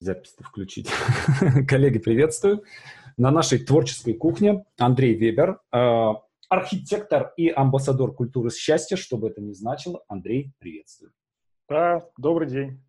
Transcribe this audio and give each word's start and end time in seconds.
запись-то 0.00 0.44
включить. 0.44 0.88
Коллеги, 1.68 1.98
приветствую. 1.98 2.64
На 3.16 3.30
нашей 3.30 3.58
творческой 3.58 4.14
кухне 4.14 4.64
Андрей 4.78 5.14
Вебер, 5.14 5.60
э, 5.72 6.12
архитектор 6.48 7.32
и 7.36 7.48
амбассадор 7.48 8.14
культуры 8.14 8.50
счастья, 8.50 8.96
что 8.96 9.16
бы 9.16 9.28
это 9.28 9.40
ни 9.40 9.52
значило. 9.52 10.02
Андрей, 10.08 10.52
приветствую. 10.58 11.12
Да, 11.68 12.08
добрый 12.16 12.48
день 12.48 12.80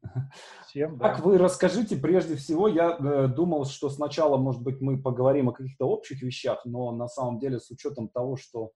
всем. 0.68 0.98
Да. 0.98 1.10
Как 1.10 1.26
вы 1.26 1.38
расскажите, 1.38 1.98
прежде 1.98 2.36
всего, 2.36 2.68
я 2.68 2.96
э, 2.98 3.28
думал, 3.28 3.66
что 3.66 3.90
сначала, 3.90 4.38
может 4.38 4.62
быть, 4.62 4.80
мы 4.80 5.02
поговорим 5.02 5.50
о 5.50 5.54
каких-то 5.54 5.86
общих 5.86 6.22
вещах, 6.22 6.62
но 6.66 6.92
на 6.92 7.08
самом 7.08 7.40
деле 7.40 7.60
с 7.60 7.70
учетом 7.72 8.08
того, 8.08 8.38
что 8.38 8.72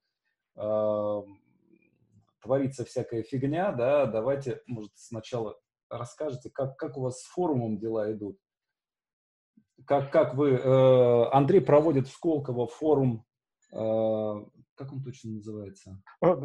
э, 0.57 1.21
творится 2.41 2.83
всякая 2.83 3.23
фигня, 3.23 3.71
да, 3.71 4.05
давайте, 4.05 4.61
может, 4.67 4.91
сначала 4.95 5.55
расскажете, 5.97 6.49
как, 6.49 6.77
как 6.77 6.97
у 6.97 7.01
вас 7.01 7.21
с 7.21 7.25
форумом 7.25 7.77
дела 7.77 8.11
идут? 8.11 8.37
Как, 9.85 10.11
как 10.11 10.35
вы... 10.35 10.51
Э, 10.51 11.29
Андрей 11.31 11.61
проводит 11.61 12.07
в 12.07 12.11
Сколково 12.11 12.67
форум... 12.67 13.25
Э, 13.71 14.45
как 14.75 14.91
он 14.91 15.03
точно 15.03 15.33
называется? 15.33 16.01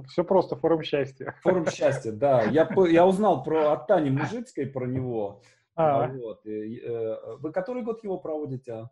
Все 0.09 0.25
просто, 0.25 0.57
форум 0.57 0.83
счастья. 0.83 1.35
Форум 1.43 1.67
счастья, 1.67 2.13
да. 2.13 2.43
Я, 2.43 2.69
я 2.89 3.07
узнал 3.07 3.43
про, 3.43 3.73
от 3.73 3.87
Тани 3.87 4.11
Мужицкой 4.11 4.67
про 4.67 4.87
него. 4.87 5.43
А. 5.75 6.05
а. 6.05 6.09
Вот. 6.09 6.45
И, 6.47 6.81
э, 6.81 7.37
вы 7.39 7.53
который 7.53 7.83
год 7.83 8.03
его 8.05 8.19
проводите? 8.19 8.91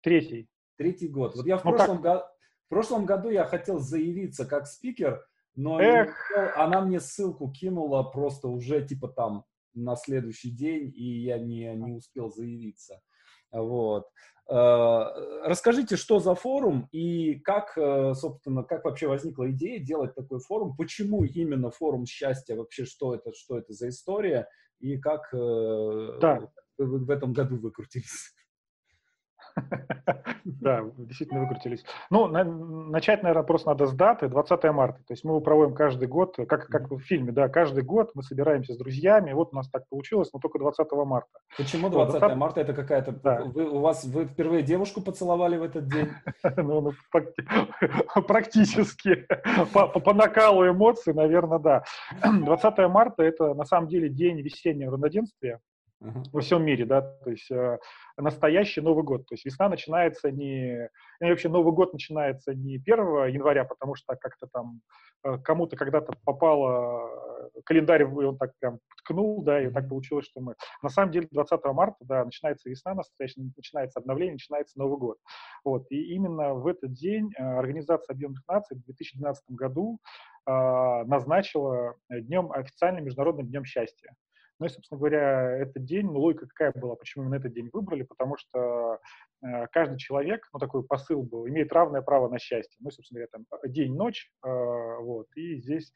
Третий. 0.00 0.48
Третий 0.76 1.08
год. 1.08 1.34
Вот 1.34 1.46
я 1.46 1.58
в, 1.58 1.64
ну, 1.64 1.72
прошлом, 1.72 2.00
го, 2.00 2.24
в 2.66 2.68
прошлом 2.68 3.04
году 3.04 3.30
я 3.30 3.44
хотел 3.44 3.80
заявиться 3.80 4.46
как 4.46 4.66
спикер, 4.66 5.26
но 5.56 5.80
Эх. 5.80 6.30
она 6.54 6.80
мне 6.80 7.00
ссылку 7.00 7.50
кинула 7.50 8.04
просто 8.04 8.46
уже 8.46 8.86
типа 8.86 9.08
там 9.08 9.44
на 9.84 9.96
следующий 9.96 10.50
день, 10.50 10.92
и 10.94 11.22
я 11.22 11.38
не, 11.38 11.74
не 11.74 11.92
успел 11.92 12.30
заявиться. 12.30 13.00
Вот. 13.50 14.06
Э, 14.50 15.04
расскажите, 15.44 15.96
что 15.96 16.20
за 16.20 16.34
форум 16.34 16.88
и 16.90 17.38
как, 17.40 17.76
э, 17.76 18.14
собственно, 18.14 18.62
как 18.62 18.84
вообще 18.84 19.06
возникла 19.06 19.50
идея 19.50 19.78
делать 19.78 20.14
такой 20.14 20.40
форум? 20.40 20.76
Почему 20.76 21.24
именно 21.24 21.70
форум 21.70 22.06
счастья? 22.06 22.56
Вообще, 22.56 22.84
что 22.84 23.14
это, 23.14 23.32
что 23.34 23.58
это 23.58 23.72
за 23.72 23.88
история? 23.90 24.48
И 24.80 24.98
как 24.98 25.32
э, 25.34 26.18
да. 26.20 26.50
вы 26.78 27.04
в 27.04 27.10
этом 27.10 27.32
году 27.32 27.58
выкрутились? 27.58 28.34
Да, 30.44 30.82
действительно 30.96 31.40
выкрутились. 31.40 31.84
Ну, 32.10 32.26
начать, 32.26 33.22
наверное, 33.22 33.44
просто 33.44 33.68
надо 33.68 33.86
с 33.86 33.92
даты, 33.92 34.28
20 34.28 34.64
марта. 34.64 34.98
То 35.06 35.12
есть 35.12 35.22
мы 35.24 35.32
его 35.32 35.40
проводим 35.40 35.74
каждый 35.74 36.08
год, 36.08 36.36
как, 36.48 36.66
как 36.68 36.90
в 36.90 37.00
фильме, 37.00 37.32
да, 37.32 37.48
каждый 37.48 37.84
год 37.84 38.12
мы 38.14 38.22
собираемся 38.22 38.72
с 38.72 38.78
друзьями, 38.78 39.32
вот 39.32 39.50
у 39.52 39.56
нас 39.56 39.68
так 39.68 39.86
получилось, 39.88 40.30
но 40.32 40.40
только 40.40 40.58
20 40.58 40.90
марта. 41.04 41.28
Почему 41.56 41.90
20, 41.90 42.18
20... 42.18 42.36
марта? 42.36 42.60
Это 42.60 42.72
какая-то... 42.72 43.12
Да. 43.12 43.42
Вы, 43.44 43.68
у 43.68 43.80
вас, 43.80 44.04
вы 44.04 44.24
впервые 44.24 44.62
девушку 44.62 45.00
поцеловали 45.00 45.56
в 45.56 45.62
этот 45.62 45.88
день? 45.88 46.08
Ну, 46.56 46.80
ну 46.80 46.92
практически. 48.26 49.26
По 49.72 50.14
накалу 50.14 50.68
эмоций, 50.68 51.14
наверное, 51.14 51.58
да. 51.58 51.84
20 52.22 52.78
марта– 52.88 53.22
это 53.24 53.54
на 53.54 53.64
самом 53.64 53.88
деле 53.88 54.08
день 54.08 54.40
весеннего 54.40 54.92
равноденствия 54.92 55.60
uh-huh. 56.02 56.24
во 56.32 56.40
всем 56.40 56.64
мире, 56.64 56.84
да, 56.84 57.02
то 57.02 57.30
есть 57.30 57.50
э, 57.50 57.78
настоящий 58.16 58.80
Новый 58.80 59.04
год, 59.04 59.26
то 59.26 59.34
есть 59.34 59.44
весна 59.44 59.68
начинается 59.68 60.30
не, 60.30 60.88
и 61.20 61.24
вообще 61.24 61.48
Новый 61.48 61.72
год 61.72 61.92
начинается 61.92 62.54
не 62.54 62.76
1 62.76 63.26
января, 63.28 63.64
потому 63.64 63.94
что 63.94 64.16
как-то 64.16 64.46
там 64.52 64.80
э, 65.24 65.38
кому-то 65.38 65.76
когда-то 65.76 66.12
попало, 66.24 67.08
э, 67.54 67.60
календарь 67.64 68.04
он 68.04 68.38
так 68.38 68.52
прям 68.58 68.78
ткнул, 69.02 69.42
да, 69.42 69.62
и 69.62 69.70
так 69.70 69.88
получилось, 69.88 70.26
что 70.26 70.40
мы, 70.40 70.54
на 70.82 70.88
самом 70.88 71.12
деле 71.12 71.28
20 71.30 71.64
марта, 71.66 71.98
да, 72.00 72.24
начинается 72.24 72.68
весна 72.68 72.94
настоящая, 72.94 73.50
начинается 73.56 74.00
обновление, 74.00 74.34
начинается 74.34 74.78
Новый 74.78 74.98
год, 74.98 75.18
вот, 75.64 75.86
и 75.90 76.14
именно 76.14 76.54
в 76.54 76.66
этот 76.66 76.92
день 76.92 77.32
э, 77.36 77.42
Организация 77.42 78.14
Объединенных 78.14 78.42
Наций 78.48 78.76
в 78.76 78.84
2012 78.84 79.44
году 79.50 79.98
э, 80.46 80.50
назначила 81.06 81.94
днем, 82.08 82.52
официальным 82.52 83.04
Международным 83.04 83.46
днем 83.46 83.64
счастья. 83.64 84.14
Ну 84.58 84.66
и, 84.66 84.68
собственно 84.68 84.98
говоря, 84.98 85.56
этот 85.58 85.84
день, 85.84 86.06
ну, 86.06 86.18
логика 86.18 86.46
какая 86.46 86.72
была, 86.72 86.96
почему 86.96 87.24
именно 87.24 87.36
этот 87.36 87.52
день 87.52 87.70
выбрали, 87.72 88.02
потому 88.02 88.36
что 88.36 88.98
э, 89.42 89.66
каждый 89.72 89.98
человек, 89.98 90.48
ну, 90.52 90.58
такой 90.58 90.84
посыл 90.84 91.22
был, 91.22 91.46
имеет 91.48 91.72
равное 91.72 92.02
право 92.02 92.28
на 92.28 92.38
счастье. 92.38 92.76
Ну, 92.80 92.90
собственно 92.90 93.20
говоря, 93.20 93.30
там 93.32 93.70
день-ночь, 93.70 94.30
э, 94.44 94.48
вот, 94.48 95.26
и 95.36 95.56
здесь 95.60 95.92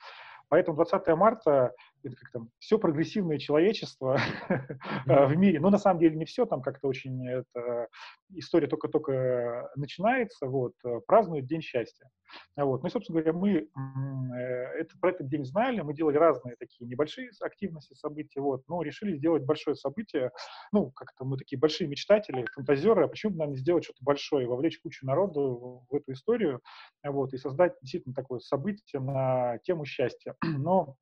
Поэтому 0.52 0.76
20 0.76 1.06
марта 1.16 1.72
это 2.04 2.16
как 2.16 2.30
там 2.30 2.50
все 2.58 2.78
прогрессивное 2.78 3.38
человечество 3.38 4.18
в 5.06 5.36
мире. 5.36 5.60
Ну, 5.60 5.70
на 5.70 5.78
самом 5.78 6.00
деле, 6.00 6.16
не 6.16 6.24
все, 6.24 6.46
там 6.46 6.62
как-то 6.62 6.88
очень 6.88 7.26
это, 7.26 7.88
история 8.30 8.66
только-только 8.66 9.70
начинается, 9.76 10.46
вот, 10.46 10.74
э, 10.84 11.00
празднуют 11.06 11.46
День 11.46 11.62
счастья. 11.62 12.08
Вот. 12.56 12.82
Ну 12.82 12.88
и, 12.88 12.90
собственно 12.90 13.20
говоря, 13.20 13.38
мы 13.38 13.50
э, 13.52 14.38
это, 14.80 14.94
про 15.00 15.10
этот 15.10 15.28
день 15.28 15.44
знали, 15.44 15.80
мы 15.80 15.94
делали 15.94 16.16
разные 16.16 16.56
такие 16.56 16.86
небольшие 16.86 17.30
активности, 17.40 17.94
события, 17.94 18.40
вот, 18.40 18.62
но 18.68 18.82
решили 18.82 19.16
сделать 19.16 19.44
большое 19.44 19.76
событие, 19.76 20.30
ну, 20.72 20.90
как-то 20.92 21.24
мы 21.24 21.36
такие 21.36 21.58
большие 21.58 21.88
мечтатели, 21.88 22.46
фантазеры, 22.54 23.04
а 23.04 23.08
почему 23.08 23.32
бы 23.32 23.38
нам 23.38 23.50
не 23.50 23.56
сделать 23.56 23.84
что-то 23.84 24.02
большое, 24.02 24.46
вовлечь 24.46 24.80
кучу 24.80 25.06
народу 25.06 25.84
в 25.88 25.94
эту 25.94 26.12
историю, 26.12 26.60
вот, 27.04 27.32
и 27.34 27.38
создать 27.38 27.74
действительно 27.82 28.14
такое 28.14 28.40
событие 28.40 29.00
на 29.00 29.58
тему 29.58 29.84
счастья. 29.84 30.34
Но 30.42 30.96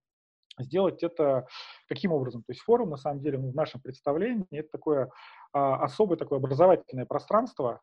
сделать 0.58 1.02
это 1.02 1.46
каким 1.88 2.12
образом? 2.12 2.42
То 2.42 2.52
есть 2.52 2.62
форум, 2.62 2.90
на 2.90 2.96
самом 2.96 3.20
деле, 3.20 3.38
ну, 3.38 3.50
в 3.50 3.54
нашем 3.54 3.80
представлении, 3.80 4.46
это 4.50 4.68
такое 4.72 5.10
а, 5.52 5.82
особое 5.82 6.16
такое 6.16 6.38
образовательное 6.38 7.06
пространство, 7.06 7.80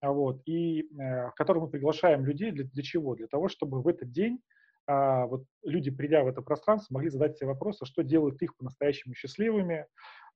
вот, 0.00 0.42
и 0.46 0.82
э, 0.82 1.28
в 1.28 1.34
котором 1.36 1.62
мы 1.62 1.68
приглашаем 1.68 2.24
людей 2.24 2.50
для, 2.50 2.64
для 2.64 2.82
чего? 2.82 3.14
Для 3.14 3.28
того, 3.28 3.48
чтобы 3.48 3.80
в 3.82 3.86
этот 3.86 4.10
день 4.10 4.40
а, 4.86 5.26
вот 5.26 5.44
люди, 5.62 5.90
придя 5.90 6.24
в 6.24 6.26
это 6.26 6.42
пространство, 6.42 6.94
могли 6.94 7.08
задать 7.08 7.36
себе 7.36 7.48
вопрос, 7.48 7.80
а 7.80 7.86
что 7.86 8.02
делает 8.02 8.42
их 8.42 8.56
по-настоящему 8.56 9.14
счастливыми, 9.14 9.86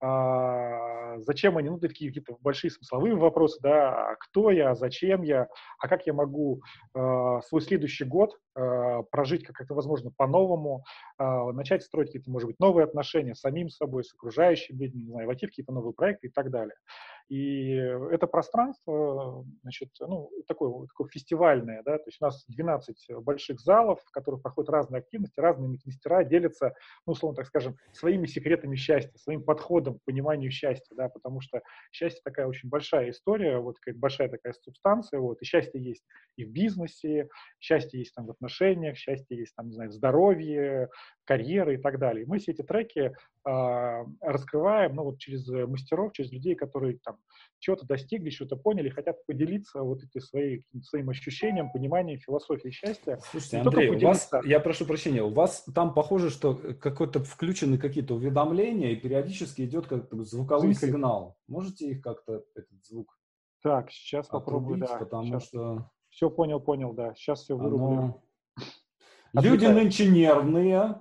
а, 0.00 1.18
зачем 1.18 1.56
они, 1.56 1.70
ну, 1.70 1.78
такие 1.78 2.10
какие-то 2.10 2.36
большие 2.40 2.70
смысловые 2.70 3.14
вопросы, 3.14 3.58
да, 3.62 4.10
а 4.10 4.16
кто 4.16 4.50
я, 4.50 4.74
зачем 4.74 5.22
я, 5.22 5.48
а 5.78 5.88
как 5.88 6.06
я 6.06 6.12
могу 6.12 6.60
а, 6.94 7.40
свой 7.42 7.62
следующий 7.62 8.04
год 8.04 8.38
а, 8.54 9.02
прожить 9.04 9.44
как 9.44 9.60
это 9.60 9.74
возможно 9.74 10.10
по-новому, 10.16 10.84
а, 11.18 11.50
начать 11.52 11.82
строить 11.82 12.08
какие-то, 12.08 12.30
может 12.30 12.48
быть, 12.48 12.60
новые 12.60 12.84
отношения 12.84 13.34
с 13.34 13.40
самим 13.40 13.70
собой, 13.70 14.04
с 14.04 14.12
окружающими 14.12 14.84
людьми, 14.84 15.04
не 15.04 15.10
знаю, 15.10 15.26
войти 15.26 15.46
в 15.46 15.50
какие-то 15.50 15.72
новые 15.72 15.94
проекты 15.94 16.28
и 16.28 16.30
так 16.30 16.50
далее. 16.50 16.76
И 17.28 17.70
это 17.72 18.28
пространство, 18.28 19.44
значит, 19.62 19.90
ну, 20.00 20.30
такое, 20.46 20.86
такое 20.86 21.08
фестивальное, 21.08 21.82
да, 21.84 21.98
то 21.98 22.04
есть 22.06 22.18
у 22.20 22.24
нас 22.24 22.44
12 22.48 23.16
больших 23.22 23.60
залов, 23.60 24.00
в 24.04 24.10
которых 24.12 24.42
проходят 24.42 24.70
разные 24.70 25.00
активности, 25.00 25.40
разные 25.40 25.76
мастера 25.84 26.22
делятся, 26.22 26.74
ну, 27.04 27.14
условно 27.14 27.36
так 27.36 27.46
скажем, 27.46 27.76
своими 27.92 28.26
секретами 28.26 28.76
счастья, 28.76 29.16
своим 29.18 29.42
подходом 29.42 29.85
к 29.94 30.04
пониманию 30.04 30.50
счастья, 30.50 30.94
да, 30.94 31.08
потому 31.08 31.40
что 31.40 31.62
счастье 31.92 32.20
такая 32.24 32.46
очень 32.46 32.68
большая 32.68 33.10
история, 33.10 33.58
вот 33.58 33.78
какая 33.80 33.98
большая 33.98 34.28
такая 34.28 34.52
субстанция, 34.52 35.20
вот, 35.20 35.40
и 35.40 35.44
счастье 35.44 35.82
есть 35.82 36.04
и 36.36 36.44
в 36.44 36.50
бизнесе, 36.50 37.28
счастье 37.60 38.00
есть 38.00 38.14
там 38.14 38.26
в 38.26 38.30
отношениях, 38.30 38.96
счастье 38.96 39.36
есть 39.36 39.54
там, 39.56 39.68
не 39.68 39.72
знаю, 39.72 39.90
в 39.90 39.94
здоровье, 39.94 40.88
карьеры 41.26 41.74
и 41.74 41.78
так 41.78 41.98
далее. 41.98 42.24
Мы 42.26 42.38
все 42.38 42.52
эти 42.52 42.62
треки 42.62 43.12
э, 43.44 44.04
раскрываем, 44.20 44.94
ну, 44.94 45.04
вот 45.04 45.18
через 45.18 45.46
мастеров, 45.68 46.12
через 46.12 46.32
людей, 46.32 46.54
которые 46.54 46.98
там 47.04 47.18
чего-то 47.58 47.86
достигли, 47.86 48.30
что-то 48.30 48.56
поняли, 48.56 48.88
хотят 48.88 49.24
поделиться 49.26 49.82
вот 49.82 50.02
этой 50.02 50.20
своей, 50.20 50.64
своим 50.82 51.10
ощущением, 51.10 51.70
пониманием 51.70 52.18
философии 52.18 52.70
счастья. 52.70 53.18
Слушайте, 53.30 53.58
Андрей, 53.58 53.90
у 53.90 53.98
вас, 53.98 54.30
я 54.44 54.60
прошу 54.60 54.86
прощения, 54.86 55.22
у 55.22 55.30
вас 55.30 55.64
там 55.74 55.94
похоже, 55.94 56.30
что 56.30 56.54
какой-то 56.54 57.20
включены 57.20 57.78
какие-то 57.78 58.14
уведомления, 58.14 58.92
и 58.92 58.96
периодически 58.96 59.62
идет 59.62 59.86
как 59.86 60.12
звуковой 60.24 60.74
Звук. 60.74 60.90
сигнал. 60.90 61.36
Можете 61.48 61.90
их 61.90 62.02
как-то, 62.02 62.44
этот 62.54 62.84
звук 62.84 63.18
Так, 63.62 63.90
сейчас 63.90 64.28
попробую, 64.28 64.78
да. 64.78 64.96
Потому 64.98 65.26
сейчас. 65.26 65.44
что... 65.44 65.90
Все 66.10 66.30
понял, 66.30 66.60
понял, 66.60 66.92
да. 66.92 67.14
Сейчас 67.14 67.42
все 67.42 67.56
вырублю. 67.56 67.98
Оно... 67.98 68.22
Люди 69.34 69.66
нынче 69.66 70.08
нервные. 70.08 70.98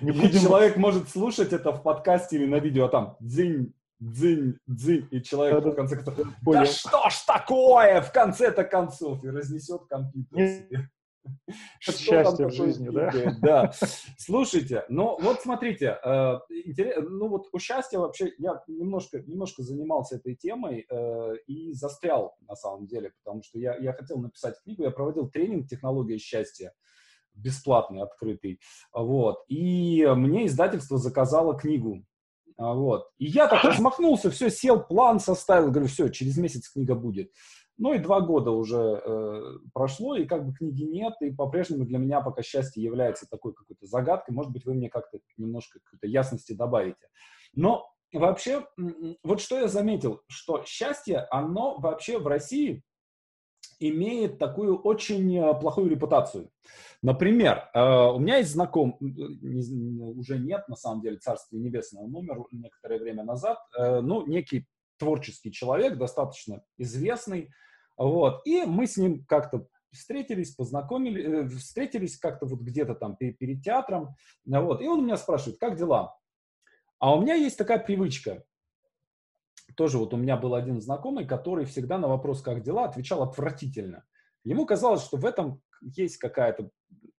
Человек 0.00 0.76
может 0.76 1.08
слушать 1.08 1.52
это 1.52 1.72
в 1.72 1.82
подкасте 1.82 2.36
или 2.36 2.46
на 2.46 2.56
видео, 2.56 2.86
а 2.86 2.88
там 2.88 3.16
дзинь, 3.20 3.74
дзынь, 4.00 4.58
дзынь, 4.66 5.08
и 5.10 5.22
человек 5.22 5.62
да, 5.62 5.70
в 5.70 5.74
конце 5.74 5.96
концов, 5.96 6.26
да 6.42 6.66
что 6.66 7.10
ж 7.10 7.14
такое, 7.26 8.00
в 8.02 8.12
конце-то 8.12 8.64
концов, 8.64 9.24
и 9.24 9.28
разнесет 9.28 9.86
компьютер 9.88 10.90
счастье 11.80 12.46
в 12.46 12.52
жизни, 12.52 12.88
да? 12.90 13.12
Да. 13.40 13.72
Слушайте, 14.18 14.84
ну 14.88 15.18
вот 15.20 15.40
смотрите, 15.40 15.98
э, 16.04 16.38
ну 17.00 17.28
вот 17.28 17.48
у 17.52 17.58
счастья 17.58 17.98
вообще 17.98 18.32
я 18.38 18.62
немножко, 18.66 19.20
немножко 19.20 19.62
занимался 19.62 20.16
этой 20.16 20.34
темой 20.34 20.86
э, 20.88 21.36
и 21.46 21.72
застрял 21.72 22.36
на 22.46 22.56
самом 22.56 22.86
деле, 22.86 23.12
потому 23.22 23.42
что 23.42 23.58
я, 23.58 23.76
я 23.76 23.92
хотел 23.92 24.18
написать 24.18 24.60
книгу, 24.62 24.82
я 24.82 24.90
проводил 24.90 25.28
тренинг 25.28 25.68
«Технология 25.68 26.18
счастья», 26.18 26.72
бесплатный, 27.34 28.02
открытый, 28.02 28.60
вот, 28.92 29.44
и 29.48 30.06
мне 30.16 30.46
издательство 30.46 30.98
заказало 30.98 31.56
книгу 31.56 32.04
А, 32.56 32.74
вот. 32.74 33.08
И 33.18 33.26
я 33.26 33.48
так 33.48 33.64
размахнулся, 33.64 34.30
все, 34.30 34.50
сел, 34.50 34.82
план 34.82 35.18
составил, 35.20 35.70
говорю, 35.70 35.88
все, 35.88 36.08
через 36.08 36.36
месяц 36.36 36.68
книга 36.68 36.94
будет. 36.94 37.30
Ну 37.76 37.92
и 37.92 37.98
два 37.98 38.20
года 38.20 38.52
уже 38.52 39.02
э, 39.04 39.58
прошло, 39.72 40.14
и 40.14 40.26
как 40.26 40.46
бы 40.46 40.54
книги 40.54 40.84
нет, 40.84 41.14
и 41.20 41.32
по-прежнему 41.32 41.84
для 41.84 41.98
меня 41.98 42.20
пока 42.20 42.42
счастье 42.42 42.82
является 42.82 43.26
такой 43.28 43.52
какой-то 43.52 43.86
загадкой. 43.86 44.34
Может 44.34 44.52
быть, 44.52 44.64
вы 44.64 44.74
мне 44.74 44.88
как-то 44.88 45.18
немножко 45.36 45.80
какой-то 45.82 46.06
ясности 46.06 46.52
добавите. 46.52 47.08
Но 47.52 47.84
вообще, 48.12 48.64
вот 49.24 49.40
что 49.40 49.58
я 49.58 49.66
заметил, 49.66 50.20
что 50.28 50.62
счастье, 50.64 51.26
оно 51.30 51.76
вообще 51.78 52.18
в 52.18 52.28
России 52.28 52.84
имеет 53.90 54.38
такую 54.38 54.76
очень 54.76 55.36
э, 55.36 55.54
плохую 55.60 55.88
репутацию. 55.88 56.50
Например, 57.02 57.68
э, 57.74 57.80
у 57.80 58.18
меня 58.18 58.38
есть 58.38 58.52
знаком, 58.52 58.96
уже 59.00 60.38
нет, 60.38 60.68
на 60.68 60.76
самом 60.76 61.02
деле, 61.02 61.18
Царствие 61.18 61.62
Небесное, 61.62 62.02
он 62.02 62.14
умер 62.14 62.44
некоторое 62.52 62.98
время 62.98 63.24
назад, 63.24 63.58
э, 63.78 64.00
ну, 64.00 64.26
некий 64.26 64.66
творческий 64.98 65.52
человек, 65.52 65.98
достаточно 65.98 66.62
известный, 66.78 67.50
вот, 67.96 68.40
и 68.46 68.64
мы 68.64 68.86
с 68.86 68.96
ним 68.96 69.24
как-то 69.26 69.66
встретились, 69.92 70.54
познакомились, 70.54 71.52
встретились 71.62 72.16
как-то 72.16 72.46
вот 72.46 72.60
где-то 72.60 72.94
там 72.94 73.16
перед 73.16 73.62
театром, 73.62 74.14
вот, 74.44 74.80
и 74.80 74.88
он 74.88 75.04
меня 75.04 75.16
спрашивает, 75.16 75.58
как 75.58 75.76
дела? 75.76 76.16
А 76.98 77.14
у 77.14 77.20
меня 77.20 77.34
есть 77.34 77.58
такая 77.58 77.78
привычка, 77.78 78.44
тоже 79.76 79.98
вот 79.98 80.14
у 80.14 80.16
меня 80.16 80.36
был 80.36 80.54
один 80.54 80.80
знакомый, 80.80 81.26
который 81.26 81.64
всегда 81.64 81.98
на 81.98 82.08
вопрос 82.08 82.42
«как 82.42 82.62
дела?» 82.62 82.84
отвечал 82.84 83.22
отвратительно. 83.22 84.04
Ему 84.44 84.66
казалось, 84.66 85.04
что 85.04 85.16
в 85.16 85.24
этом 85.24 85.62
есть 85.80 86.18
какая-то, 86.18 86.70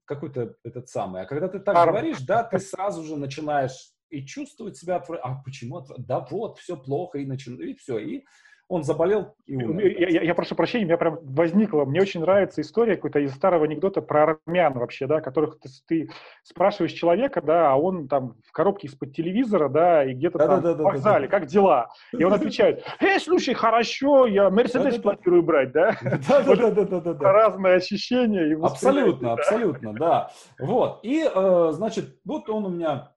какой-то 0.06 0.56
этот 0.64 0.90
самый. 0.90 1.22
А 1.22 1.26
когда 1.26 1.48
ты 1.48 1.60
так 1.60 1.76
Арм. 1.76 1.92
говоришь, 1.92 2.22
да, 2.22 2.44
ты 2.44 2.60
сразу 2.60 3.04
же 3.04 3.18
начинаешь 3.18 3.92
и 4.10 4.26
чувствовать 4.26 4.78
себя, 4.78 5.04
а 5.24 5.42
почему? 5.44 5.86
Да 5.98 6.26
вот, 6.30 6.60
все 6.60 6.78
плохо, 6.78 7.18
и, 7.18 7.26
начи... 7.26 7.52
и 7.52 7.76
все, 7.76 7.98
и 7.98 8.26
он 8.68 8.84
заболел 8.84 9.36
и 9.46 9.56
умер. 9.56 9.86
Я, 9.86 10.10
я, 10.10 10.22
я 10.24 10.36
прошу 10.36 10.56
прощения, 10.56 10.86
у 10.86 10.88
меня 10.88 10.98
прям 10.98 11.20
возникла, 11.22 11.86
мне 11.86 12.02
очень 12.02 12.22
нравится 12.22 12.62
история 12.62 12.96
какой-то 12.96 13.20
из 13.20 13.34
старого 13.34 13.66
анекдота 13.66 14.02
про 14.02 14.40
армян 14.46 14.74
вообще, 14.74 15.06
да, 15.06 15.22
которых 15.22 15.60
ты, 15.60 15.70
ты 15.88 16.10
спрашиваешь 16.44 16.94
человека, 16.94 17.42
да, 17.42 17.72
а 17.72 17.76
он 17.76 18.08
там 18.08 18.36
в 18.44 18.52
коробке 18.52 18.88
из-под 18.88 19.14
телевизора, 19.14 19.70
да, 19.70 20.04
и 20.04 20.14
где-то 20.14 20.40
да, 20.40 20.48
там 20.48 20.62
да, 20.62 20.74
да, 20.74 20.84
в 20.84 20.86
вокзале, 20.86 21.28
да, 21.28 21.32
да. 21.32 21.40
как 21.40 21.48
дела? 21.48 21.90
И 22.12 22.24
он 22.24 22.34
отвечает, 22.34 22.84
эй, 23.00 23.20
слушай, 23.20 23.54
хорошо, 23.54 24.26
я 24.26 24.50
Мерседес 24.50 24.98
планирую 24.98 25.44
брать, 25.44 25.72
да? 25.72 25.96
Да, 26.28 26.42
да, 26.42 26.72
да, 26.72 27.00
да, 27.02 27.14
да. 27.14 27.32
Разные 27.32 27.76
ощущения. 27.76 28.58
Абсолютно, 28.64 29.34
абсолютно, 29.34 29.94
да. 29.94 30.32
Вот, 30.60 31.02
и, 31.04 31.24
э, 31.24 31.70
значит, 31.72 32.18
вот 32.26 32.50
он 32.50 32.66
у 32.66 32.70
меня 32.70 33.15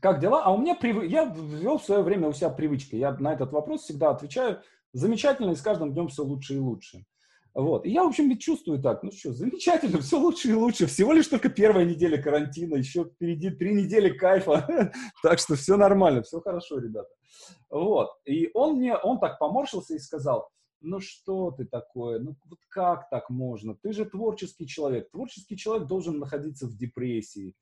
как 0.00 0.20
дела? 0.20 0.42
А 0.44 0.52
у 0.52 0.58
меня 0.58 0.74
прив... 0.74 1.02
я 1.04 1.24
ввел 1.24 1.78
в 1.78 1.84
свое 1.84 2.02
время 2.02 2.28
у 2.28 2.32
себя 2.32 2.50
привычкой. 2.50 2.98
Я 2.98 3.12
на 3.12 3.32
этот 3.32 3.52
вопрос 3.52 3.82
всегда 3.82 4.10
отвечаю 4.10 4.60
замечательно, 4.92 5.52
и 5.52 5.56
с 5.56 5.62
каждым 5.62 5.92
днем 5.92 6.08
все 6.08 6.22
лучше 6.22 6.54
и 6.54 6.58
лучше. 6.58 7.04
Вот. 7.54 7.86
И 7.86 7.90
я, 7.90 8.04
в 8.04 8.08
общем, 8.08 8.28
ведь 8.28 8.42
чувствую 8.42 8.82
так, 8.82 9.02
ну 9.02 9.10
что, 9.10 9.32
замечательно, 9.32 10.00
все 10.00 10.18
лучше 10.18 10.50
и 10.50 10.54
лучше. 10.54 10.86
Всего 10.86 11.14
лишь 11.14 11.26
только 11.26 11.48
первая 11.48 11.86
неделя 11.86 12.20
карантина, 12.20 12.76
еще 12.76 13.04
впереди 13.04 13.48
три 13.48 13.74
недели 13.74 14.10
кайфа. 14.10 14.92
так 15.22 15.38
что 15.38 15.54
все 15.54 15.76
нормально, 15.76 16.22
все 16.22 16.40
хорошо, 16.40 16.78
ребята. 16.78 17.08
Вот. 17.70 18.10
И 18.26 18.50
он 18.52 18.76
мне, 18.76 18.94
он 18.94 19.18
так 19.18 19.38
поморщился 19.38 19.94
и 19.94 19.98
сказал, 19.98 20.50
ну 20.82 21.00
что 21.00 21.50
ты 21.50 21.64
такое, 21.64 22.18
ну 22.18 22.36
вот 22.44 22.58
как 22.68 23.08
так 23.08 23.30
можно? 23.30 23.74
Ты 23.74 23.94
же 23.94 24.04
творческий 24.04 24.66
человек. 24.66 25.10
Творческий 25.10 25.56
человек 25.56 25.88
должен 25.88 26.18
находиться 26.18 26.66
в 26.66 26.76
депрессии. 26.76 27.54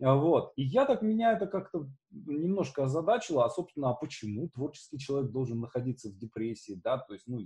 А, 0.00 0.14
вот. 0.14 0.52
И 0.56 0.62
я 0.62 0.84
так, 0.84 1.02
меня 1.02 1.32
это 1.32 1.46
как-то 1.46 1.88
немножко 2.10 2.84
озадачило, 2.84 3.44
а, 3.44 3.50
собственно, 3.50 3.90
а 3.90 3.94
почему 3.94 4.48
творческий 4.48 4.98
человек 4.98 5.30
должен 5.30 5.60
находиться 5.60 6.08
в 6.08 6.16
депрессии, 6.16 6.80
да, 6.82 6.98
то 6.98 7.12
есть, 7.12 7.26
ну, 7.26 7.40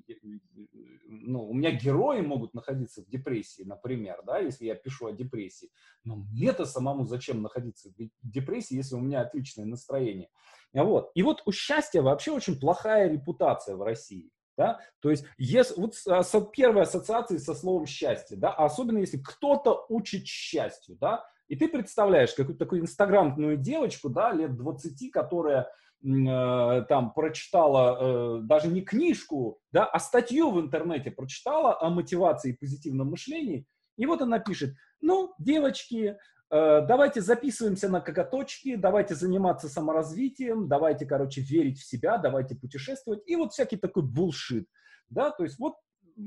ну, 1.06 1.48
у 1.48 1.54
меня 1.54 1.72
герои 1.72 2.20
могут 2.20 2.54
находиться 2.54 3.02
в 3.02 3.08
депрессии, 3.08 3.62
например, 3.62 4.22
да, 4.24 4.38
если 4.38 4.66
я 4.66 4.74
пишу 4.74 5.06
о 5.06 5.12
депрессии, 5.12 5.70
но 6.04 6.16
мне-то 6.16 6.64
самому 6.64 7.04
зачем 7.04 7.42
находиться 7.42 7.90
в 7.90 7.94
депрессии, 8.22 8.76
если 8.76 8.94
у 8.94 9.00
меня 9.00 9.20
отличное 9.20 9.66
настроение, 9.66 10.30
а 10.74 10.84
вот. 10.84 11.10
И 11.14 11.22
вот 11.22 11.42
у 11.46 11.52
счастья 11.52 12.02
вообще 12.02 12.32
очень 12.32 12.58
плохая 12.58 13.10
репутация 13.10 13.76
в 13.76 13.82
России, 13.82 14.30
да? 14.56 14.80
То 15.00 15.10
есть, 15.10 15.24
если, 15.36 15.78
вот 15.80 15.94
с, 15.94 16.50
первой 16.52 16.82
ассоциации 16.82 17.36
со 17.36 17.54
словом 17.54 17.86
счастье, 17.86 18.36
да, 18.36 18.52
особенно 18.52 18.98
если 18.98 19.18
кто-то 19.18 19.84
учит 19.88 20.26
счастью, 20.26 20.96
да, 20.98 21.26
и 21.48 21.56
ты 21.56 21.68
представляешь 21.68 22.34
какую-то 22.34 22.64
такую 22.64 22.82
инстаграмную 22.82 23.56
девочку, 23.56 24.08
да, 24.08 24.32
лет 24.32 24.56
20, 24.56 25.10
которая 25.12 25.70
э, 26.02 26.84
там 26.88 27.12
прочитала 27.12 28.38
э, 28.38 28.40
даже 28.42 28.68
не 28.68 28.82
книжку, 28.82 29.60
да, 29.72 29.84
а 29.84 29.98
статью 29.98 30.50
в 30.50 30.60
интернете 30.60 31.10
прочитала 31.10 31.80
о 31.80 31.90
мотивации 31.90 32.52
и 32.52 32.56
позитивном 32.56 33.10
мышлении. 33.10 33.66
И 33.96 34.06
вот 34.06 34.22
она 34.22 34.38
пишет, 34.38 34.74
ну, 35.00 35.34
девочки, 35.38 36.16
э, 36.50 36.80
давайте 36.86 37.20
записываемся 37.20 37.88
на 37.88 38.00
коготочки, 38.00 38.76
давайте 38.76 39.14
заниматься 39.14 39.68
саморазвитием, 39.68 40.68
давайте, 40.68 41.06
короче, 41.06 41.40
верить 41.42 41.78
в 41.78 41.86
себя, 41.86 42.18
давайте 42.18 42.56
путешествовать. 42.56 43.22
И 43.26 43.36
вот 43.36 43.52
всякий 43.52 43.76
такой 43.76 44.02
булшит. 44.02 44.66
Да, 45.08 45.30
то 45.30 45.44
есть 45.44 45.58
вот 45.60 45.76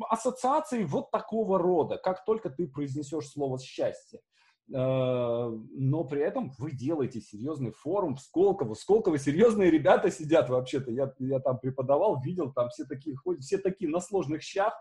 ассоциации 0.10 0.84
вот 0.84 1.12
такого 1.12 1.60
рода, 1.60 1.98
как 1.98 2.24
только 2.24 2.50
ты 2.50 2.68
произнесешь 2.68 3.28
слово 3.28 3.60
«счастье». 3.60 4.22
Э, 4.72 5.50
но 5.72 6.04
при 6.04 6.22
этом 6.22 6.52
вы 6.58 6.72
делаете 6.72 7.22
серьезный 7.22 7.72
форум 7.72 8.16
в 8.16 8.22
Сколково. 8.22 8.76
В 8.76 8.80
Сколково 8.80 9.18
серьезные 9.18 9.72
ребята 9.72 10.12
сидят 10.12 10.50
вообще-то. 10.50 10.92
Я, 10.92 11.14
я 11.20 11.40
там 11.40 11.60
преподавал, 11.60 12.22
видел, 12.22 12.54
там 12.54 12.70
все 12.70 12.86
такие 12.86 13.16
ходят, 13.16 13.44
все 13.44 13.58
такие 13.58 13.90
на 13.90 14.00
сложных 14.00 14.44
щах, 14.44 14.74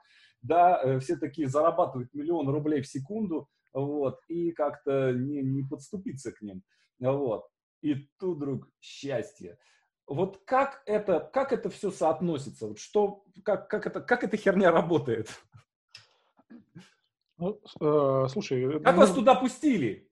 да, 0.43 0.81
э, 0.83 0.99
все 1.01 1.17
такие 1.17 1.49
зарабатывают 1.49 2.13
миллион 2.13 2.49
рублей 2.49 2.83
в 2.83 2.87
секунду, 2.87 3.49
вот, 3.73 4.21
и 4.29 4.53
как-то 4.53 5.13
не, 5.13 5.43
не 5.43 5.63
подступиться 5.63 6.33
к 6.33 6.43
ним, 6.43 6.63
вот. 6.99 7.47
И 7.81 7.95
тут, 8.19 8.37
вдруг, 8.37 8.69
счастье. 8.81 9.59
Вот 10.07 10.43
как 10.45 10.83
это, 10.87 11.21
как 11.33 11.53
это 11.53 11.71
все 11.71 11.91
соотносится? 11.91 12.67
Вот 12.67 12.79
что, 12.79 13.25
как, 13.45 13.69
как, 13.69 13.87
это, 13.87 14.01
как 14.01 14.25
эта 14.25 14.37
херня 14.37 14.71
работает? 14.71 15.29
Ну, 17.39 17.61
э, 17.81 18.27
слушай... 18.29 18.81
Как 18.81 18.95
ну, 18.95 19.01
вас 19.01 19.13
туда 19.13 19.35
пустили? 19.35 20.09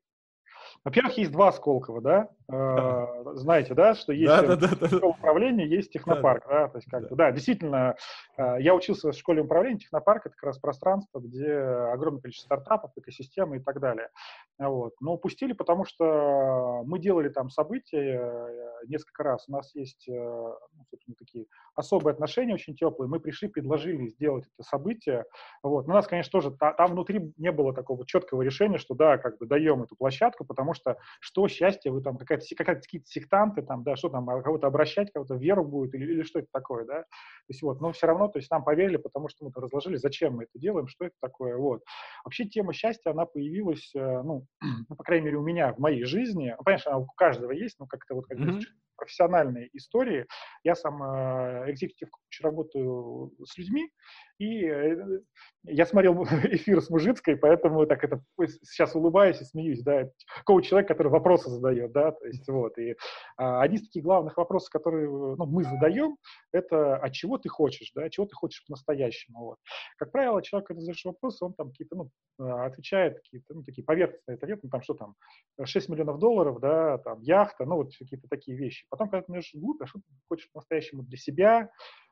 Во-первых, 0.85 1.19
есть 1.19 1.33
два 1.33 1.51
Сколково, 1.51 2.01
да? 2.01 2.29
Э, 2.49 3.35
знаете, 3.35 3.75
да, 3.75 3.97
что 3.97 4.13
есть 4.13 4.29
да, 4.29 4.55
да, 4.55 4.69
да, 4.69 4.89
да. 4.89 5.07
управление, 5.07 5.69
есть 5.69 5.93
технопарк, 5.93 6.45
да, 6.47 6.61
да? 6.61 6.69
то 6.69 6.79
есть 6.79 6.89
как 6.89 7.09
да. 7.09 7.17
да, 7.17 7.33
действительно, 7.33 7.97
э, 8.37 8.59
я 8.61 8.73
учился 8.73 9.11
в 9.11 9.17
школе 9.17 9.43
управления, 9.43 9.81
технопарк 9.81 10.27
это 10.27 10.37
как 10.37 10.45
раз 10.45 10.59
пространство, 10.59 11.19
где 11.19 11.53
огромное 11.53 12.21
количество 12.21 12.47
стартапов, 12.47 12.93
экосистемы 12.95 13.57
и 13.57 13.61
так 13.61 13.81
далее. 13.81 14.11
Вот. 14.59 14.95
Но 15.01 15.15
упустили, 15.15 15.53
потому 15.53 15.85
что 15.85 16.83
мы 16.87 16.99
делали 16.99 17.29
там 17.29 17.51
события 17.51 18.19
э, 18.21 18.87
несколько 18.87 19.23
раз. 19.23 19.45
У 19.49 19.53
нас 19.53 19.75
есть, 19.75 20.07
ну, 20.09 20.85
собственно, 20.91 21.15
такие 21.19 21.47
особые 21.75 22.13
отношения 22.13 22.55
очень 22.55 22.75
теплые. 22.75 23.09
Мы 23.09 23.21
пришли, 23.21 23.49
предложили 23.49 24.09
сделать 24.09 24.45
это 24.57 24.67
событие. 24.67 25.25
Вот. 25.63 25.87
Но 25.87 25.93
у 25.93 25.97
нас, 25.97 26.07
конечно, 26.07 26.31
тоже 26.31 26.51
там 26.57 26.93
внутри 26.93 27.33
не 27.37 27.53
было 27.53 27.75
такого 27.75 28.07
четкого 28.07 28.43
решения, 28.43 28.79
что 28.79 28.95
да, 28.95 29.19
как 29.19 29.39
бы 29.39 29.47
даем 29.47 29.83
эту 29.83 29.97
площадку, 29.97 30.45
потому 30.45 30.75
что 30.75 30.97
что 31.21 31.49
счастье, 31.49 31.91
вы 31.91 32.03
там 32.03 32.17
какая-то 32.17 32.45
какая 32.57 32.77
какие-то 32.77 33.07
сектанты, 33.09 33.63
там, 33.63 33.83
да, 33.83 33.97
что 33.97 34.09
там, 34.09 34.29
а 34.31 34.43
кого-то 34.43 34.67
обращать, 34.67 35.13
кого-то 35.13 35.35
веру 35.35 35.65
будет 35.65 35.95
или, 35.95 36.05
или 36.05 36.23
что 36.23 36.39
это 36.39 36.49
такое, 36.53 36.85
да. 36.85 37.03
То 37.03 37.51
есть 37.51 37.63
вот, 37.63 37.81
но 37.81 37.93
все 37.93 38.07
равно, 38.07 38.29
то 38.29 38.39
есть 38.39 38.51
нам 38.51 38.65
поверили, 38.65 38.97
потому 38.97 39.29
что 39.29 39.45
мы 39.45 39.53
разложили, 39.55 39.97
зачем 39.97 40.35
мы 40.35 40.45
это 40.45 40.59
делаем, 40.59 40.89
что 40.89 41.07
это 41.07 41.15
такое, 41.21 41.57
вот. 41.57 41.83
Вообще 42.25 42.45
тема 42.45 42.73
счастья, 42.73 43.11
она 43.11 43.27
появилась, 43.27 43.93
э, 43.95 44.23
ну, 44.23 44.46
ну, 44.61 44.97
по 44.97 45.05
крайней 45.05 45.27
мере, 45.27 45.39
у 45.39 45.43
меня 45.43 45.73
в 45.73 45.79
моей 45.79 46.05
жизни, 46.05 46.55
ну, 46.57 46.65
конечно, 46.65 46.93
она 46.93 47.01
у 47.01 47.07
каждого 47.07 47.53
есть, 47.53 47.79
но 47.79 47.87
как-то 47.87 48.15
вот 48.15 48.27
как 48.27 48.39
mm-hmm. 48.39 48.63
профессиональные 48.97 49.69
истории. 49.77 50.27
Я 50.63 50.75
сам 50.75 51.03
э, 51.03 51.71
экзекутив 51.71 52.09
работаю 52.43 53.33
с 53.45 53.57
людьми, 53.57 53.91
и 54.39 54.65
э, 54.67 55.21
я 55.65 55.87
смотрел 55.87 56.23
эфир 56.45 56.81
с 56.81 56.91
Мужицкой, 56.91 57.37
поэтому 57.37 57.87
так 57.87 58.05
это 58.05 58.23
сейчас 58.63 58.95
улыбаюсь 58.95 59.41
и 59.41 59.45
смеюсь, 59.45 59.83
да, 59.83 60.11
коуч 60.45 60.69
человек, 60.69 60.89
который 60.89 61.09
вопросы 61.09 61.51
задает, 61.51 61.93
да, 61.93 62.13
то 62.13 62.27
есть 62.27 62.47
вот. 62.49 62.77
И 62.79 62.97
а, 63.37 63.63
один 63.63 63.79
из 63.79 63.87
таких 63.87 64.05
главных 64.05 64.37
вопросов, 64.37 64.71
которые 64.71 65.09
ну, 65.09 65.47
мы 65.47 65.65
задаем, 65.65 66.17
это 66.53 66.97
«а 66.97 67.11
чего 67.11 67.39
ты 67.39 67.49
хочешь?», 67.49 67.93
да, 67.95 68.09
чего 68.11 68.27
ты 68.27 68.35
хочешь 68.35 68.65
по-настоящему, 68.67 69.41
вот. 69.41 69.59
Как 69.99 70.13
правило, 70.13 70.43
человек, 70.43 70.69
когда 70.69 70.81
задаешь 70.81 71.05
вопрос, 71.05 71.41
он 71.43 71.55
там 71.55 71.71
какие-то, 71.71 71.97
ну, 71.97 72.11
а, 72.39 72.67
отвечает 72.67 73.17
какие-то, 73.17 73.55
ну, 73.55 73.63
такие 73.63 73.85
поверхностные 73.85 74.37
ответы, 74.37 74.61
ну, 74.65 74.71
там, 74.71 74.83
что 74.83 74.95
там, 74.95 75.15
6 75.63 75.89
миллионов 75.89 76.19
долларов, 76.19 76.61
да, 76.61 76.99
там, 76.99 77.21
яхта, 77.23 77.65
ну, 77.65 77.77
вот 77.77 77.93
какие-то 77.99 78.29
такие 78.29 78.57
вещи. 78.57 78.87
Потом, 78.91 79.09
когда 79.09 79.23
ты 79.25 79.33
можешь 79.33 79.55
глубь, 79.55 79.81
а 79.83 79.87
что 79.87 80.01
ты 80.01 80.05
хочешь 80.29 80.51
по-настоящему 80.53 81.03
для 81.03 81.17
себя, 81.17 81.71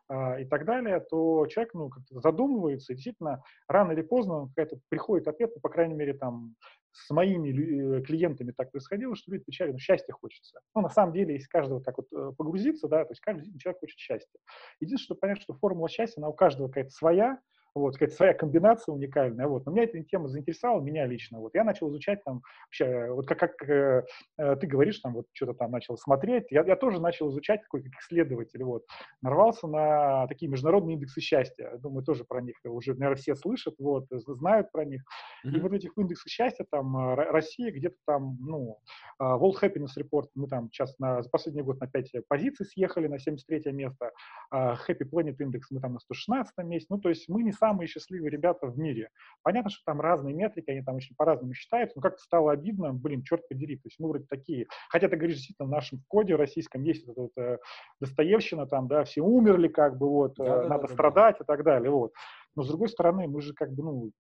а, 0.09 0.39
и 0.39 0.45
так 0.45 0.65
далее, 0.65 1.01
то 1.01 1.47
человек 1.47 1.75
ну, 1.75 1.91
задумывается, 2.11 2.93
и 2.93 2.97
действительно 2.97 3.43
рано 3.69 3.93
или 3.93 4.03
поздно 4.03 4.49
какая-то 4.49 4.79
приходит 4.89 5.29
ответ, 5.29 5.53
ну, 5.55 5.61
по 5.61 5.69
крайней 5.69 5.95
мере, 5.95 6.15
там, 6.15 6.55
с 6.93 7.11
моими 7.11 7.99
э, 7.99 8.03
клиентами 8.03 8.53
так 8.53 8.71
происходило, 8.71 9.17
что 9.17 9.33
люди 9.33 9.43
отвечали, 9.43 9.73
ну, 9.73 9.79
счастья 9.79 10.13
хочется. 10.13 10.61
Ну, 10.75 10.83
на 10.83 10.89
самом 10.89 11.13
деле, 11.13 11.35
если 11.35 11.49
каждого 11.49 11.83
так 11.83 11.97
вот 11.97 12.07
э, 12.13 12.33
погрузиться, 12.37 12.87
да, 12.87 13.05
то 13.05 13.13
есть 13.13 13.21
каждый 13.21 13.59
человек 13.59 13.81
хочет 13.81 13.99
счастья. 13.99 14.39
Единственное, 14.81 15.05
что 15.05 15.15
понять, 15.15 15.43
что 15.43 15.55
формула 15.55 15.89
счастья, 15.89 16.21
она 16.21 16.29
у 16.29 16.35
каждого 16.35 16.69
какая-то 16.69 16.91
своя, 16.91 17.41
вот, 17.75 17.95
какая-то 17.95 18.15
своя 18.15 18.35
комбинация 18.35 18.93
уникальная, 18.93 19.49
вот. 19.49 19.67
Но 19.67 19.73
меня 19.73 19.85
эта 19.85 20.03
тема 20.05 20.29
заинтересовала, 20.29 20.81
меня 20.81 21.07
лично, 21.07 21.41
вот. 21.41 21.55
Я 21.55 21.65
начал 21.65 21.91
изучать 21.91 22.23
там 22.25 22.43
вообще, 22.67 23.11
вот 23.11 23.27
как, 23.27 23.39
как 23.39 23.69
э, 23.69 24.05
э 24.39 24.57
ты 24.57 24.67
говоришь, 24.67 25.01
там, 25.01 25.15
вот, 25.15 25.27
что-то 25.33 25.55
там 25.55 25.73
начал 25.73 25.97
смотреть, 25.97 26.47
я, 26.51 26.63
я 26.65 26.77
тоже 26.77 27.01
начал 27.01 27.31
изучать 27.31 27.63
такой, 27.63 27.83
как 27.83 27.93
исследователь, 28.01 28.63
вот. 28.63 28.85
Нарвался 29.23 29.67
на 29.67 30.27
такие 30.29 30.51
международные 30.51 30.95
индексы 30.95 31.21
счастья, 31.21 31.77
думаю, 31.79 32.05
тоже 32.05 32.25
про 32.25 32.41
них 32.41 32.57
уже, 32.65 32.95
наверное, 32.95 33.17
все 33.17 33.35
слышат, 33.35 33.75
вот, 33.79 34.07
знают 34.11 34.71
про 34.71 34.85
них. 34.85 35.03
Mm-hmm. 35.45 35.57
И 35.57 35.61
вот 35.61 35.73
этих 35.73 35.91
индексов 35.97 36.31
счастья, 36.31 36.65
там, 36.71 36.97
э, 36.97 37.15
Россия 37.15 37.73
где-то 37.73 37.97
там, 38.07 38.37
ну, 38.41 38.79
э, 39.19 39.25
World 39.25 39.61
Happiness 39.61 39.99
Report, 39.99 40.29
мы 40.35 40.47
там 40.47 40.71
сейчас 40.71 40.97
на, 40.99 41.23
за 41.23 41.29
последний 41.29 41.63
год 41.63 41.81
на 41.81 41.89
5 41.89 42.27
позиций 42.29 42.67
съехали, 42.67 43.09
на 43.09 43.19
73 43.19 43.73
место, 43.73 44.13
Happy 44.53 45.03
Planet 45.11 45.37
Index 45.39 45.63
мы 45.71 45.81
там 45.81 45.95
на 45.95 46.01
116 46.01 46.57
месте, 46.59 46.87
ну, 46.91 46.99
то 46.99 47.09
есть 47.09 47.29
мы 47.29 47.43
не 47.43 47.53
самые 47.65 47.89
счастливые 47.89 48.31
ребята 48.31 48.67
в 48.67 48.79
мире. 48.79 49.09
Понятно, 49.43 49.71
что 49.71 49.81
там 49.87 49.99
разные 49.99 50.35
метрики, 50.35 50.71
они 50.71 50.83
там 50.83 50.97
очень 50.97 51.17
по-разному 51.17 51.55
считаются, 51.55 51.97
но 51.97 52.03
как-то 52.03 52.23
стало 52.23 52.53
обидно, 52.53 52.93
блин, 52.93 53.23
черт 53.23 53.49
подери, 53.49 53.77
то 53.77 53.87
есть 53.87 53.99
мы 53.99 54.11
вроде 54.11 54.27
такие. 54.29 54.67
Хотя 54.91 55.09
ты 55.09 55.17
говоришь, 55.17 55.37
действительно, 55.37 55.69
в 55.69 55.73
нашем 55.73 56.03
коде 56.09 56.37
российском 56.37 56.83
есть 56.83 57.07
вот 57.07 57.13
эта 57.13 57.23
вот, 57.23 57.33
э, 57.39 57.59
Достоевщина, 58.01 58.67
там, 58.67 58.87
да, 58.87 59.05
все 59.05 59.23
умерли, 59.23 59.69
как 59.69 59.97
бы, 59.97 60.11
вот, 60.11 60.35
да, 60.37 60.65
э, 60.65 60.69
надо 60.69 60.89
да, 60.89 60.93
страдать 60.93 61.37
да. 61.39 61.45
и 61.45 61.47
так 61.47 61.65
далее, 61.65 61.91
вот. 61.91 62.13
Но, 62.55 62.63
с 62.63 62.69
другой 62.69 62.89
стороны, 62.89 63.27
мы 63.27 63.41
же 63.41 63.55
как 63.55 63.73
бы, 63.73 63.83
ну, 63.83 64.11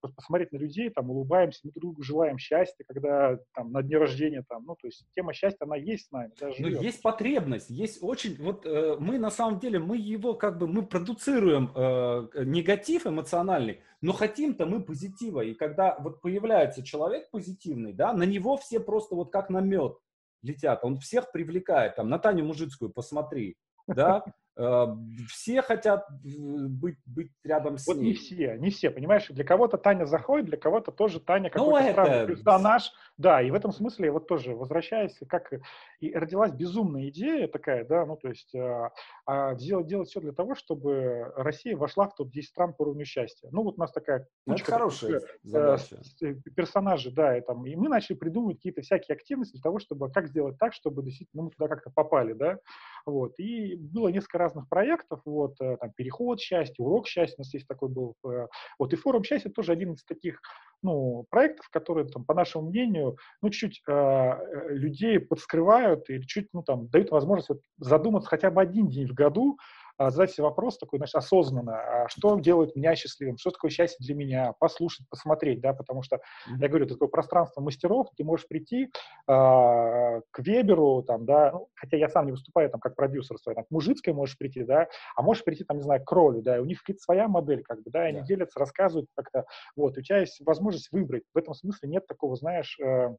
посмотреть 0.00 0.52
на 0.52 0.58
людей, 0.58 0.90
там, 0.90 1.10
улыбаемся, 1.10 1.60
мы 1.64 1.72
друг 1.72 1.82
другу 1.82 2.02
желаем 2.02 2.38
счастья, 2.38 2.84
когда 2.84 3.38
там 3.54 3.72
на 3.72 3.82
дне 3.82 3.98
рождения, 3.98 4.44
там, 4.48 4.64
ну, 4.66 4.74
то 4.74 4.86
есть 4.86 5.06
тема 5.14 5.32
счастья, 5.32 5.64
она 5.64 5.76
есть 5.76 6.08
с 6.08 6.10
нами. 6.12 6.32
Даже 6.38 6.62
Но 6.62 6.68
есть 6.68 7.02
потребность, 7.02 7.70
есть 7.70 8.02
очень, 8.02 8.36
вот 8.42 8.66
э, 8.66 8.96
мы 8.98 9.18
на 9.18 9.30
самом 9.30 9.58
деле, 9.58 9.78
мы 9.78 9.96
его 9.96 10.34
как 10.34 10.58
бы, 10.58 10.66
мы 10.66 10.86
продуцируем 10.86 11.70
э, 11.74 12.44
негатив 12.44 13.06
эмоциональный, 13.06 13.80
но 14.00 14.12
хотим-то 14.12 14.66
мы 14.66 14.82
позитива, 14.82 15.40
и 15.40 15.54
когда 15.54 15.96
вот 15.98 16.20
появляется 16.20 16.82
человек 16.82 17.30
позитивный, 17.30 17.92
да, 17.92 18.12
на 18.12 18.24
него 18.24 18.56
все 18.56 18.80
просто 18.80 19.14
вот 19.14 19.32
как 19.32 19.50
на 19.50 19.60
мед 19.60 19.96
летят, 20.42 20.84
он 20.84 20.98
всех 20.98 21.32
привлекает, 21.32 21.96
там, 21.96 22.08
на 22.08 22.18
Таню 22.18 22.44
Мужицкую 22.44 22.90
посмотри, 22.90 23.56
да, 23.86 24.24
все 24.56 25.62
хотят 25.62 26.06
быть, 26.22 26.98
быть 27.06 27.32
рядом 27.42 27.76
с 27.76 27.86
вот 27.88 27.96
ней. 27.96 28.08
не 28.08 28.14
все, 28.14 28.56
не 28.56 28.70
все, 28.70 28.90
понимаешь? 28.90 29.26
Для 29.28 29.44
кого-то 29.44 29.78
Таня 29.78 30.04
заходит, 30.04 30.46
для 30.46 30.56
кого-то 30.56 30.92
тоже 30.92 31.18
Таня 31.18 31.50
ну, 31.54 31.64
какой-то 31.64 31.86
ну, 31.86 31.92
странный 31.92 32.26
персонаж. 32.26 32.92
Да, 33.16 33.42
и 33.42 33.50
в 33.50 33.54
этом 33.54 33.72
смысле 33.72 34.12
вот 34.12 34.28
тоже 34.28 34.54
возвращаясь, 34.54 35.18
как 35.28 35.52
и 36.00 36.14
родилась 36.14 36.52
безумная 36.52 37.08
идея 37.08 37.48
такая, 37.48 37.84
да, 37.84 38.06
ну 38.06 38.16
то 38.16 38.28
есть 38.28 38.54
а, 38.54 38.92
а 39.26 39.54
делать, 39.54 39.86
делать 39.86 40.08
все 40.08 40.20
для 40.20 40.32
того, 40.32 40.54
чтобы 40.54 41.32
Россия 41.36 41.76
вошла 41.76 42.08
в 42.08 42.14
топ-10 42.14 42.42
стран 42.42 42.74
по 42.74 42.82
уровню 42.82 43.04
счастья. 43.04 43.48
Ну 43.50 43.62
вот 43.62 43.76
у 43.76 43.80
нас 43.80 43.90
такая 43.92 44.28
ну, 44.46 44.52
кучка, 44.54 44.66
это 44.66 44.72
хорошая 44.72 45.20
таких, 45.20 45.36
задача. 45.42 45.96
Э, 46.22 46.34
персонажей, 46.54 47.12
да, 47.12 47.36
и, 47.36 47.40
там, 47.40 47.66
и 47.66 47.74
мы 47.74 47.88
начали 47.88 48.16
придумывать 48.16 48.58
какие-то 48.58 48.82
всякие 48.82 49.16
активности 49.16 49.54
для 49.54 49.62
того, 49.62 49.78
чтобы 49.78 50.10
как 50.12 50.28
сделать 50.28 50.58
так, 50.58 50.74
чтобы 50.74 51.02
действительно 51.02 51.44
мы 51.44 51.50
туда 51.50 51.68
как-то 51.68 51.90
попали, 51.90 52.32
да, 52.34 52.58
вот. 53.06 53.38
И 53.38 53.76
было 53.76 54.08
несколько 54.08 54.38
разных 54.44 54.68
проектов, 54.68 55.20
вот, 55.24 55.54
э, 55.60 55.76
там, 55.80 55.92
переход 55.92 56.40
счастья, 56.40 56.82
урок 56.84 57.06
счастья, 57.06 57.36
у 57.38 57.40
нас 57.40 57.54
есть 57.54 57.66
такой 57.66 57.88
был, 57.88 58.14
э, 58.26 58.46
вот, 58.78 58.92
и 58.92 58.96
форум 58.96 59.24
счастья 59.24 59.50
тоже 59.50 59.72
один 59.72 59.94
из 59.94 60.04
таких, 60.04 60.40
ну, 60.82 61.26
проектов, 61.30 61.68
которые, 61.70 62.06
там, 62.06 62.24
по 62.24 62.34
нашему 62.34 62.68
мнению, 62.68 63.16
ну, 63.42 63.50
чуть 63.50 63.82
э, 63.86 63.92
э, 63.92 64.74
людей 64.74 65.18
подскрывают 65.18 66.10
и 66.10 66.20
чуть, 66.26 66.48
ну, 66.52 66.62
там, 66.62 66.88
дают 66.88 67.10
возможность 67.10 67.48
вот, 67.48 67.60
задуматься 67.78 68.28
хотя 68.28 68.50
бы 68.50 68.60
один 68.60 68.88
день 68.88 69.08
в 69.08 69.14
году 69.14 69.58
задать 69.98 70.32
себе 70.32 70.44
вопрос 70.44 70.78
такой, 70.78 70.98
значит, 70.98 71.14
осознанно, 71.14 71.76
а 71.76 72.08
что 72.08 72.38
делает 72.38 72.74
меня 72.74 72.94
счастливым, 72.96 73.36
что 73.36 73.50
такое 73.50 73.70
счастье 73.70 74.04
для 74.04 74.14
меня, 74.14 74.52
послушать, 74.58 75.08
посмотреть, 75.08 75.60
да, 75.60 75.72
потому 75.72 76.02
что, 76.02 76.16
mm-hmm. 76.16 76.60
я 76.60 76.68
говорю, 76.68 76.86
это 76.86 76.94
такое 76.94 77.08
пространство 77.08 77.60
мастеров, 77.60 78.08
ты 78.16 78.24
можешь 78.24 78.46
прийти 78.48 78.90
а, 79.26 80.20
к 80.30 80.38
Веберу, 80.40 81.02
там, 81.02 81.24
да, 81.26 81.52
ну, 81.52 81.68
хотя 81.74 81.96
я 81.96 82.08
сам 82.08 82.26
не 82.26 82.32
выступаю 82.32 82.70
там 82.70 82.80
как 82.80 82.96
продюсер, 82.96 83.38
свой, 83.38 83.54
там, 83.54 83.64
к 83.64 83.70
Мужицкой 83.70 84.14
можешь 84.14 84.36
прийти, 84.36 84.64
да, 84.64 84.88
а 85.14 85.22
можешь 85.22 85.44
прийти, 85.44 85.64
там, 85.64 85.76
не 85.76 85.82
знаю, 85.82 86.02
к 86.02 86.06
Кролю, 86.06 86.42
да, 86.42 86.56
и 86.56 86.60
у 86.60 86.64
них 86.64 86.82
какая-то 86.82 87.02
своя 87.02 87.28
модель, 87.28 87.62
как 87.62 87.82
бы, 87.82 87.90
да, 87.90 88.08
и 88.08 88.12
yeah. 88.12 88.16
они 88.16 88.26
делятся, 88.26 88.58
рассказывают 88.58 89.08
как-то, 89.14 89.44
вот, 89.76 89.96
у 89.96 90.02
тебя 90.02 90.18
есть 90.18 90.40
возможность 90.44 90.90
выбрать, 90.92 91.22
в 91.32 91.38
этом 91.38 91.54
смысле 91.54 91.88
нет 91.88 92.06
такого, 92.06 92.36
знаешь, 92.36 92.78
э, 92.80 93.14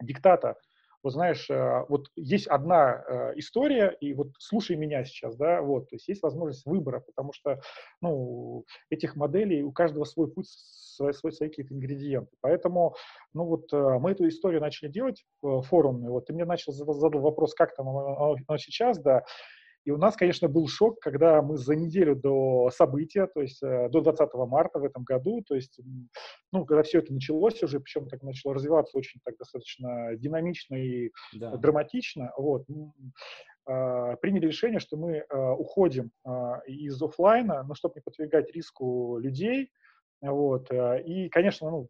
диктата, 0.00 0.56
вот 1.02 1.12
знаешь, 1.12 1.48
э, 1.50 1.84
вот 1.88 2.08
есть 2.16 2.46
одна 2.46 3.04
э, 3.06 3.32
история, 3.36 3.96
и 4.00 4.14
вот 4.14 4.28
слушай 4.38 4.76
меня 4.76 5.04
сейчас, 5.04 5.36
да, 5.36 5.62
вот, 5.62 5.88
то 5.88 5.96
есть 5.96 6.08
есть 6.08 6.22
возможность 6.22 6.66
выбора, 6.66 7.00
потому 7.00 7.32
что, 7.32 7.60
ну, 8.00 8.64
этих 8.90 9.16
моделей 9.16 9.62
у 9.62 9.72
каждого 9.72 10.04
свой 10.04 10.30
путь, 10.30 10.46
свой, 10.48 11.14
свой, 11.14 11.32
свои 11.32 11.48
какие-то 11.48 11.74
ингредиенты. 11.74 12.32
Поэтому, 12.40 12.96
ну, 13.32 13.44
вот 13.44 13.72
э, 13.72 13.98
мы 14.00 14.12
эту 14.12 14.26
историю 14.28 14.60
начали 14.60 14.88
делать 14.88 15.24
форумную, 15.42 16.12
вот 16.12 16.26
ты 16.26 16.32
мне 16.32 16.44
начал 16.44 16.72
задал 16.72 17.20
вопрос, 17.20 17.54
как 17.54 17.74
там 17.74 17.88
оно 17.88 18.36
сейчас, 18.58 18.98
да, 18.98 19.24
и 19.88 19.90
у 19.90 19.96
нас, 19.96 20.16
конечно, 20.16 20.48
был 20.48 20.68
шок, 20.68 21.00
когда 21.00 21.40
мы 21.40 21.56
за 21.56 21.74
неделю 21.74 22.14
до 22.14 22.68
события, 22.70 23.26
то 23.26 23.40
есть 23.40 23.62
э, 23.62 23.88
до 23.88 24.02
20 24.02 24.34
марта 24.46 24.78
в 24.80 24.84
этом 24.84 25.02
году, 25.02 25.42
то 25.48 25.54
есть, 25.54 25.80
ну, 26.52 26.66
когда 26.66 26.82
все 26.82 26.98
это 26.98 27.14
началось 27.14 27.62
уже, 27.62 27.80
причем 27.80 28.06
так 28.06 28.22
начало 28.22 28.54
развиваться 28.54 28.98
очень 28.98 29.18
так 29.24 29.38
достаточно 29.38 30.14
динамично 30.14 30.74
и 30.74 31.10
да. 31.32 31.56
драматично, 31.56 32.34
вот, 32.36 32.66
э, 32.68 34.16
приняли 34.20 34.48
решение, 34.48 34.78
что 34.78 34.98
мы 34.98 35.24
э, 35.26 35.52
уходим 35.52 36.10
из 36.66 37.02
офлайна, 37.02 37.62
но 37.62 37.74
чтобы 37.74 37.94
не 37.94 38.02
подвергать 38.02 38.54
риску 38.54 39.16
людей, 39.16 39.70
вот, 40.20 40.70
и, 40.70 41.30
конечно, 41.30 41.70
ну, 41.70 41.88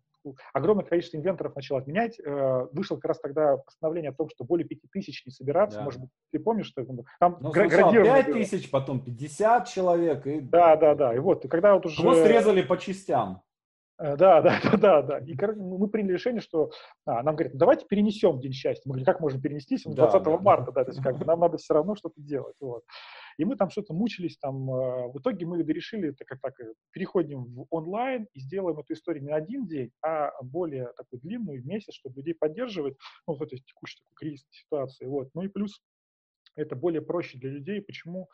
огромное 0.52 0.84
количество 0.84 1.16
инвенторов 1.16 1.54
начало 1.56 1.80
отменять. 1.80 2.18
Э, 2.20 2.66
вышло 2.72 2.96
как 2.96 3.06
раз 3.06 3.20
тогда 3.20 3.56
постановление 3.58 4.10
о 4.10 4.14
том, 4.14 4.28
что 4.28 4.44
более 4.44 4.66
5 4.66 4.78
тысяч 4.92 5.24
не 5.26 5.32
собираться. 5.32 5.78
Да. 5.78 5.84
Может 5.84 6.00
быть, 6.00 6.10
ты 6.32 6.38
помнишь, 6.38 6.66
что 6.66 6.82
это 6.82 6.92
там 7.20 7.38
ну, 7.40 7.50
градировано 7.50 8.22
5 8.22 8.32
тысяч, 8.32 8.70
потом 8.70 9.00
50 9.04 9.68
человек. 9.68 10.26
И... 10.26 10.40
Да, 10.40 10.76
да, 10.76 10.94
да. 10.94 11.14
И 11.14 11.18
вот, 11.18 11.44
и 11.44 11.48
когда 11.48 11.74
вот 11.74 11.86
уже... 11.86 12.00
Хвост 12.00 12.26
резали 12.26 12.62
по 12.62 12.76
частям. 12.76 13.42
Э, 13.98 14.16
да, 14.16 14.40
да, 14.40 14.60
да, 14.62 14.76
да, 14.76 15.02
да. 15.02 15.18
И 15.18 15.34
мы 15.56 15.88
приняли 15.88 16.12
решение, 16.12 16.40
что 16.40 16.70
а, 17.04 17.22
нам 17.22 17.34
говорят, 17.34 17.56
давайте 17.56 17.86
перенесем 17.86 18.40
День 18.40 18.52
счастья. 18.52 18.82
Мы 18.86 18.92
говорим, 18.92 19.06
как 19.06 19.20
можно 19.20 19.40
перенести, 19.40 19.74
если 19.74 19.90
20 19.90 20.22
да, 20.22 20.38
марта, 20.38 20.72
да, 20.72 20.84
то 20.84 20.90
есть 20.90 21.02
как 21.02 21.18
бы 21.18 21.24
нам 21.24 21.40
надо 21.40 21.56
все 21.58 21.74
равно 21.74 21.96
что-то 21.96 22.20
делать. 22.20 22.54
Вот. 22.60 22.84
И 23.38 23.44
мы 23.44 23.56
там 23.56 23.70
что-то 23.70 23.94
мучились, 23.94 24.36
там, 24.36 24.68
э, 24.68 25.08
в 25.12 25.18
итоге 25.20 25.46
мы 25.46 25.62
решили, 25.62 26.10
так 26.10 26.26
как 26.26 26.40
так, 26.40 26.60
э, 26.60 26.74
переходим 26.90 27.44
в 27.44 27.66
онлайн 27.70 28.26
и 28.34 28.40
сделаем 28.40 28.78
эту 28.78 28.94
историю 28.94 29.24
не 29.24 29.32
один 29.32 29.66
день, 29.66 29.92
а 30.02 30.32
более 30.42 30.92
такую 30.96 31.20
длинную, 31.20 31.64
месяц, 31.64 31.94
чтобы 31.94 32.16
людей 32.16 32.34
поддерживать, 32.34 32.96
ну, 33.26 33.34
в 33.34 33.42
этой 33.42 33.60
текущей 33.60 34.00
такой 34.02 34.14
кризисной 34.16 34.52
ситуации. 34.52 35.06
Вот. 35.06 35.30
Ну 35.34 35.42
и 35.42 35.48
плюс 35.48 35.80
это 36.56 36.74
более 36.74 37.00
проще 37.00 37.38
для 37.38 37.50
людей. 37.50 37.80
Почему? 37.80 38.28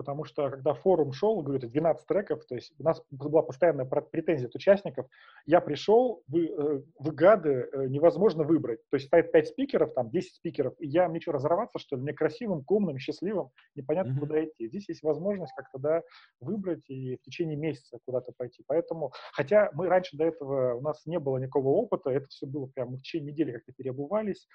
Потому 0.00 0.24
что 0.24 0.48
когда 0.48 0.72
форум 0.72 1.12
шел, 1.12 1.42
говорю, 1.42 1.58
это 1.58 1.68
12 1.68 2.06
треков, 2.06 2.46
то 2.46 2.54
есть 2.54 2.72
у 2.78 2.82
нас 2.82 3.02
была 3.10 3.42
постоянная 3.42 3.84
претензия 3.84 4.48
от 4.48 4.54
участников, 4.54 5.06
я 5.44 5.60
пришел, 5.60 6.22
вы, 6.26 6.46
э, 6.46 6.82
вы 6.98 7.12
гады, 7.12 7.68
э, 7.70 7.86
невозможно 7.86 8.42
выбрать, 8.42 8.80
то 8.88 8.94
есть 8.96 9.08
стоит 9.08 9.30
5 9.30 9.48
спикеров, 9.48 9.92
там 9.92 10.08
10 10.08 10.36
спикеров, 10.36 10.72
и 10.78 10.86
я, 10.86 11.06
мне 11.06 11.20
что, 11.20 11.32
разорваться, 11.32 11.78
что 11.78 11.96
ли, 11.96 12.02
мне 12.02 12.14
красивым, 12.14 12.64
умным, 12.66 12.98
счастливым, 12.98 13.50
непонятно, 13.74 14.12
mm-hmm. 14.12 14.20
куда 14.20 14.42
идти. 14.42 14.68
Здесь 14.68 14.88
есть 14.88 15.02
возможность 15.02 15.52
как-то, 15.54 15.78
да, 15.78 16.02
выбрать 16.40 16.88
и 16.88 17.16
в 17.16 17.20
течение 17.20 17.58
месяца 17.58 17.98
куда-то 18.06 18.32
пойти, 18.34 18.64
поэтому, 18.66 19.12
хотя 19.34 19.68
мы 19.74 19.88
раньше 19.88 20.16
до 20.16 20.24
этого, 20.24 20.76
у 20.76 20.80
нас 20.80 21.04
не 21.04 21.18
было 21.18 21.36
никакого 21.36 21.68
опыта, 21.68 22.08
это 22.08 22.26
все 22.28 22.46
было 22.46 22.64
прямо 22.64 22.92
в 22.96 23.02
течение 23.02 23.32
недели 23.32 23.52
как-то 23.52 23.72
переобувались, 23.72 24.48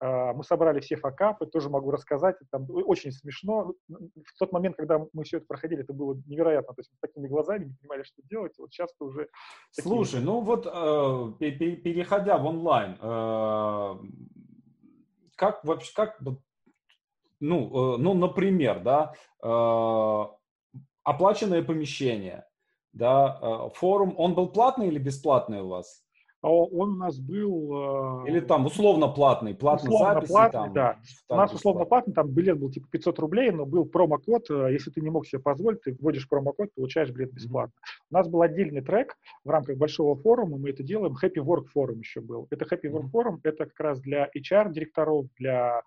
мы 0.00 0.42
собрали 0.44 0.80
все 0.80 0.96
факапы, 0.96 1.46
тоже 1.46 1.68
могу 1.68 1.90
рассказать. 1.90 2.36
Там 2.50 2.66
очень 2.70 3.12
смешно. 3.12 3.74
В 3.88 4.38
тот 4.38 4.50
момент, 4.50 4.76
когда 4.76 5.04
мы 5.12 5.24
все 5.24 5.36
это 5.38 5.46
проходили, 5.46 5.82
это 5.82 5.92
было 5.92 6.18
невероятно. 6.26 6.72
То 6.74 6.80
есть 6.80 6.90
такими 7.00 7.28
глазами 7.28 7.66
не 7.66 7.74
понимали, 7.74 8.02
что 8.04 8.22
делать. 8.22 8.52
Вот 8.58 8.72
сейчас 8.72 8.94
то 8.98 9.06
уже... 9.06 9.28
Слушай, 9.72 10.12
такие... 10.12 10.24
ну 10.24 10.40
вот 10.40 10.66
э, 10.66 11.32
переходя 11.38 12.38
в 12.38 12.46
онлайн, 12.46 12.96
э, 12.98 13.94
как 15.36 15.64
вообще, 15.64 15.92
как, 15.94 16.18
ну, 17.40 17.94
э, 17.94 17.96
ну, 17.98 18.14
например, 18.14 18.82
да, 18.82 19.12
оплаченное 21.02 21.62
помещение, 21.62 22.46
да, 22.92 23.68
форум, 23.74 24.14
он 24.16 24.34
был 24.34 24.48
платный 24.48 24.88
или 24.88 24.98
бесплатный 24.98 25.60
у 25.60 25.68
вас? 25.68 26.02
А 26.42 26.48
он 26.50 26.92
у 26.92 26.96
нас 26.96 27.18
был... 27.18 28.24
Или 28.26 28.40
там 28.40 28.66
условно 28.66 29.08
платный, 29.08 29.54
платный 29.54 29.88
условно 29.88 30.14
записи. 30.14 30.32
Платный, 30.32 30.60
там, 30.60 30.72
да. 30.72 30.98
У 31.28 31.36
нас 31.36 31.52
условно 31.52 31.84
платный, 31.84 32.14
там 32.14 32.28
билет 32.28 32.58
был 32.58 32.70
типа 32.70 32.86
500 32.90 33.18
рублей, 33.18 33.50
но 33.50 33.66
был 33.66 33.84
промокод, 33.84 34.48
если 34.50 34.90
ты 34.90 35.00
не 35.00 35.10
мог 35.10 35.26
себе 35.26 35.40
позволить, 35.40 35.82
ты 35.82 35.96
вводишь 36.00 36.28
промокод, 36.28 36.72
получаешь 36.74 37.10
билет 37.10 37.32
бесплатно. 37.32 37.72
Mm-hmm. 37.74 38.06
У 38.10 38.14
нас 38.14 38.28
был 38.28 38.42
отдельный 38.42 38.80
трек 38.80 39.16
в 39.44 39.50
рамках 39.50 39.76
большого 39.76 40.16
форума, 40.16 40.56
мы 40.56 40.70
это 40.70 40.82
делаем, 40.82 41.16
Happy 41.22 41.44
Work 41.44 41.66
Forum 41.76 41.98
еще 41.98 42.20
был. 42.20 42.46
Это 42.50 42.64
Happy 42.64 42.90
Work 42.90 43.10
Forum, 43.12 43.40
это 43.42 43.66
как 43.66 43.80
раз 43.80 44.00
для 44.00 44.28
HR-директоров, 44.36 45.26
для 45.38 45.78
а, 45.78 45.82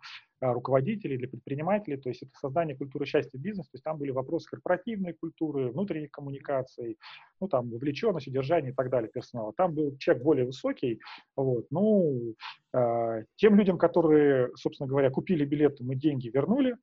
руководителей, 0.52 1.18
для 1.18 1.28
предпринимателей, 1.28 1.98
то 1.98 2.10
есть 2.10 2.24
это 2.24 2.32
создание 2.40 2.76
культуры 2.76 3.06
счастья 3.06 3.38
бизнеса, 3.38 3.70
то 3.72 3.76
есть 3.76 3.84
там 3.84 3.98
были 3.98 4.12
вопросы 4.12 4.50
корпоративной 4.50 5.14
культуры, 5.14 5.72
внутренних 5.72 6.12
коммуникаций, 6.12 6.98
ну 7.40 7.48
там 7.48 7.70
вовлеченность, 7.70 8.28
удержание 8.28 8.72
и 8.72 8.76
так 8.76 8.90
далее 8.90 9.10
персонала. 9.10 9.54
Там 9.54 9.74
был 9.74 9.96
чек 9.98 10.22
более 10.22 10.46
высокий, 10.46 11.00
вот, 11.36 11.68
ну, 11.72 12.36
э, 12.74 13.24
тем 13.36 13.56
людям, 13.56 13.78
которые, 13.78 14.52
собственно 14.56 14.88
говоря, 14.88 15.10
купили 15.10 15.46
билеты, 15.46 15.84
мы 15.84 15.96
деньги 15.96 16.30
вернули, 16.30 16.76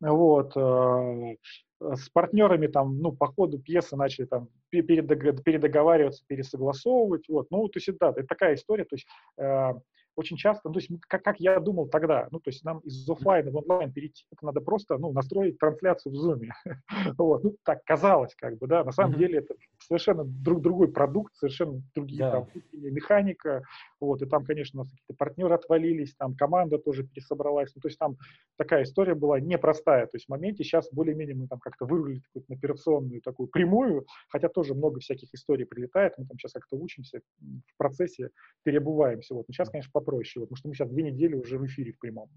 вот, 0.00 0.56
э, 0.56 1.36
с 1.80 2.08
партнерами 2.08 2.66
там, 2.66 2.98
ну, 2.98 3.12
по 3.12 3.26
ходу 3.26 3.58
пьесы 3.58 3.96
начали 3.96 4.26
там 4.26 4.48
передоговариваться, 4.70 6.24
пересогласовывать, 6.26 7.28
вот, 7.28 7.50
ну, 7.50 7.68
то 7.68 7.78
есть, 7.78 7.98
да, 7.98 8.10
это 8.10 8.26
такая 8.26 8.54
история, 8.54 8.84
то 8.84 8.96
есть, 8.96 9.06
э, 9.38 9.72
очень 10.16 10.36
часто, 10.36 10.68
ну, 10.68 10.74
то 10.74 10.80
есть 10.80 10.90
как, 11.08 11.22
как 11.22 11.40
я 11.40 11.58
думал 11.60 11.88
тогда, 11.88 12.28
ну, 12.30 12.38
то 12.38 12.50
есть 12.50 12.64
нам 12.64 12.78
из 12.80 13.08
офлайна 13.08 13.50
в 13.50 13.56
онлайн 13.56 13.92
перейти, 13.92 14.24
это 14.30 14.46
надо 14.46 14.60
просто, 14.60 14.96
ну, 14.98 15.12
настроить 15.12 15.58
трансляцию 15.58 16.12
в 16.12 16.16
Zoom. 16.16 16.48
вот, 17.18 17.44
ну, 17.44 17.56
так 17.64 17.84
казалось, 17.84 18.34
как 18.36 18.58
бы, 18.58 18.66
да, 18.66 18.84
на 18.84 18.92
самом 18.92 19.14
mm-hmm. 19.14 19.18
деле 19.18 19.38
это 19.38 19.54
совершенно 19.78 20.24
друг, 20.24 20.62
другой 20.62 20.88
продукт, 20.88 21.34
совершенно 21.36 21.82
другие 21.94 22.22
yeah. 22.22 22.30
там 22.32 22.48
механика, 22.72 23.62
вот, 24.00 24.22
и 24.22 24.26
там, 24.26 24.44
конечно, 24.44 24.80
у 24.80 24.82
нас 24.84 24.90
какие-то 24.90 25.14
партнеры 25.14 25.54
отвалились, 25.54 26.14
там 26.16 26.34
команда 26.36 26.78
тоже 26.78 27.04
пересобралась, 27.04 27.72
ну, 27.74 27.80
то 27.80 27.88
есть 27.88 27.98
там 27.98 28.16
такая 28.56 28.84
история 28.84 29.14
была 29.14 29.40
непростая, 29.40 30.06
то 30.06 30.16
есть 30.16 30.26
в 30.26 30.30
моменте 30.30 30.64
сейчас 30.64 30.88
более-менее 30.92 31.34
мы 31.34 31.48
там 31.48 31.58
как-то 31.58 31.86
вырулили 31.86 32.22
на 32.48 32.56
операционную 32.56 33.20
такую 33.20 33.48
прямую, 33.48 34.06
хотя 34.28 34.48
тоже 34.48 34.74
много 34.74 35.00
всяких 35.00 35.32
историй 35.34 35.66
прилетает, 35.66 36.14
мы 36.18 36.26
там 36.26 36.38
сейчас 36.38 36.52
как-то 36.52 36.76
учимся, 36.76 37.20
в 37.40 37.76
процессе 37.76 38.30
переобуваемся, 38.62 39.34
вот, 39.34 39.46
но 39.48 39.52
сейчас, 39.52 39.70
конечно, 39.70 39.90
попроще, 40.04 40.40
вот, 40.40 40.48
потому 40.48 40.56
что 40.56 40.68
мы 40.68 40.74
сейчас 40.74 40.88
две 40.88 41.02
недели 41.02 41.34
уже 41.34 41.58
в 41.58 41.66
эфире 41.66 41.92
в 41.92 41.98
прямом. 41.98 42.28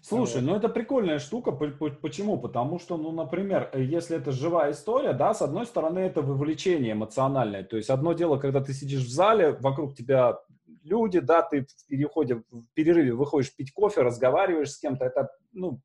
Слушай, 0.00 0.40
вот. 0.40 0.50
ну 0.50 0.56
это 0.56 0.68
прикольная 0.68 1.18
штука, 1.18 1.52
почему? 1.52 2.38
Потому 2.38 2.78
что, 2.78 2.96
ну, 2.96 3.12
например, 3.12 3.70
э, 3.72 3.82
если 3.82 4.16
это 4.16 4.32
живая 4.32 4.72
история, 4.72 5.12
да, 5.12 5.34
с 5.34 5.42
одной 5.42 5.66
стороны, 5.66 6.00
это 6.00 6.22
вовлечение 6.22 6.92
эмоциональное, 6.92 7.62
то 7.64 7.76
есть 7.76 7.90
одно 7.90 8.12
дело, 8.12 8.38
когда 8.38 8.60
ты 8.60 8.72
сидишь 8.72 9.04
в 9.04 9.10
зале, 9.10 9.52
вокруг 9.60 9.94
тебя 9.94 10.40
люди, 10.84 11.20
да, 11.20 11.42
ты 11.42 11.62
в 11.62 11.86
переходе, 11.88 12.42
в 12.50 12.64
перерыве 12.74 13.14
выходишь 13.14 13.54
пить 13.54 13.72
кофе, 13.72 14.02
разговариваешь 14.02 14.72
с 14.72 14.78
кем-то, 14.78 15.04
это, 15.04 15.28
ну, 15.52 15.80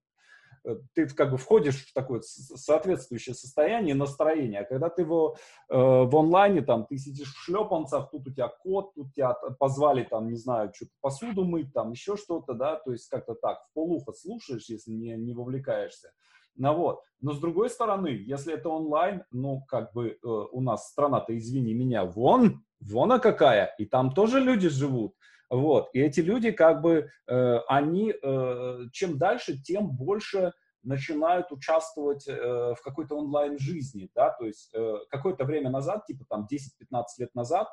ты 0.93 1.07
как 1.07 1.31
бы 1.31 1.37
входишь 1.37 1.85
в 1.85 1.93
такое 1.93 2.21
соответствующее 2.21 3.35
состояние, 3.35 3.95
настроение. 3.95 4.61
А 4.61 4.65
когда 4.65 4.89
ты 4.89 5.05
в, 5.05 5.35
э, 5.69 5.75
в 5.77 6.15
онлайне, 6.15 6.61
там, 6.61 6.85
ты 6.85 6.97
сидишь 6.97 7.33
в 7.33 7.43
шлепанцах, 7.43 8.09
тут 8.11 8.27
у 8.27 8.31
тебя 8.31 8.47
кот, 8.47 8.93
тут 8.95 9.13
тебя 9.13 9.33
позвали, 9.33 10.03
там, 10.03 10.29
не 10.29 10.37
знаю, 10.37 10.71
что-то 10.73 10.91
посуду 11.01 11.43
мыть, 11.43 11.73
там, 11.73 11.91
еще 11.91 12.17
что-то, 12.17 12.53
да, 12.53 12.75
то 12.75 12.91
есть 12.91 13.07
как-то 13.09 13.35
так, 13.35 13.63
в 13.65 13.73
полухо 13.73 14.13
слушаешь, 14.13 14.69
если 14.69 14.91
не, 14.91 15.15
не 15.15 15.33
вовлекаешься. 15.33 16.11
Ну 16.57 16.73
вот. 16.73 17.01
Но 17.21 17.33
с 17.33 17.39
другой 17.39 17.69
стороны, 17.69 18.07
если 18.07 18.53
это 18.53 18.69
онлайн, 18.69 19.23
ну, 19.31 19.63
как 19.67 19.93
бы 19.93 20.09
э, 20.09 20.17
у 20.23 20.61
нас 20.61 20.89
страна-то, 20.89 21.37
извини 21.37 21.73
меня, 21.73 22.05
вон, 22.05 22.63
вон 22.79 23.11
а 23.11 23.19
какая, 23.19 23.73
и 23.77 23.85
там 23.85 24.11
тоже 24.11 24.39
люди 24.39 24.69
живут. 24.69 25.13
Вот. 25.49 25.89
И 25.93 26.01
эти 26.01 26.19
люди, 26.19 26.51
как 26.51 26.81
бы, 26.81 27.09
э, 27.27 27.57
они, 27.67 28.13
э, 28.13 28.79
чем 28.91 29.17
дальше, 29.17 29.57
тем 29.61 29.89
больше 29.89 30.53
начинают 30.83 31.51
участвовать 31.51 32.27
э, 32.27 32.33
в 32.33 32.81
какой-то 32.83 33.17
онлайн-жизни, 33.17 34.09
да, 34.15 34.29
то 34.29 34.45
есть 34.45 34.69
э, 34.73 34.95
какое-то 35.09 35.43
время 35.43 35.69
назад, 35.69 36.05
типа 36.05 36.25
там 36.29 36.47
10-15 36.51 37.03
лет 37.19 37.35
назад, 37.35 37.67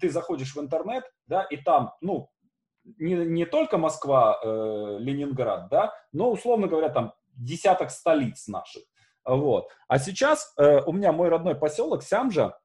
ты 0.00 0.08
заходишь 0.08 0.54
в 0.54 0.60
интернет, 0.60 1.04
да, 1.26 1.42
и 1.42 1.56
там, 1.56 1.94
ну, 2.00 2.30
не, 2.98 3.14
не 3.14 3.46
только 3.46 3.78
Москва, 3.78 4.38
э, 4.42 4.96
Ленинград, 5.00 5.68
да, 5.68 5.92
но, 6.12 6.30
условно 6.30 6.68
говоря, 6.68 6.88
там 6.90 7.12
десяток 7.34 7.90
столиц 7.90 8.46
наших. 8.46 8.82
Вот. 9.24 9.68
А 9.88 9.98
сейчас 9.98 10.54
э, 10.56 10.82
у 10.86 10.92
меня 10.92 11.12
мой 11.12 11.28
родной 11.28 11.56
поселок 11.56 12.04
Сямжа. 12.04 12.56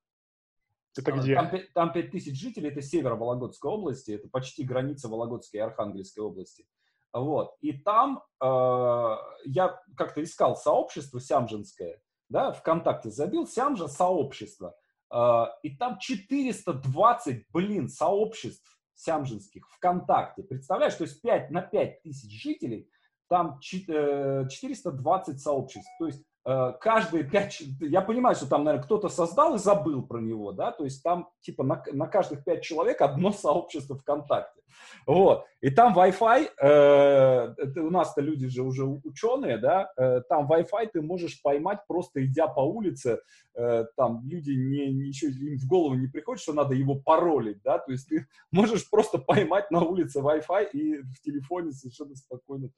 Это 0.98 1.12
где? 1.14 1.36
Там, 1.36 1.52
там 1.74 1.94
5 1.94 2.12
тысяч 2.12 2.40
жителей, 2.40 2.70
это 2.70 2.82
север 2.82 3.16
Вологодской 3.16 3.72
области, 3.72 4.12
это 4.12 4.28
почти 4.30 4.64
граница 4.64 5.08
Вологодской 5.08 5.60
и 5.60 5.64
Архангельской 5.64 6.24
области. 6.24 6.66
Вот. 7.14 7.56
И 7.62 7.74
там 7.74 8.24
э, 8.42 9.16
я 9.46 9.80
как-то 9.98 10.24
искал 10.24 10.56
сообщество 10.56 11.20
сямжинское, 11.20 12.02
да, 12.30 12.52
ВКонтакте 12.54 13.10
забил 13.10 13.48
Сямжа 13.48 13.88
сообщество. 13.88 14.76
Э, 15.14 15.46
и 15.64 15.76
там 15.76 15.98
420, 16.00 17.46
блин, 17.52 17.90
сообществ 17.90 18.80
сямжинских 18.94 19.68
ВКонтакте. 19.72 20.44
Представляешь, 20.44 20.96
то 20.96 21.04
есть 21.04 21.22
5 21.22 21.52
на 21.52 21.62
5 21.62 22.02
тысяч 22.04 22.42
жителей– 22.42 22.90
там 23.32 23.60
420 23.62 25.36
э, 25.36 25.38
сообществ. 25.38 25.90
То 25.98 26.08
есть 26.08 26.22
каждые 26.44 27.24
пять, 27.24 27.62
я 27.80 28.02
понимаю, 28.02 28.36
что 28.36 28.48
там, 28.48 28.64
наверное, 28.64 28.84
кто-то 28.84 29.10
создал 29.10 29.56
и 29.56 29.60
забыл 29.60 30.02
про 30.02 30.20
него, 30.20 30.52
да, 30.52 30.72
то 30.72 30.84
есть 30.84 31.04
там 31.04 31.30
типа 31.42 31.64
на, 31.64 31.84
на 31.92 32.08
каждых 32.08 32.44
пять 32.44 32.64
человек 32.64 33.02
одно 33.02 33.32
сообщество 33.32 33.96
ВКонтакте. 33.98 34.62
Вот. 35.06 35.46
И 35.62 35.70
там 35.70 35.98
Wi-Fi, 35.98 36.50
э, 36.60 37.54
это 37.58 37.84
у 37.84 37.90
нас-то 37.90 38.22
люди 38.22 38.48
же 38.48 38.64
уже 38.64 38.84
ученые, 38.84 39.58
да, 39.58 39.92
э, 39.98 40.22
там 40.28 40.52
Wi-Fi 40.52 40.90
ты 40.94 41.02
можешь 41.02 41.42
поймать 41.42 41.80
просто 41.88 42.26
идя 42.26 42.48
по 42.48 42.62
улице, 42.62 43.20
э, 43.56 43.86
там 43.96 44.22
люди 44.28 44.52
не, 44.52 44.92
ничего 44.92 45.32
им 45.32 45.58
в 45.58 45.68
голову 45.68 45.96
не 45.96 46.08
приходит, 46.08 46.42
что 46.42 46.54
надо 46.54 46.74
его 46.74 46.96
паролить, 46.96 47.62
да, 47.64 47.78
то 47.78 47.92
есть 47.92 48.08
ты 48.08 48.28
можешь 48.52 48.90
просто 48.90 49.18
поймать 49.20 49.70
на 49.72 49.82
улице 49.82 50.20
Wi-Fi 50.20 50.72
и 50.72 50.98
в 50.98 51.22
телефоне 51.22 51.72
совершенно 51.72 52.16
спокойно 52.16 52.70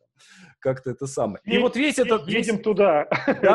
как-то 0.59 0.91
это 0.91 1.07
самое. 1.07 1.39
И, 1.45 1.55
и 1.55 1.57
вот 1.59 1.75
весь 1.75 1.99
этот... 1.99 2.27
Едем 2.27 2.55
весь... 2.55 2.63
туда. 2.63 3.07
Да-да-да. 3.27 3.52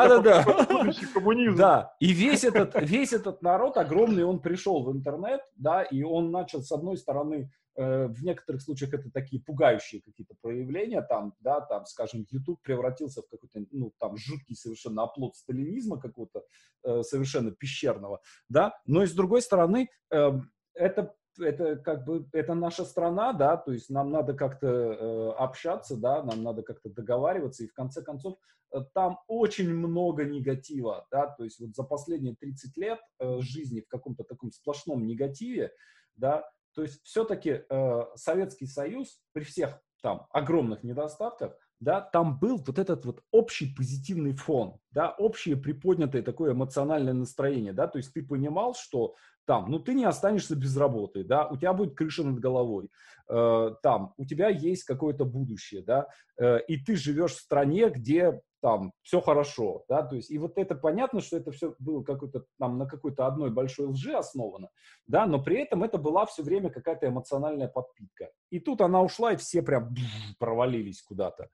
Да, 1.55 1.95
и 1.99 2.11
весь 2.11 2.43
этот, 2.43 2.75
весь 2.81 3.13
этот 3.13 3.41
народ 3.41 3.77
огромный, 3.77 4.23
он 4.23 4.39
пришел 4.39 4.83
в 4.83 4.91
интернет, 4.91 5.41
да, 5.55 5.83
и 5.83 6.03
он 6.03 6.31
начал 6.31 6.61
с 6.61 6.71
одной 6.71 6.97
стороны 6.97 7.49
Э, 7.79 8.07
в 8.07 8.23
некоторых 8.25 8.61
случаях 8.61 8.93
это 8.93 9.09
такие 9.09 9.41
пугающие 9.41 10.01
какие-то 10.01 10.35
проявления, 10.41 11.01
там, 11.01 11.33
да, 11.39 11.61
там, 11.61 11.85
скажем, 11.85 12.25
YouTube 12.29 12.61
превратился 12.61 13.21
в 13.21 13.29
какой-то, 13.29 13.65
ну, 13.71 13.93
там, 13.99 14.17
жуткий 14.17 14.53
совершенно 14.57 15.03
оплот 15.03 15.37
сталинизма 15.37 15.97
какого-то, 15.97 16.43
э, 16.83 17.03
совершенно 17.03 17.51
пещерного, 17.51 18.19
да, 18.49 18.73
но 18.85 19.03
и 19.03 19.07
с 19.07 19.13
другой 19.13 19.41
стороны, 19.41 19.87
э, 20.11 20.31
это 20.73 21.15
это 21.39 21.75
как 21.77 22.05
бы 22.05 22.27
это 22.33 22.53
наша 22.53 22.85
страна, 22.85 23.33
да, 23.33 23.57
то 23.57 23.71
есть 23.71 23.89
нам 23.89 24.11
надо 24.11 24.33
как-то 24.33 24.67
э, 24.67 25.31
общаться, 25.37 25.97
да, 25.97 26.23
нам 26.23 26.43
надо 26.43 26.63
как-то 26.63 26.89
договариваться, 26.89 27.63
и 27.63 27.67
в 27.67 27.73
конце 27.73 28.01
концов 28.01 28.37
э, 28.71 28.79
там 28.93 29.19
очень 29.27 29.73
много 29.73 30.25
негатива, 30.25 31.07
да, 31.11 31.27
то 31.27 31.43
есть 31.43 31.59
вот 31.59 31.75
за 31.75 31.83
последние 31.83 32.35
30 32.35 32.77
лет 32.77 32.99
э, 33.19 33.39
жизни 33.41 33.81
в 33.81 33.87
каком-то 33.87 34.23
таком 34.23 34.51
сплошном 34.51 35.05
негативе, 35.05 35.71
да, 36.15 36.49
то 36.75 36.83
есть 36.83 37.01
все-таки 37.03 37.63
э, 37.67 38.01
Советский 38.15 38.67
Союз 38.67 39.19
при 39.33 39.43
всех 39.43 39.81
там 40.01 40.27
огромных 40.31 40.83
недостатках, 40.83 41.57
да, 41.79 42.01
там 42.01 42.37
был 42.39 42.57
вот 42.57 42.77
этот 42.77 43.05
вот 43.05 43.23
общий 43.31 43.73
позитивный 43.73 44.33
фон, 44.33 44.79
да, 44.91 45.11
общее 45.11 45.55
приподнятое 45.55 46.21
такое 46.21 46.53
эмоциональное 46.53 47.13
настроение, 47.13 47.73
да, 47.73 47.87
то 47.87 47.97
есть 47.97 48.13
ты 48.13 48.25
понимал, 48.25 48.75
что 48.75 49.15
там, 49.49 49.65
ну, 49.71 49.79
ты 49.79 49.95
не 49.95 50.05
останешься 50.05 50.55
без 50.55 50.77
работы, 50.77 51.23
да, 51.23 51.47
у 51.47 51.57
тебя 51.57 51.73
будет 51.73 51.95
крыша 51.95 52.23
над 52.23 52.39
головой, 52.39 52.91
э, 53.27 53.71
там, 53.81 54.13
у 54.15 54.23
тебя 54.23 54.49
есть 54.49 54.83
какое-то 54.83 55.25
будущее, 55.25 55.81
да, 55.81 56.07
э, 56.39 56.59
и 56.67 56.77
ты 56.77 56.95
живешь 56.95 57.33
в 57.33 57.39
стране, 57.39 57.89
где 57.89 58.41
там 58.61 58.93
все 59.01 59.21
хорошо, 59.21 59.85
да, 59.89 60.03
то 60.03 60.15
есть 60.15 60.29
и 60.29 60.37
вот 60.37 60.59
это 60.59 60.75
понятно, 60.75 61.19
что 61.19 61.37
это 61.37 61.49
все 61.49 61.73
было 61.79 62.03
какой-то 62.03 62.45
там 62.59 62.77
на 62.77 62.85
какой-то 62.85 63.25
одной 63.25 63.49
большой 63.49 63.87
лжи 63.87 64.13
основано, 64.13 64.69
да, 65.07 65.25
но 65.25 65.41
при 65.41 65.57
этом 65.57 65.83
это 65.83 65.97
была 65.97 66.27
все 66.27 66.43
время 66.43 66.69
какая-то 66.69 67.07
эмоциональная 67.07 67.69
подпитка. 67.69 68.29
И 68.51 68.59
тут 68.59 68.81
она 68.81 69.01
ушла, 69.01 69.33
и 69.33 69.37
все 69.37 69.63
прям 69.63 69.95
провалились 70.37 71.01
куда-то, 71.01 71.49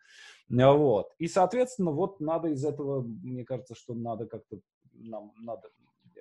вот. 0.50 1.14
И, 1.18 1.30
соответственно, 1.30 1.92
вот 1.92 2.20
надо 2.20 2.50
из 2.50 2.66
этого, 2.66 3.04
мне 3.04 3.46
кажется, 3.46 3.74
что 3.74 3.94
надо 3.94 4.26
как-то, 4.26 4.60
нам 4.92 5.32
надо 5.38 5.70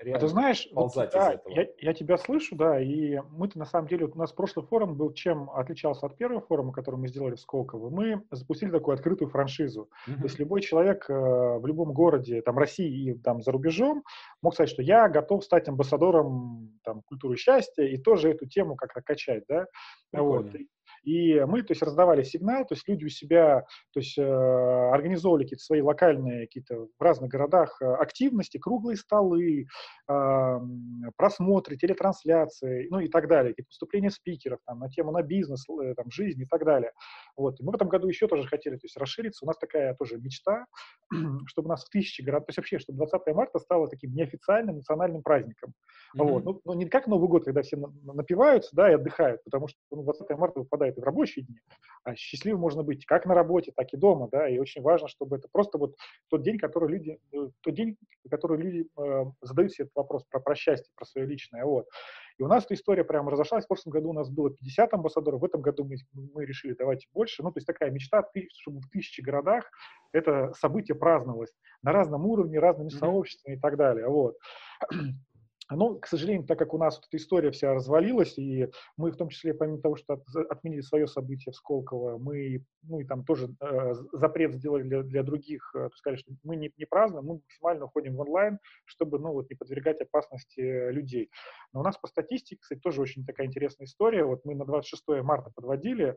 реально 0.01 0.17
а 0.17 0.21
ты 0.21 0.29
знаешь, 0.29 0.69
вот, 0.73 0.93
да. 0.95 1.41
Я, 1.47 1.67
я 1.79 1.95
тебя 1.95 2.17
слышу, 2.19 2.57
да, 2.57 2.81
и 2.81 3.19
мы-то 3.31 3.59
на 3.59 3.65
самом 3.65 3.89
деле, 3.89 4.07
вот 4.07 4.17
у 4.17 4.19
нас 4.19 4.33
прошлый 4.33 4.67
форум 4.67 4.97
был 4.97 5.13
чем 5.13 5.51
отличался 5.51 6.07
от 6.07 6.17
первого 6.17 6.41
форума, 6.41 6.73
который 6.73 6.97
мы 6.97 7.09
сделали 7.09 7.35
в 7.35 7.41
Сколково. 7.41 7.91
Мы 7.91 8.23
запустили 8.31 8.71
такую 8.71 8.95
открытую 8.95 9.29
франшизу. 9.31 9.89
Mm-hmm. 10.09 10.17
То 10.17 10.25
есть 10.25 10.39
любой 10.39 10.61
человек 10.61 11.09
э, 11.09 11.13
в 11.13 11.67
любом 11.67 11.93
городе, 11.93 12.43
там, 12.43 12.59
России 12.59 13.11
и 13.11 13.15
там 13.15 13.43
за 13.43 13.53
рубежом 13.53 14.05
мог 14.43 14.55
сказать, 14.55 14.71
что 14.71 14.83
я 14.83 15.09
готов 15.09 15.45
стать 15.45 15.69
амбассадором 15.69 16.79
там, 16.85 17.03
культуры 17.03 17.37
счастья 17.37 17.85
и 17.85 17.97
тоже 17.97 18.31
эту 18.31 18.47
тему 18.47 18.77
как-то 18.77 19.01
качать, 19.03 19.45
да. 19.49 19.67
Прикольно. 20.11 20.51
Вот. 20.51 20.61
И 21.05 21.41
мы, 21.41 21.63
то 21.63 21.73
есть, 21.73 21.83
раздавали 21.83 22.23
сигнал, 22.23 22.65
то 22.65 22.75
есть 22.75 22.89
люди 22.89 23.05
у 23.05 23.09
себя, 23.09 23.65
то 23.93 24.01
есть, 24.01 24.17
э, 24.19 24.23
организовывали 24.23 25.45
какие-то 25.45 25.65
свои 25.65 25.81
локальные, 25.83 26.47
какие-то 26.47 26.89
в 26.99 27.03
разных 27.03 27.31
городах 27.31 27.81
э, 27.81 27.85
активности, 27.85 28.59
круглые 28.59 28.97
столы, 28.97 29.67
э, 30.09 30.61
просмотры, 31.17 31.77
телетрансляции, 31.77 32.89
ну 32.91 33.01
и 33.01 33.09
так 33.09 33.29
далее, 33.29 33.53
какие-то 33.53 33.69
выступления 33.69 34.11
спикеров 34.11 34.61
там, 34.67 34.81
на 34.81 34.89
тему 34.89 35.13
на 35.13 35.23
бизнес, 35.23 35.65
э, 35.69 35.95
там, 35.95 36.11
жизнь 36.11 36.41
и 36.41 36.47
так 36.47 36.65
далее. 36.65 36.93
Вот. 37.37 37.61
И 37.61 37.65
мы 37.65 37.73
в 37.73 37.75
этом 37.75 37.89
году 37.89 38.09
еще 38.09 38.27
тоже 38.27 38.49
хотели 38.49 38.77
то 38.77 38.85
есть, 38.85 38.97
расшириться. 38.97 39.45
У 39.45 39.49
нас 39.49 39.59
такая 39.59 39.95
тоже 39.95 40.19
мечта, 40.19 40.67
чтобы 41.47 41.67
у 41.67 41.71
нас 41.71 41.85
в 41.85 41.91
тысячи 41.91 42.23
городов, 42.23 42.47
то 42.47 42.51
есть 42.51 42.59
вообще, 42.59 42.79
чтобы 42.79 42.99
20 42.99 43.35
марта 43.35 43.59
стало 43.59 43.89
таким 43.89 44.15
неофициальным 44.15 44.77
национальным 44.77 45.23
праздником. 45.23 45.75
Mm-hmm. 46.17 46.25
Вот. 46.25 46.45
Ну, 46.45 46.61
ну, 46.65 46.73
не 46.75 46.87
как 46.87 47.07
Новый 47.07 47.29
год, 47.29 47.45
когда 47.45 47.63
все 47.63 47.77
напиваются, 47.77 48.71
да, 48.75 48.91
и 48.91 48.95
отдыхают, 48.95 49.43
потому 49.45 49.69
что 49.69 49.79
ну, 49.91 50.03
20 50.03 50.31
марта 50.31 50.61
выпадает 50.61 50.94
в 51.01 51.05
рабочие 51.05 51.45
дни, 51.45 51.59
а 52.05 52.15
счастливым 52.15 52.61
можно 52.61 52.83
быть 52.83 53.07
как 53.07 53.27
на 53.27 53.35
работе, 53.35 53.73
так 53.75 53.93
и 53.93 53.97
дома, 53.97 54.29
да, 54.31 54.49
и 54.49 54.59
очень 54.59 54.83
важно, 54.83 55.09
чтобы 55.09 55.37
это 55.37 55.49
просто 55.51 55.79
вот 55.79 55.97
тот 56.29 56.43
день, 56.43 56.59
который 56.59 56.91
люди, 56.91 57.19
э, 57.33 57.49
тот 57.61 57.75
день, 57.75 57.97
который 58.31 58.59
люди 58.59 58.87
э, 58.99 59.25
задают 59.41 59.73
себе 59.73 59.85
этот 59.85 59.97
вопрос 59.97 60.25
про, 60.31 60.41
про 60.41 60.55
счастье, 60.55 60.91
про 60.97 61.05
свое 61.07 61.27
личное, 61.27 61.65
вот. 61.65 61.87
И 62.39 62.43
у 62.43 62.49
нас 62.49 62.65
эта 62.65 62.75
история 62.75 63.05
прямо 63.05 63.31
разошлась. 63.31 63.65
В 63.65 63.69
прошлом 63.69 63.93
году 63.93 64.11
у 64.11 64.13
нас 64.13 64.29
было 64.29 64.51
50 64.51 64.93
амбассадоров, 64.93 65.41
в 65.41 65.45
этом 65.45 65.61
году 65.61 65.85
мы, 65.85 65.97
мы 66.13 66.45
решили 66.45 66.75
давайте 66.75 67.07
больше. 67.13 67.43
Ну, 67.43 67.53
то 67.53 67.59
есть 67.59 67.67
такая 67.67 67.91
мечта, 67.91 68.29
чтобы 68.59 68.81
в 68.81 68.89
тысячи 68.91 69.21
городах 69.21 69.71
это 70.13 70.53
событие 70.55 70.97
праздновалось 70.97 71.55
на 71.83 71.93
разном 71.93 72.27
уровне, 72.27 72.59
разными 72.59 72.89
mm-hmm. 72.89 72.99
сообществами 72.99 73.55
и 73.55 73.61
так 73.61 73.77
далее. 73.77 74.09
Вот. 74.09 74.37
Но, 75.71 75.95
к 75.95 76.07
сожалению, 76.07 76.47
так 76.47 76.59
как 76.59 76.75
у 76.75 76.79
нас 76.79 76.97
вот 76.97 77.07
эта 77.09 77.17
история 77.17 77.51
вся 77.51 77.73
развалилась, 77.73 78.37
и 78.39 78.69
мы 78.97 79.11
в 79.11 79.17
том 79.17 79.31
числе, 79.31 79.55
помимо 79.55 79.81
того, 79.81 79.97
что 79.97 80.15
от, 80.15 80.37
отменили 80.51 80.83
свое 80.83 81.07
событие 81.07 81.53
в 81.53 81.57
Сколково, 81.57 82.19
мы, 82.19 82.65
ну 82.83 83.01
и 83.01 83.05
там 83.05 83.25
тоже 83.25 83.49
э, 83.61 83.95
запрет 84.13 84.55
сделали 84.55 84.83
для, 84.83 85.03
для 85.03 85.23
других, 85.23 85.75
э, 85.75 85.89
сказали, 85.95 86.19
что 86.19 86.33
мы 86.43 86.57
не, 86.57 86.71
не 86.77 86.85
празднуем, 86.85 87.27
мы 87.27 87.35
максимально 87.37 87.87
уходим 87.87 88.17
в 88.17 88.21
онлайн, 88.21 88.59
чтобы, 88.85 89.19
ну 89.19 89.33
вот, 89.33 89.49
не 89.49 89.57
подвергать 89.57 90.01
опасности 90.03 90.91
людей. 90.91 91.31
Но 91.73 91.81
у 91.81 91.83
нас 91.83 91.97
по 91.97 92.09
статистике, 92.09 92.61
кстати, 92.61 92.81
тоже 92.81 93.01
очень 93.01 93.25
такая 93.25 93.47
интересная 93.47 93.87
история. 93.87 94.25
Вот 94.25 94.45
мы 94.45 94.55
на 94.55 94.67
26 94.67 95.23
марта 95.23 95.51
подводили, 95.55 96.17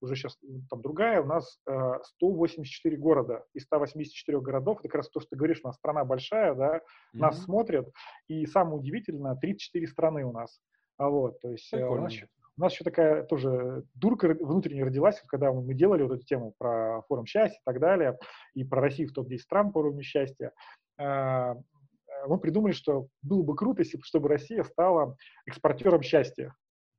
уже 0.00 0.16
сейчас 0.16 0.38
там 0.70 0.82
другая, 0.82 1.22
у 1.22 1.26
нас 1.26 1.58
э, 1.66 1.98
184 2.02 2.96
города 2.96 3.44
из 3.54 3.64
184 3.64 4.40
городов, 4.40 4.78
это 4.80 4.88
как 4.88 4.96
раз 4.96 5.10
то, 5.10 5.20
что 5.20 5.30
ты 5.30 5.36
говоришь, 5.36 5.60
у 5.62 5.68
нас 5.68 5.76
страна 5.76 6.04
большая, 6.04 6.54
да, 6.54 6.76
mm-hmm. 6.76 6.80
нас 7.14 7.42
смотрят, 7.44 7.88
и 8.28 8.46
самое 8.46 8.76
удивительное, 8.78 9.36
34 9.36 9.86
страны 9.86 10.24
у 10.24 10.32
нас. 10.32 10.60
А 10.98 11.08
вот, 11.08 11.40
то 11.40 11.50
есть 11.50 11.72
э, 11.72 11.84
у 11.84 11.96
нас, 11.96 12.12
у 12.56 12.60
нас 12.60 12.72
еще 12.72 12.84
такая 12.84 13.24
тоже 13.24 13.84
дурка 13.94 14.28
внутренне 14.28 14.84
родилась, 14.84 15.20
когда 15.26 15.52
мы 15.52 15.74
делали 15.74 16.02
вот 16.02 16.12
эту 16.12 16.24
тему 16.24 16.54
про 16.58 17.02
форум 17.08 17.26
счастья 17.26 17.58
и 17.58 17.64
так 17.64 17.80
далее, 17.80 18.18
и 18.54 18.64
про 18.64 18.80
Россию 18.80 19.08
в 19.08 19.12
топ-10 19.12 19.38
стран 19.38 19.72
по 19.72 19.78
уровню 19.78 20.02
счастья. 20.02 20.52
Э, 20.98 21.54
мы 22.26 22.38
придумали, 22.38 22.72
что 22.72 23.08
было 23.22 23.42
бы 23.42 23.54
круто, 23.54 23.82
если 23.82 23.98
чтобы 24.02 24.28
Россия 24.28 24.62
стала 24.64 25.16
экспортером 25.46 26.02
счастья 26.02 26.54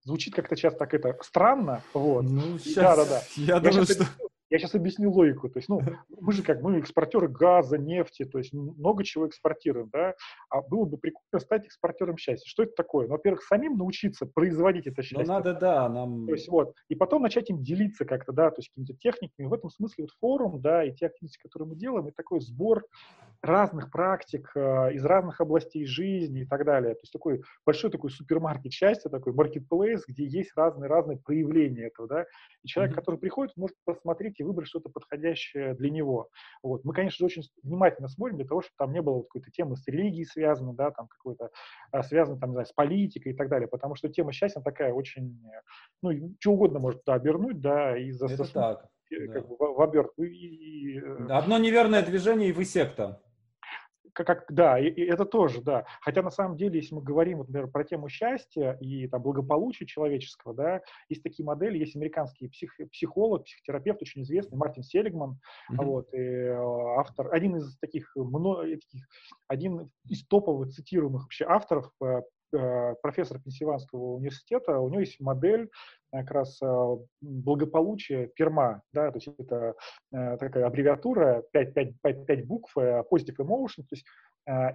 звучит 0.08 0.34
как-то 0.34 0.56
сейчас 0.56 0.74
так 0.76 0.93
это 0.93 1.17
странно, 1.22 1.84
вот. 1.93 2.24
Ну, 2.24 2.58
сейчас, 2.60 2.98
да, 2.98 3.04
да, 3.04 3.06
да. 3.06 3.22
Я, 3.36 3.56
я 3.56 3.60
думаю, 3.60 3.86
что... 3.86 4.06
Я 4.50 4.60
сейчас 4.60 4.76
объясню 4.76 5.12
логику. 5.12 5.50
То 5.50 5.60
есть, 5.60 5.70
ну, 5.70 5.82
мы 6.10 6.32
же 6.32 6.44
как, 6.44 6.62
мы 6.62 6.80
экспортеры 6.80 7.28
газа, 7.28 7.78
нефти, 7.78 8.26
то 8.26 8.38
есть 8.38 8.54
много 8.54 9.04
чего 9.04 9.28
экспортируем, 9.28 9.90
да. 9.92 10.14
А 10.50 10.62
было 10.62 10.86
бы 10.86 10.98
прикольно 10.98 11.40
стать 11.40 11.66
экспортером 11.66 12.18
счастья. 12.18 12.48
Что 12.48 12.64
это 12.64 12.74
такое? 12.76 13.08
Ну, 13.08 13.14
во-первых, 13.14 13.44
самим 13.44 13.78
научиться 13.78 14.26
производить 14.26 14.88
это 14.88 14.98
ну, 14.98 15.04
счастье. 15.04 15.26
Ну, 15.26 15.34
надо, 15.34 15.54
да, 15.54 15.90
нам... 15.90 16.28
То 16.28 16.34
есть, 16.34 16.48
вот. 16.48 16.74
И 16.90 16.96
потом 16.96 17.24
начать 17.24 17.50
им 17.50 17.62
делиться 17.62 18.06
как-то, 18.06 18.32
да, 18.32 18.50
то 18.50 18.60
есть 18.60 18.70
какими-то 18.70 18.94
техниками. 18.94 19.48
В 19.48 19.54
этом 19.54 19.70
смысле 19.70 20.06
вот 20.06 20.12
форум, 20.20 20.62
да, 20.62 20.84
и 20.84 20.94
те 20.94 21.08
активности, 21.08 21.40
которые 21.42 21.70
мы 21.70 21.76
делаем, 21.76 22.08
это 22.08 22.16
такой 22.16 22.40
сбор 22.40 22.86
разных 23.42 23.92
практик 23.92 24.50
э, 24.56 24.94
из 24.94 25.06
разных 25.06 25.42
областей 25.42 25.86
жизни 25.86 26.42
и 26.42 26.46
так 26.46 26.66
далее. 26.66 26.94
То 26.96 27.02
есть 27.02 27.14
такой 27.14 27.44
большой 27.66 27.92
такой 27.92 28.10
супермаркет 28.10 28.72
счастья, 28.72 29.10
такой 29.10 29.34
marketplace, 29.34 30.02
где 30.08 30.26
есть 30.26 30.52
разные-разные 30.56 31.18
проявления 31.18 31.88
этого, 31.88 32.08
да. 32.08 32.26
И 32.64 32.68
человек, 32.68 32.94
mm-hmm. 32.94 32.96
который 32.96 33.20
приходит, 33.20 33.56
может 33.56 33.76
посмотреть 33.86 34.37
и 34.39 34.43
выбрать 34.43 34.67
что-то 34.67 34.89
подходящее 34.89 35.73
для 35.76 35.89
него. 35.89 36.30
Вот. 36.63 36.84
Мы, 36.84 36.93
конечно 36.93 37.17
же, 37.17 37.26
очень 37.26 37.43
внимательно 37.63 38.08
смотрим 38.08 38.38
для 38.38 38.47
того, 38.47 38.62
чтобы 38.62 38.76
там 38.78 38.93
не 38.93 39.02
было 39.02 39.21
какой-то 39.21 39.52
темы 39.52 39.76
с 39.76 39.88
религией 39.88 40.26
связанной, 40.26 40.76
да, 40.76 40.91
там 40.91 41.08
какой-то 41.08 41.50
а, 41.91 42.04
связанной, 42.04 42.39
там, 42.39 42.50
не 42.50 42.56
знаю, 42.56 42.65
с 42.65 42.73
политикой 42.73 43.34
и 43.34 43.36
так 43.36 43.50
далее, 43.50 43.67
потому 43.67 43.95
что 43.95 44.10
тема 44.10 44.32
счастья 44.32 44.62
такая 44.62 44.93
очень, 44.93 45.39
ну, 46.02 46.12
что 46.39 46.52
угодно 46.52 46.80
может 46.80 47.04
туда 47.04 47.15
обернуть, 47.15 47.62
да, 47.62 47.97
и 47.97 48.12
за, 48.12 48.28
Это 48.28 48.52
так. 48.52 48.89
Как 49.10 49.34
да. 49.34 49.41
бы, 49.41 49.56
в, 49.56 49.78
в 49.78 49.82
обертку. 49.82 50.23
И, 50.23 50.28
и, 50.28 51.00
э, 51.00 51.28
Одно 51.30 51.58
неверное 51.58 52.06
движение, 52.06 52.50
и 52.50 52.52
вы 52.52 52.65
секта 52.65 53.21
как, 54.25 54.45
да, 54.49 54.80
и, 54.80 54.89
и 54.89 55.03
это 55.03 55.25
тоже, 55.25 55.62
да. 55.62 55.86
Хотя 56.01 56.21
на 56.21 56.32
самом 56.32 56.58
деле, 56.58 56.80
если 56.80 56.95
мы 56.95 57.01
говорим, 57.01 57.39
вот, 57.39 57.47
например, 57.47 57.69
про 57.69 57.84
тему 57.84 58.10
счастья 58.10 58.77
и 58.82 59.08
там, 59.08 59.21
благополучия 59.21 59.86
человеческого, 59.86 60.53
да, 60.53 60.82
есть 61.10 61.23
такие 61.23 61.45
модели, 61.45 61.77
есть 61.77 61.95
американский 61.95 62.47
псих, 62.47 62.75
психолог, 62.91 63.45
психотерапевт 63.45 64.01
очень 64.01 64.23
известный, 64.23 64.58
Мартин 64.58 64.84
Селигман, 64.84 65.39
mm-hmm. 65.71 65.86
вот, 65.86 66.13
и, 66.13 66.17
э, 66.17 66.56
автор, 66.97 67.34
один 67.34 67.58
из 67.58 67.77
таких, 67.80 68.12
много, 68.15 68.63
таких, 68.63 69.08
один 69.47 69.91
из 70.08 70.25
топовых 70.25 70.69
цитируемых 70.69 71.23
вообще 71.23 71.45
авторов 71.45 71.91
э, 72.01 72.08
Э, 72.08 72.21
профессор 73.02 73.40
Пенсильванского 73.40 74.16
университета, 74.16 74.80
у 74.80 74.90
него 74.90 75.02
есть 75.02 75.20
модель 75.20 75.70
как 76.12 76.32
раз 76.32 76.58
э, 76.62 76.98
благополучия 77.22 78.28
перма, 78.28 78.82
да, 78.94 79.12
то 79.12 79.18
есть 79.18 79.28
это 79.38 79.76
э, 80.14 80.38
такая 80.38 80.66
аббревиатура, 80.66 81.44
5, 81.52 81.74
5, 81.74 82.02
5, 82.02 82.26
5 82.26 82.48
букв, 82.48 82.78
positive 82.78 83.38
emotion, 83.40 83.84
то 83.84 83.94
есть 83.94 84.06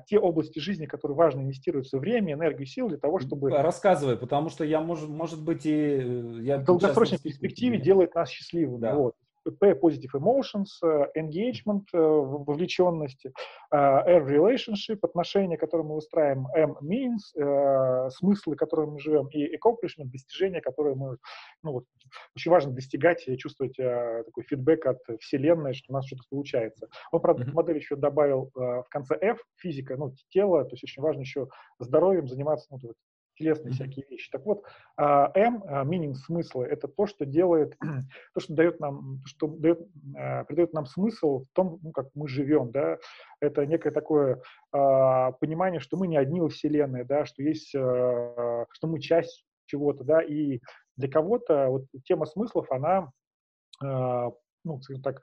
те 0.07 0.19
области 0.19 0.59
жизни, 0.59 0.85
которые 0.85 1.17
важно 1.17 1.41
инвестировать 1.41 1.87
все 1.87 1.99
время, 1.99 2.35
энергию, 2.35 2.67
силы 2.67 2.91
для 2.91 2.99
того, 2.99 3.19
чтобы... 3.21 3.49
Рассказывай, 3.49 4.19
потому 4.19 4.51
что 4.51 4.65
я, 4.65 4.83
может, 4.83 5.09
может 5.09 5.43
быть, 5.43 5.65
и... 5.65 6.43
Я 6.43 6.59
в 6.59 6.65
долгосрочной 6.65 7.19
перспективе 7.19 7.81
делает 7.81 8.15
нас 8.15 8.29
счастливыми. 8.29 8.83
Да. 8.83 8.95
Вот. 8.95 9.15
P– 9.51 9.75
positive 9.83 10.15
emotions, 10.15 10.67
э, 10.83 11.07
engagement, 11.17 11.85
э, 11.93 11.99
вовлеченность, 11.99 13.27
э, 13.27 13.31
R– 13.71 14.23
relationship, 14.29 14.99
отношения, 15.03 15.57
которые 15.57 15.87
мы 15.87 15.97
выстраиваем, 15.97 16.47
M– 16.55 16.77
means, 16.83 18.11
смыслы, 18.11 18.57
которые 18.57 18.91
мы 18.91 19.01
живем, 19.01 19.29
и 19.29 19.57
accomplishment– 19.57 20.11
достижения, 20.13 20.61
которые 20.61 20.95
мы, 20.95 21.17
ну 21.63 21.73
вот, 21.73 21.85
очень 22.37 22.51
важно 22.51 22.73
достигать 22.73 23.27
и 23.27 23.37
чувствовать 23.37 23.77
такой 23.77 24.45
фидбэк 24.45 24.87
от 24.87 24.99
вселенной, 25.21 25.75
что 25.75 25.93
у 25.93 25.97
нас 25.97 26.07
что-то 26.07 26.23
получается. 26.31 26.89
Он, 27.11 27.21
правда, 27.21 27.45
mm-hmm. 27.45 27.53
модель 27.53 27.77
еще 27.77 27.97
добавил 27.97 28.51
в 28.55 28.87
конце 28.91 29.17
F– 29.21 29.39
физика, 29.57 29.97
ну, 29.97 30.15
тело, 30.31 30.65
то 30.65 30.73
есть 30.73 30.85
очень 30.85 31.03
важно 31.03 31.21
еще 31.21 31.49
здоровьем 31.79 32.29
заниматься, 32.29 32.67
ну, 32.71 32.79
телесные 33.35 33.73
всякие 33.73 34.07
вещи. 34.09 34.31
Так 34.31 34.45
вот, 34.45 34.65
а, 34.97 35.31
М, 35.35 35.63
минимум 35.89 36.15
смысла, 36.15 36.63
это 36.65 36.89
то, 36.89 37.07
что 37.07 37.25
делает, 37.25 37.77
то, 38.35 38.41
что 38.41 38.55
дает 38.55 38.81
нам, 38.81 39.21
что 39.25 39.47
дает, 39.47 39.81
а, 40.17 40.45
придает 40.45 40.73
нам 40.73 40.87
смысл 40.87 41.45
в 41.45 41.55
том, 41.55 41.79
ну, 41.83 41.93
как 41.93 42.09
мы 42.15 42.29
живем, 42.29 42.71
да, 42.71 42.99
это 43.41 43.67
некое 43.67 43.91
такое 43.91 44.43
а, 44.73 45.33
понимание, 45.33 45.81
что 45.81 45.97
мы 45.97 46.07
не 46.07 46.17
одни 46.17 46.41
во 46.41 46.49
Вселенной, 46.49 47.05
да, 47.05 47.25
что 47.25 47.43
есть, 47.43 47.71
что 47.71 48.67
мы 48.83 49.01
часть 49.01 49.45
чего-то, 49.67 50.05
да, 50.05 50.21
и 50.21 50.61
для 50.97 51.09
кого-то 51.09 51.69
вот 51.69 51.85
тема 52.05 52.27
смыслов, 52.27 52.71
она, 52.71 53.11
ну, 53.81 54.81
скажем 54.83 55.03
так, 55.03 55.21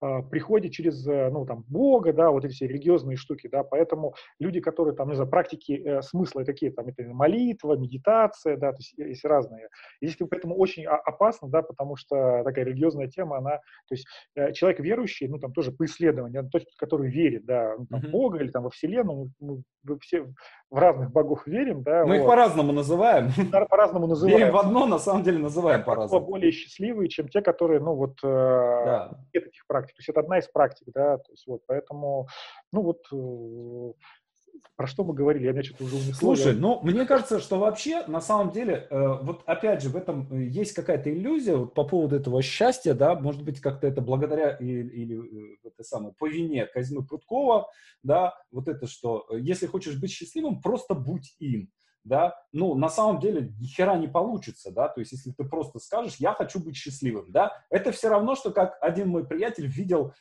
а, 0.00 0.22
приходит 0.22 0.72
через, 0.72 1.06
э, 1.06 1.28
ну, 1.30 1.44
там, 1.44 1.64
Бога, 1.68 2.12
да, 2.12 2.30
вот 2.30 2.44
эти 2.44 2.54
все 2.54 2.66
религиозные 2.66 3.16
штуки, 3.16 3.48
да, 3.48 3.62
поэтому 3.62 4.14
люди, 4.38 4.60
которые, 4.60 4.94
там, 4.94 5.08
не 5.08 5.14
знаю, 5.14 5.30
практики 5.30 5.72
э, 5.72 6.02
смысла 6.02 6.44
такие, 6.44 6.72
там, 6.72 6.88
это 6.88 7.02
молитва, 7.02 7.76
медитация, 7.76 8.56
да, 8.56 8.72
то 8.72 8.78
есть 8.78 8.94
есть 8.96 9.24
разные. 9.24 9.68
И 10.00 10.06
здесь 10.06 10.16
поэтому 10.28 10.56
очень 10.56 10.86
опасно, 10.86 11.48
да, 11.48 11.60
потому 11.60 11.96
что 11.96 12.42
такая 12.44 12.64
религиозная 12.64 13.08
тема, 13.08 13.38
она, 13.38 13.58
то 13.58 13.94
есть 13.94 14.06
э, 14.36 14.52
человек 14.52 14.80
верующий, 14.80 15.28
ну, 15.28 15.38
там, 15.38 15.52
тоже 15.52 15.70
по 15.70 15.84
исследованию, 15.84 16.48
тот, 16.50 16.64
который 16.78 17.10
верит, 17.10 17.44
да, 17.44 17.74
ну, 17.76 17.86
там, 17.86 18.00
mm-hmm. 18.00 18.10
Бога 18.10 18.38
или 18.38 18.48
там 18.48 18.64
во 18.64 18.70
Вселенную, 18.70 19.32
мы, 19.38 19.62
мы 19.82 19.98
все 20.00 20.32
в 20.70 20.78
разных 20.78 21.10
богов 21.10 21.46
верим, 21.46 21.82
да. 21.82 22.04
Мы 22.04 22.16
вот. 22.16 22.22
их 22.22 22.26
по-разному 22.26 22.72
называем. 22.72 23.30
По-разному 23.68 24.06
называем. 24.06 24.38
Верим 24.38 24.52
в 24.52 24.56
одно, 24.56 24.86
на 24.86 24.98
самом 24.98 25.22
деле 25.22 25.38
называем 25.38 25.84
по-разному. 25.84 26.24
более 26.24 26.52
счастливые, 26.52 27.08
чем 27.08 27.28
те, 27.28 27.40
которые, 27.42 27.80
ну, 27.80 27.94
вот, 27.94 28.18
да. 28.22 29.10
нет 29.34 29.50
практик 29.66 29.90
практик. 29.90 29.96
То 29.96 30.00
есть 30.00 30.08
это 30.08 30.20
одна 30.20 30.38
из 30.38 30.48
практик, 30.48 30.86
да, 30.94 31.18
то 31.18 31.30
есть 31.30 31.46
вот, 31.46 31.62
поэтому, 31.66 32.28
ну 32.72 32.82
вот, 32.82 32.98
э, 33.12 33.92
про 34.76 34.86
что 34.86 35.04
мы 35.04 35.12
говорили? 35.12 35.44
Я 35.44 35.52
меня 35.52 35.62
что-то 35.62 35.84
уже 35.84 35.96
унесло. 35.96 36.34
Слушай, 36.34 36.54
ну, 36.54 36.80
мне 36.82 37.04
кажется, 37.04 37.38
что 37.38 37.58
вообще, 37.58 38.06
на 38.06 38.22
самом 38.22 38.50
деле, 38.50 38.86
э, 38.90 39.18
вот 39.22 39.42
опять 39.44 39.82
же, 39.82 39.90
в 39.90 39.96
этом 39.96 40.26
э, 40.32 40.44
есть 40.44 40.72
какая-то 40.72 41.12
иллюзия 41.12 41.56
вот, 41.56 41.74
по 41.74 41.84
поводу 41.84 42.16
этого 42.16 42.40
счастья, 42.40 42.94
да, 42.94 43.14
может 43.14 43.44
быть, 43.44 43.60
как-то 43.60 43.86
это 43.86 44.00
благодаря 44.00 44.56
или, 44.56 44.88
или 44.88 45.54
э, 45.54 45.56
это 45.64 45.84
самое, 45.84 46.14
по 46.18 46.26
вине 46.26 46.64
Казьмы 46.64 47.04
Прудкова, 47.04 47.68
да, 48.02 48.34
вот 48.50 48.68
это, 48.68 48.86
что 48.86 49.26
э, 49.30 49.40
если 49.40 49.66
хочешь 49.66 50.00
быть 50.00 50.12
счастливым, 50.12 50.62
просто 50.62 50.94
будь 50.94 51.36
им 51.40 51.68
да, 52.02 52.34
ну, 52.52 52.74
на 52.74 52.88
самом 52.88 53.20
деле, 53.20 53.52
ни 53.60 53.66
хера 53.66 53.98
не 53.98 54.08
получится, 54.08 54.70
да, 54.70 54.88
то 54.88 55.00
есть, 55.00 55.12
если 55.12 55.32
ты 55.32 55.44
просто 55.44 55.78
скажешь, 55.78 56.16
я 56.16 56.32
хочу 56.32 56.58
быть 56.58 56.76
счастливым, 56.76 57.30
да, 57.30 57.52
это 57.68 57.92
все 57.92 58.08
равно, 58.08 58.34
что 58.34 58.50
как 58.52 58.78
один 58.80 59.08
мой 59.08 59.26
приятель 59.26 59.66
видел, 59.66 60.14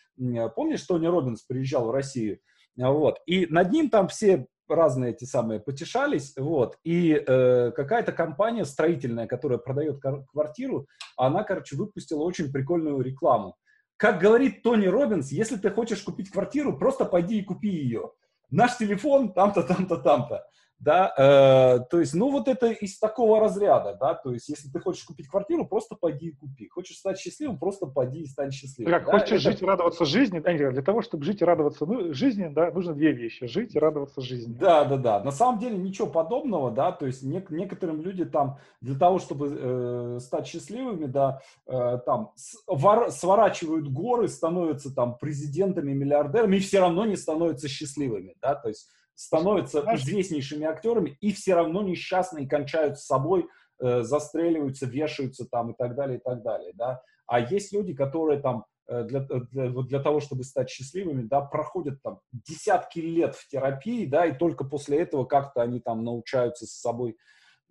помнишь, 0.56 0.84
Тони 0.84 1.08
Робинс 1.08 1.44
приезжал 1.44 1.88
в 1.88 1.92
Россию, 1.92 2.40
вот. 2.78 3.20
И 3.26 3.46
над 3.48 3.72
ним 3.72 3.90
там 3.90 4.08
все 4.08 4.48
разные 4.68 5.14
эти 5.14 5.26
самые 5.26 5.60
потешались, 5.60 6.34
вот, 6.38 6.78
и 6.84 7.14
э, 7.14 7.72
какая-то 7.72 8.12
компания 8.12 8.66
строительная, 8.66 9.26
которая 9.26 9.58
продает 9.58 10.00
квартиру, 10.32 10.88
она, 11.18 11.44
короче, 11.44 11.76
выпустила 11.76 12.22
очень 12.22 12.52
прикольную 12.52 13.02
рекламу. 13.02 13.56
Как 13.98 14.20
говорит 14.20 14.62
Тони 14.62 14.86
Робинс, 14.86 15.32
если 15.32 15.58
ты 15.58 15.72
хочешь 15.72 16.04
купить 16.04 16.30
квартиру, 16.30 16.78
просто 16.78 17.04
пойди 17.06 17.40
и 17.40 17.44
купи 17.44 17.70
ее. 17.70 18.12
Наш 18.52 18.78
телефон 18.78 19.34
там-то, 19.34 19.64
там-то, 19.64 19.98
там-то 19.98 20.46
да, 20.80 21.14
э, 21.18 21.80
то 21.90 22.00
есть, 22.00 22.14
ну, 22.14 22.32
вот 22.32 22.48
это 22.48 22.68
из 22.68 22.98
такого 23.00 23.42
разряда, 23.42 23.98
да, 24.00 24.14
то 24.14 24.32
есть, 24.32 24.48
если 24.48 24.70
ты 24.70 24.80
хочешь 24.80 25.04
купить 25.04 25.28
квартиру, 25.28 25.68
просто 25.68 25.96
пойди 25.96 26.30
и 26.30 26.32
купи. 26.32 26.70
Хочешь 26.70 26.98
стать 26.98 27.20
счастливым, 27.20 27.58
просто 27.58 27.86
пойди 27.86 28.22
и 28.22 28.26
стань 28.26 28.52
счастливым. 28.52 28.94
Как 28.94 29.06
да? 29.06 29.12
хочешь 29.12 29.42
это... 29.42 29.52
жить 29.52 29.62
и 29.62 29.66
радоваться 29.66 30.06
жизни, 30.06 30.40
да, 30.40 30.54
для 30.54 30.82
того, 30.82 31.02
чтобы 31.02 31.26
жить 31.26 31.42
и 31.42 31.46
радоваться 31.46 31.86
ну, 31.86 32.14
жизни, 32.14 32.48
да, 32.48 32.72
нужно 32.72 32.94
две 32.94 33.12
вещи, 33.12 33.46
жить 33.46 33.76
и 33.76 33.80
радоваться 33.80 34.22
жизни. 34.22 34.54
Да, 34.54 34.86
да, 34.86 34.96
да, 34.96 35.24
на 35.24 35.32
самом 35.32 35.60
деле 35.60 35.78
ничего 35.78 36.08
подобного, 36.08 36.72
да, 36.72 36.94
то 36.94 37.06
есть, 37.06 37.24
не, 37.24 37.46
некоторым 37.50 38.02
люди 38.02 38.24
там, 38.24 38.58
для 38.80 38.98
того, 38.98 39.20
чтобы 39.20 39.58
э, 39.60 40.20
стать 40.22 40.48
счастливыми, 40.48 41.08
да, 41.08 41.42
э, 41.68 42.00
там, 42.06 42.32
свор, 42.36 43.12
сворачивают 43.12 43.90
горы, 43.90 44.30
становятся 44.30 44.96
там 44.96 45.18
президентами, 45.18 45.92
миллиардерами, 45.92 46.56
и 46.56 46.60
все 46.62 46.80
равно 46.80 47.06
не 47.06 47.18
становятся 47.18 47.68
счастливыми, 47.68 48.36
да, 48.42 48.56
то 48.56 48.70
есть, 48.70 48.90
становятся 49.20 49.84
известнейшими 49.96 50.66
актерами 50.66 51.18
и 51.20 51.34
все 51.34 51.54
равно 51.54 51.82
несчастные 51.82 52.48
кончают 52.48 52.98
с 52.98 53.06
собой, 53.06 53.50
э, 53.82 54.02
застреливаются, 54.04 54.86
вешаются 54.86 55.46
там 55.46 55.72
и 55.72 55.76
так 55.78 55.94
далее, 55.96 56.20
и 56.20 56.22
так 56.22 56.42
далее, 56.42 56.72
да. 56.74 57.02
А 57.28 57.42
есть 57.42 57.74
люди, 57.74 57.94
которые 57.94 58.40
там 58.40 58.64
э, 58.88 59.04
для, 59.04 59.20
э, 59.20 59.42
для, 59.52 59.70
для 59.72 60.00
того, 60.00 60.22
чтобы 60.22 60.46
стать 60.46 60.70
счастливыми, 60.70 61.24
да, 61.24 61.42
проходят 61.42 62.02
там 62.02 62.22
десятки 62.32 63.00
лет 63.00 63.36
в 63.36 63.46
терапии, 63.50 64.06
да, 64.06 64.26
и 64.26 64.32
только 64.32 64.64
после 64.64 65.02
этого 65.02 65.26
как-то 65.26 65.62
они 65.62 65.82
там 65.82 66.06
научаются 66.06 66.66
с 66.66 66.72
собой 66.72 67.18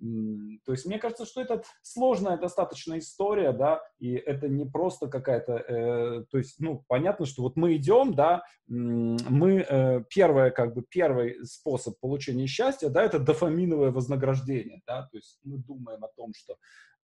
то 0.01 0.73
есть 0.73 0.87
мне 0.87 0.99
кажется, 0.99 1.27
что 1.27 1.41
это 1.41 1.63
сложная 1.83 2.37
достаточно 2.37 2.99
история, 2.99 3.53
да, 3.53 3.83
и 3.99 4.13
это 4.15 4.49
не 4.49 4.65
просто 4.65 5.09
какая-то, 5.09 5.53
э, 5.55 6.25
то 6.31 6.39
есть, 6.39 6.61
ну, 6.61 6.85
понятно, 6.87 7.27
что 7.27 7.43
вот 7.43 7.57
мы 7.57 7.75
идем, 7.77 8.15
да, 8.15 8.43
мы, 8.69 9.67
э, 9.69 10.05
первое, 10.09 10.51
как 10.51 10.75
бы, 10.75 10.85
первый 10.89 11.45
способ 11.45 11.99
получения 11.99 12.47
счастья, 12.47 12.91
да, 12.91 13.03
это 13.03 13.19
дофаминовое 13.19 13.91
вознаграждение, 13.91 14.83
да, 14.87 15.09
то 15.11 15.17
есть 15.17 15.41
мы 15.43 15.59
думаем 15.59 16.05
о 16.05 16.09
том, 16.09 16.33
что 16.33 16.57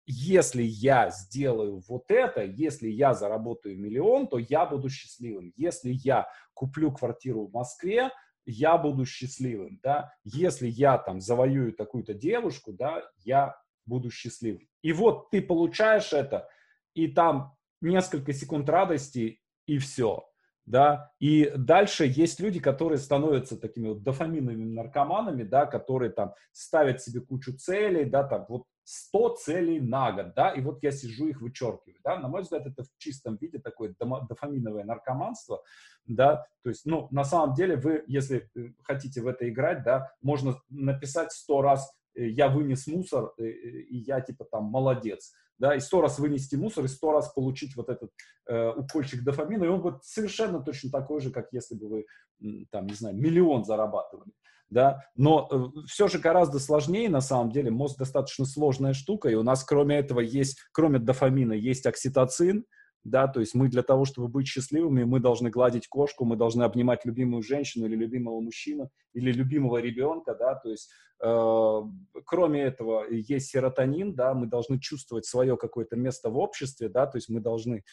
если 0.07 0.63
я 0.63 1.11
сделаю 1.11 1.83
вот 1.89 2.05
это, 2.11 2.45
если 2.45 2.89
я 2.89 3.13
заработаю 3.13 3.77
миллион, 3.77 4.29
то 4.29 4.39
я 4.39 4.65
буду 4.65 4.89
счастливым. 4.89 5.53
Если 5.57 5.91
я 5.91 6.29
куплю 6.55 6.93
квартиру 6.93 7.49
в 7.49 7.53
Москве, 7.53 8.11
я 8.47 8.79
буду 8.79 9.05
счастливым, 9.05 9.81
да, 9.83 10.13
если 10.25 10.69
я 10.69 10.99
там 10.99 11.21
завоюю 11.21 11.73
такую-то 11.73 12.15
девушку, 12.15 12.73
да, 12.73 13.03
я 13.25 13.57
буду 13.85 14.11
счастливым. 14.11 14.69
И 14.83 14.93
вот 14.93 15.31
ты 15.31 15.43
получаешь 15.43 16.13
это, 16.13 16.49
и 16.95 17.09
там 17.09 17.55
несколько 17.81 18.33
секунд 18.33 18.69
радости, 18.69 19.41
и 19.67 19.79
все, 19.79 20.29
да, 20.65 21.13
и 21.19 21.53
дальше 21.57 22.07
есть 22.07 22.41
люди, 22.41 22.61
которые 22.61 22.99
становятся 22.99 23.57
такими 23.61 23.89
вот 23.89 24.03
дофаминовыми 24.03 24.65
наркоманами, 24.65 25.43
да, 25.43 25.67
которые 25.67 26.11
там 26.11 26.35
ставят 26.53 27.03
себе 27.03 27.21
кучу 27.21 27.57
целей, 27.57 28.05
да, 28.05 28.25
там 28.25 28.47
вот 28.49 28.65
100 28.87 29.37
целей 29.37 29.81
на 29.81 30.13
год, 30.13 30.35
да, 30.37 30.51
и 30.51 30.61
вот 30.61 30.81
я 30.83 30.93
сижу 30.93 31.27
их 31.27 31.41
вычеркиваю, 31.41 31.99
да, 32.05 32.19
на 32.21 32.29
мой 32.29 32.43
взгляд, 32.43 32.67
это 32.67 32.85
в 32.85 32.99
чистом 32.99 33.37
виде 33.37 33.59
такое 33.59 33.95
дофаминовое 33.99 34.85
наркоманство, 34.85 35.63
да, 36.07 36.47
то 36.63 36.69
есть, 36.69 36.87
ну, 36.87 37.09
на 37.11 37.25
самом 37.25 37.55
деле 37.55 37.77
вы, 37.77 38.05
если 38.07 38.49
э, 38.55 38.69
хотите 38.85 39.23
в 39.23 39.27
это 39.27 39.49
играть, 39.49 39.83
да, 39.83 40.13
можно 40.23 40.61
написать 40.69 41.33
100 41.33 41.63
раз 41.63 41.93
э, 42.15 42.29
я 42.29 42.49
вынес 42.49 42.87
мусор, 42.87 43.33
э, 43.39 43.45
и 43.49 43.97
я 43.97 44.21
типа 44.21 44.45
там 44.45 44.65
молодец, 44.67 45.33
да, 45.59 45.75
и 45.75 45.81
сто 45.81 46.01
раз 46.01 46.19
вынести 46.19 46.57
мусор, 46.57 46.85
и 46.85 46.89
сто 46.89 47.13
раз 47.13 47.33
получить 47.33 47.77
вот 47.77 47.89
этот 47.89 48.11
э, 48.49 48.71
укольчик 48.71 49.23
дофамина, 49.23 49.65
и 49.65 49.69
он 49.69 49.83
будет 49.83 50.05
совершенно 50.05 50.61
точно 50.61 50.91
такой 50.91 51.21
же, 51.21 51.31
как 51.31 51.49
если 51.53 51.75
бы 51.75 51.89
вы, 51.89 52.67
там, 52.71 52.87
не 52.87 52.95
знаю, 52.95 53.17
миллион 53.17 53.65
зарабатывали 53.65 54.33
да, 54.71 55.05
но 55.15 55.49
э, 55.51 55.87
все 55.87 56.09
же 56.09 56.19
гораздо 56.19 56.59
сложнее, 56.59 57.09
на 57.09 57.21
самом 57.21 57.53
деле, 57.53 57.71
мозг 57.71 57.99
достаточно 57.99 58.45
сложная 58.45 58.95
штука, 58.95 59.29
и 59.29 59.35
у 59.35 59.43
нас 59.43 59.65
кроме 59.65 59.97
этого 59.97 60.21
есть, 60.21 60.59
кроме 60.73 60.99
дофамина, 60.99 61.53
есть 61.53 61.87
окситоцин, 61.87 62.65
да, 63.07 63.29
то 63.29 63.41
есть 63.41 63.55
мы 63.55 63.69
для 63.69 63.83
того, 63.83 64.05
чтобы 64.05 64.29
быть 64.29 64.49
счастливыми, 64.49 65.05
мы 65.05 65.21
должны 65.21 65.51
гладить 65.51 65.87
кошку, 65.87 66.25
мы 66.25 66.37
должны 66.37 66.65
обнимать 66.65 67.05
любимую 67.05 67.43
женщину 67.43 67.87
или 67.87 67.95
любимого 67.95 68.41
мужчину 68.41 68.91
или 69.13 69.33
любимого 69.33 69.79
ребенка, 69.79 70.35
да, 70.35 70.55
то 70.57 70.71
есть 70.71 70.91
э, 71.21 71.81
кроме 72.25 72.63
этого 72.63 73.05
есть 73.09 73.51
серотонин, 73.51 74.15
да, 74.15 74.35
мы 74.35 74.47
должны 74.47 74.81
чувствовать 74.81 75.25
свое 75.25 75.57
какое-то 75.57 75.97
место 75.97 76.31
в 76.31 76.39
обществе, 76.39 76.89
да, 76.89 77.07
то 77.07 77.17
есть 77.17 77.29
мы 77.29 77.41
должны 77.41 77.85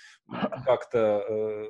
как-то 0.65 1.23
э, 1.29 1.65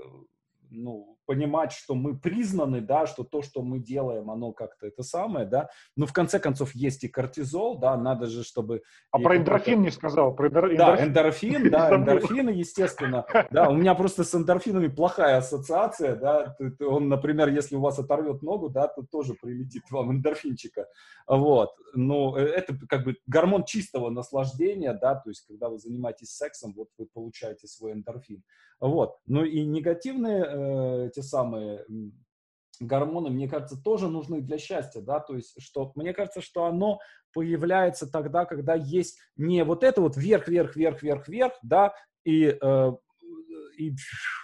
ну, 0.70 1.18
понимать, 1.26 1.72
что 1.72 1.96
мы 1.96 2.18
признаны, 2.18 2.82
да, 2.82 3.06
что 3.06 3.24
то, 3.24 3.42
что 3.42 3.62
мы 3.62 3.80
делаем, 3.80 4.30
оно 4.30 4.52
как-то 4.52 4.88
это 4.88 5.04
самое, 5.04 5.46
да, 5.46 5.70
но 5.96 6.06
в 6.06 6.14
конце 6.14 6.40
концов 6.40 6.76
есть 6.76 7.04
и 7.04 7.08
кортизол, 7.08 7.78
да, 7.78 7.98
надо 7.98 8.28
же, 8.28 8.44
чтобы... 8.44 8.84
А 9.12 9.20
про 9.20 9.38
эндорфин 9.38 9.82
не 9.82 9.92
сказал, 9.92 10.36
про 10.36 10.48
эндорфин. 10.48 10.78
Да, 10.78 11.04
эндорфин, 11.04 11.70
да, 11.72 11.96
эндорфины, 11.96 12.50
естественно, 12.50 13.26
да, 13.52 13.70
у 13.70 13.74
меня 13.74 13.96
просто 13.96 14.24
с 14.24 14.34
эндорфинами 14.36 14.88
плохая 14.88 15.38
ассоциация, 15.38 16.16
да, 16.16 16.56
он, 16.80 17.10
например, 17.10 17.50
если 17.50 17.76
у 17.76 17.82
вас 17.82 18.00
оторвет 18.00 18.42
ногу, 18.42 18.70
да, 18.70 18.88
то 18.88 19.04
тоже 19.04 19.34
прилетит 19.34 19.84
вам 19.92 20.12
эндорфинчика, 20.12 20.88
вот, 21.28 21.72
но 21.94 22.38
э, 22.38 22.44
это 22.44 22.78
как 22.88 23.04
бы 23.04 23.16
гормон 23.28 23.66
чистого 23.66 24.10
наслаждения, 24.10 24.94
да, 24.94 25.16
то 25.16 25.30
есть 25.30 25.46
когда 25.48 25.70
вы 25.70 25.80
занимаетесь 25.80 26.36
сексом, 26.36 26.74
вот 26.76 26.90
вы 26.98 27.08
получаете 27.14 27.68
свой 27.68 27.94
эндорфин, 27.94 28.44
вот, 28.80 29.18
ну 29.26 29.44
и 29.44 29.64
негативные 29.64 30.44
э, 30.46 31.10
те 31.14 31.22
самые 31.22 31.86
гормоны, 32.80 33.30
мне 33.30 33.48
кажется, 33.48 33.82
тоже 33.82 34.08
нужны 34.08 34.42
для 34.42 34.58
счастья, 34.58 35.02
да, 35.02 35.20
то 35.20 35.36
есть, 35.36 35.62
что, 35.62 35.92
мне 35.96 36.14
кажется, 36.14 36.42
что 36.42 36.66
оно 36.66 37.00
появляется 37.34 38.10
тогда, 38.10 38.46
когда 38.46 38.76
есть 38.76 39.20
не 39.36 39.64
вот 39.64 39.84
это 39.84 40.02
вот 40.02 40.18
вверх, 40.18 40.48
вверх, 40.48 40.76
вверх, 40.76 41.02
вверх, 41.02 41.28
вверх, 41.28 41.54
да, 41.62 41.94
и, 42.24 42.58
э, 42.60 42.92
и, 43.78 43.96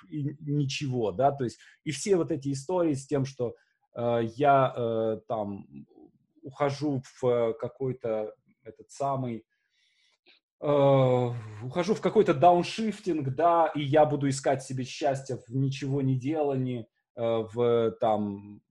и 0.10 0.36
ничего, 0.42 1.12
да, 1.12 1.32
то 1.32 1.44
есть, 1.44 1.60
и 1.84 1.92
все 1.92 2.16
вот 2.16 2.32
эти 2.32 2.52
истории 2.52 2.94
с 2.94 3.08
тем, 3.08 3.26
что 3.26 3.56
э, 3.96 4.22
я 4.36 4.74
э, 4.76 5.20
там 5.28 5.66
ухожу 6.42 7.02
в 7.22 7.54
какой-то 7.54 8.34
этот 8.64 8.90
самый 8.92 9.46
ухожу 10.60 11.96
в 11.96 12.02
какой-то 12.02 12.34
дауншифтинг, 12.34 13.30
да, 13.34 13.72
и 13.74 13.82
я 13.82 14.06
буду 14.06 14.28
искать 14.28 14.62
себе 14.62 14.84
счастье 14.84 15.38
в 15.38 15.56
ничего 15.56 16.02
не 16.02 16.18
делании, 16.18 16.88
uh, 17.18 17.48
в 17.54 17.92
там... 18.00 18.62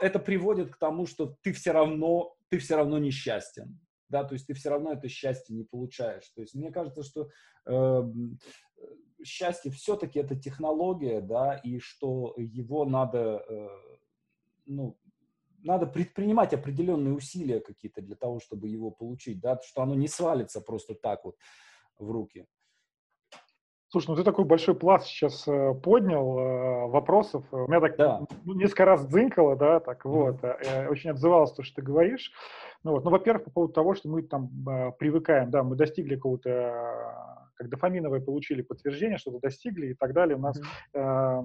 Это 0.00 0.18
приводит 0.18 0.74
к 0.74 0.78
тому, 0.78 1.06
что 1.06 1.36
ты 1.42 1.52
все 1.52 1.70
равно, 1.70 2.34
ты 2.48 2.58
все 2.58 2.74
равно 2.74 2.98
несчастен, 2.98 3.78
да, 4.08 4.24
то 4.24 4.34
есть 4.34 4.48
ты 4.48 4.54
все 4.54 4.70
равно 4.70 4.92
это 4.92 5.08
счастье 5.08 5.54
не 5.54 5.62
получаешь. 5.62 6.28
То 6.34 6.40
есть 6.40 6.56
мне 6.56 6.72
кажется, 6.72 7.04
что 7.04 7.28
э, 7.66 8.02
счастье 9.22 9.70
все-таки 9.70 10.18
это 10.18 10.34
технология, 10.34 11.20
да, 11.20 11.54
и 11.54 11.78
что 11.78 12.34
его 12.36 12.84
надо, 12.84 13.44
э, 13.48 13.68
ну, 14.66 14.98
надо 15.68 15.86
предпринимать 15.86 16.54
определенные 16.54 17.14
усилия 17.14 17.60
какие-то 17.60 18.00
для 18.00 18.16
того, 18.16 18.40
чтобы 18.40 18.68
его 18.68 18.90
получить, 18.90 19.40
да, 19.40 19.60
что 19.62 19.82
оно 19.82 19.94
не 19.94 20.08
свалится 20.08 20.60
просто 20.60 20.94
так 20.94 21.24
вот 21.24 21.36
в 21.98 22.10
руки. 22.10 22.46
Слушай, 23.90 24.08
ну 24.08 24.16
ты 24.16 24.24
такой 24.24 24.44
большой 24.44 24.74
пласт 24.74 25.06
сейчас 25.06 25.48
э, 25.48 25.74
поднял 25.82 26.38
э, 26.38 26.86
вопросов. 26.88 27.44
У 27.52 27.68
меня 27.68 27.80
так 27.80 27.96
да. 27.96 28.20
ну, 28.44 28.54
несколько 28.54 28.84
раз 28.84 29.06
дзынкало, 29.06 29.56
да, 29.56 29.80
так 29.80 30.04
mm-hmm. 30.04 30.10
вот. 30.10 30.44
Э, 30.44 30.88
очень 30.88 31.10
отзывалось 31.10 31.52
то, 31.52 31.62
что 31.62 31.76
ты 31.76 31.82
говоришь. 31.82 32.32
Ну, 32.84 32.92
вот. 32.92 33.04
ну, 33.04 33.10
во-первых, 33.10 33.44
по 33.44 33.50
поводу 33.50 33.72
того, 33.72 33.94
что 33.94 34.10
мы 34.10 34.22
там 34.22 34.50
привыкаем, 34.98 35.50
да, 35.50 35.62
мы 35.62 35.74
достигли 35.74 36.16
какого-то, 36.16 37.50
как 37.54 37.70
дофаминовое 37.70 38.20
получили 38.20 38.60
подтверждение, 38.60 39.16
что-то 39.16 39.40
достигли 39.40 39.88
и 39.88 39.94
так 39.94 40.12
далее. 40.12 40.36
У 40.36 40.40
нас 40.40 40.60
mm-hmm. 40.60 41.44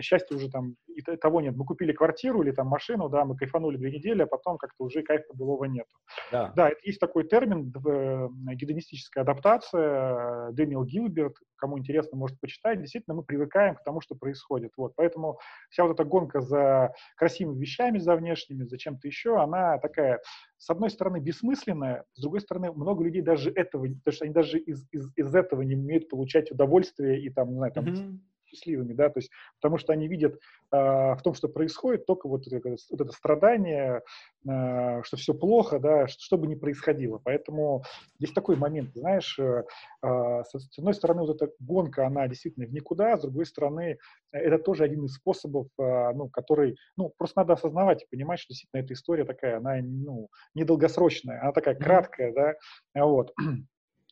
счастья 0.00 0.36
уже 0.36 0.50
там 0.50 0.76
и 0.88 1.02
того 1.02 1.40
нет. 1.40 1.56
Мы 1.56 1.64
купили 1.64 1.92
квартиру 1.92 2.42
или 2.42 2.52
там 2.52 2.68
машину, 2.68 3.08
да, 3.08 3.24
мы 3.24 3.36
кайфанули 3.36 3.76
две 3.76 3.90
недели, 3.90 4.22
а 4.22 4.26
потом 4.26 4.58
как-то 4.58 4.84
уже 4.84 5.02
кайфа 5.02 5.32
былого 5.34 5.64
нету. 5.64 5.96
Да. 6.32 6.52
да, 6.56 6.68
это 6.68 6.80
есть 6.84 7.00
такой 7.00 7.24
термин, 7.24 7.72
э, 7.86 8.28
гедонистическая 8.54 9.22
адаптация, 9.22 10.52
Дэниел 10.52 10.84
Гилберт, 10.84 11.36
кому 11.56 11.78
интересно, 11.78 12.16
может 12.16 12.38
почитать. 12.40 12.80
Действительно, 12.80 13.16
мы 13.16 13.22
привыкаем 13.22 13.76
к 13.76 13.82
тому, 13.82 14.00
что 14.00 14.14
происходит. 14.14 14.72
Вот, 14.76 14.94
поэтому 14.96 15.38
вся 15.70 15.84
вот 15.84 15.92
эта 15.92 16.04
гонка 16.04 16.40
за 16.40 16.92
красивыми 17.16 17.58
вещами, 17.58 17.98
за 17.98 18.16
внешними, 18.16 18.64
за 18.64 18.78
чем-то 18.78 19.06
еще, 19.06 19.40
она 19.40 19.78
такая, 19.78 20.20
с 20.58 20.70
одной 20.70 20.90
стороны, 20.90 21.18
бессмысленная, 21.18 22.04
с 22.14 22.20
другой 22.20 22.40
стороны, 22.40 22.72
много 22.72 23.04
людей 23.04 23.22
даже 23.22 23.50
этого, 23.50 23.86
потому 23.86 24.12
что 24.12 24.24
они 24.24 24.34
даже 24.34 24.58
из, 24.58 24.86
из, 24.92 25.10
из 25.16 25.34
этого 25.34 25.62
не 25.62 25.74
умеют 25.74 26.08
получать 26.08 26.50
удовольствие 26.50 27.20
и 27.20 27.30
там, 27.30 27.50
не 27.50 27.56
знаю, 27.56 27.72
там, 27.72 27.84
mm-hmm 27.84 28.18
счастливыми, 28.56 28.92
да, 28.92 29.08
то 29.08 29.18
есть 29.18 29.30
потому 29.60 29.78
что 29.78 29.92
они 29.92 30.08
видят 30.08 30.34
э, 30.72 30.76
в 30.76 31.18
том, 31.22 31.34
что 31.34 31.48
происходит, 31.48 32.06
только 32.06 32.28
вот, 32.28 32.46
это, 32.46 32.76
вот 32.90 33.00
это 33.00 33.12
страдание, 33.12 34.02
э, 34.48 35.02
что 35.02 35.16
все 35.16 35.34
плохо, 35.34 35.78
да, 35.78 36.08
что, 36.08 36.22
что 36.22 36.38
бы 36.38 36.46
ни 36.46 36.54
происходило. 36.54 37.20
Поэтому 37.22 37.84
есть 38.18 38.34
такой 38.34 38.56
момент, 38.56 38.90
знаешь, 38.94 39.38
э, 39.38 39.64
э, 40.02 40.42
с 40.44 40.78
одной 40.78 40.94
стороны 40.94 41.22
вот 41.22 41.40
эта 41.40 41.52
гонка, 41.60 42.06
она 42.06 42.28
действительно 42.28 42.66
в 42.66 42.72
никуда, 42.72 43.16
с 43.16 43.22
другой 43.22 43.46
стороны 43.46 43.98
это 44.32 44.58
тоже 44.58 44.84
один 44.84 45.04
из 45.04 45.14
способов, 45.14 45.68
э, 45.78 46.12
ну, 46.14 46.28
который, 46.28 46.76
ну, 46.96 47.12
просто 47.16 47.40
надо 47.40 47.54
осознавать 47.54 48.02
и 48.02 48.06
понимать, 48.10 48.40
что 48.40 48.52
действительно 48.52 48.82
эта 48.82 48.94
история 48.94 49.24
такая, 49.24 49.58
она, 49.58 49.76
ну, 49.82 50.28
недолгосрочная, 50.54 51.40
она 51.42 51.52
такая 51.52 51.74
краткая, 51.74 52.32
да, 52.32 52.54
вот. 52.94 53.32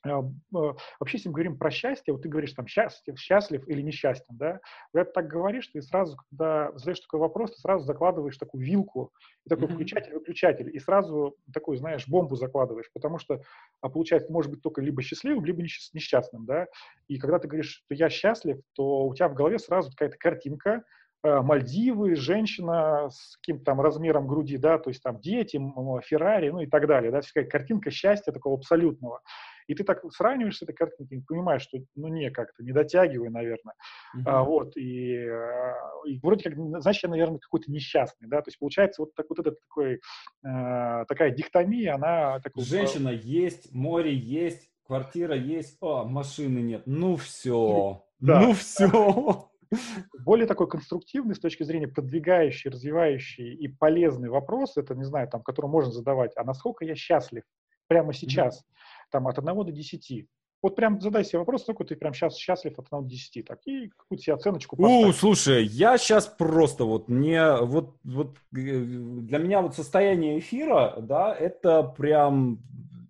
А, 0.06 0.22
вообще, 0.52 1.16
если 1.16 1.28
мы 1.28 1.34
говорим 1.34 1.56
про 1.56 1.70
счастье, 1.70 2.12
вот 2.12 2.22
ты 2.22 2.28
говоришь 2.28 2.52
там 2.52 2.66
счастлив, 2.66 3.18
счастлив 3.18 3.66
или 3.68 3.80
несчастен, 3.80 4.36
да, 4.36 4.60
когда 4.92 5.04
ты 5.04 5.12
так 5.12 5.28
говоришь, 5.28 5.68
ты 5.68 5.80
сразу, 5.82 6.18
когда 6.30 6.72
задаешь 6.74 7.00
такой 7.00 7.20
вопрос, 7.20 7.52
ты 7.52 7.60
сразу 7.60 7.84
закладываешь 7.84 8.36
такую 8.36 8.64
вилку, 8.64 9.12
и 9.44 9.48
такой 9.48 9.66
mm-hmm. 9.66 9.74
включатель-выключатель, 9.74 10.70
и 10.74 10.78
сразу 10.78 11.36
такую, 11.52 11.78
знаешь, 11.78 12.06
бомбу 12.06 12.36
закладываешь, 12.36 12.90
потому 12.92 13.18
что, 13.18 13.40
а, 13.80 13.88
получается, 13.88 14.30
может 14.30 14.50
быть 14.50 14.62
только 14.62 14.82
либо 14.82 15.02
счастливым, 15.02 15.44
либо 15.44 15.62
несчастным, 15.62 16.44
да, 16.44 16.66
и 17.08 17.18
когда 17.18 17.38
ты 17.38 17.48
говоришь, 17.48 17.82
что 17.84 17.94
я 17.94 18.10
счастлив, 18.10 18.60
то 18.74 19.06
у 19.06 19.14
тебя 19.14 19.28
в 19.28 19.34
голове 19.34 19.58
сразу 19.58 19.90
какая-то 19.90 20.18
картинка, 20.18 20.84
а, 21.22 21.42
Мальдивы, 21.42 22.14
женщина 22.14 23.08
с 23.10 23.38
каким-то 23.38 23.64
там 23.64 23.80
размером 23.80 24.26
груди, 24.26 24.58
да, 24.58 24.78
то 24.78 24.90
есть 24.90 25.02
там 25.02 25.18
дети, 25.20 25.58
Феррари, 26.04 26.50
ну 26.50 26.60
и 26.60 26.66
так 26.66 26.86
далее, 26.86 27.10
да, 27.10 27.22
такая 27.22 27.46
картинка 27.46 27.90
счастья 27.90 28.32
такого 28.32 28.58
абсолютного. 28.58 29.22
И 29.66 29.74
ты 29.74 29.84
так 29.84 30.02
сравниваешь 30.12 30.58
с 30.58 30.62
этой 30.62 30.74
картинкой, 30.74 31.22
понимаешь, 31.26 31.62
что, 31.62 31.78
ну, 31.94 32.08
не, 32.08 32.30
как-то 32.30 32.62
не 32.62 32.72
дотягиваю, 32.72 33.30
наверное. 33.30 33.74
Mm-hmm. 34.16 34.22
А, 34.26 34.42
вот, 34.42 34.76
и, 34.76 35.26
а, 35.26 35.74
и 36.06 36.18
вроде 36.18 36.50
как, 36.50 36.58
значит, 36.80 37.02
я, 37.02 37.08
наверное, 37.08 37.38
какой-то 37.38 37.70
несчастный, 37.70 38.28
да, 38.28 38.42
то 38.42 38.48
есть 38.48 38.58
получается 38.58 39.02
вот, 39.02 39.14
так, 39.14 39.26
вот 39.28 39.38
этот 39.38 39.58
такой, 39.60 39.94
э, 39.94 41.04
такая 41.08 41.30
дихтомия, 41.30 41.94
она... 41.94 42.40
Такой, 42.40 42.64
Женщина 42.64 43.08
есть, 43.08 43.72
море 43.72 44.14
есть, 44.14 44.70
квартира 44.86 45.34
есть, 45.34 45.78
а, 45.80 46.04
машины 46.04 46.58
нет, 46.58 46.82
ну 46.84 47.16
все, 47.16 48.04
да. 48.20 48.40
ну 48.40 48.52
все. 48.52 49.48
Более 50.24 50.46
такой 50.46 50.68
конструктивный 50.68 51.34
с 51.34 51.40
точки 51.40 51.62
зрения 51.62 51.88
продвигающий, 51.88 52.70
развивающий 52.70 53.54
и 53.54 53.66
полезный 53.68 54.28
вопрос, 54.28 54.76
это, 54.76 54.94
не 54.94 55.04
знаю, 55.04 55.28
там, 55.28 55.42
который 55.42 55.70
можно 55.70 55.90
задавать, 55.90 56.32
а 56.36 56.44
насколько 56.44 56.84
я 56.84 56.94
счастлив 56.94 57.44
прямо 57.88 58.12
сейчас? 58.12 58.60
Mm-hmm 58.60 58.74
там 59.10 59.28
от 59.28 59.38
1 59.38 59.54
до 59.54 59.72
10. 59.72 60.26
Вот 60.62 60.76
прям 60.76 60.98
задай 61.00 61.24
себе 61.24 61.40
вопрос, 61.40 61.62
сколько 61.62 61.84
ты 61.84 61.94
прям 61.94 62.14
сейчас 62.14 62.36
счастлив 62.36 62.78
от 62.78 62.86
1 62.90 63.04
до 63.04 63.10
10, 63.10 63.44
так, 63.44 63.58
и 63.66 63.88
какую-то 63.88 64.24
себе 64.24 64.34
оценочку 64.34 64.76
поставь. 64.76 65.08
У, 65.08 65.12
слушай, 65.12 65.64
я 65.64 65.98
сейчас 65.98 66.26
просто 66.26 66.84
вот 66.84 67.08
не, 67.08 67.56
вот, 67.60 67.96
вот 68.02 68.38
э, 68.56 68.80
для 68.80 69.38
меня 69.38 69.60
вот 69.60 69.74
состояние 69.74 70.38
эфира, 70.38 70.94
да, 70.98 71.34
это 71.34 71.82
прям, 71.82 72.60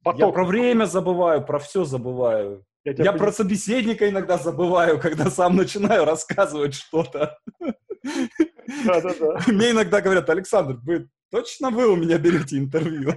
Поток. 0.02 0.20
я 0.20 0.28
про 0.28 0.44
время 0.44 0.86
забываю, 0.86 1.44
про 1.44 1.58
все 1.58 1.84
забываю. 1.84 2.64
Я, 2.84 2.92
я 2.98 3.12
про 3.12 3.32
собеседника 3.32 4.08
иногда 4.08 4.36
забываю, 4.36 4.98
когда 5.00 5.30
сам 5.30 5.56
начинаю 5.56 6.04
рассказывать 6.04 6.74
что-то. 6.74 7.38
Да, 8.84 9.00
да, 9.00 9.14
да. 9.18 9.38
Мне 9.46 9.70
иногда 9.70 10.00
говорят, 10.00 10.28
Александр, 10.28 10.78
вы 10.82 11.08
точно 11.30 11.70
вы 11.70 11.88
у 11.88 11.96
меня 11.96 12.18
берете 12.18 12.58
интервью? 12.58 13.14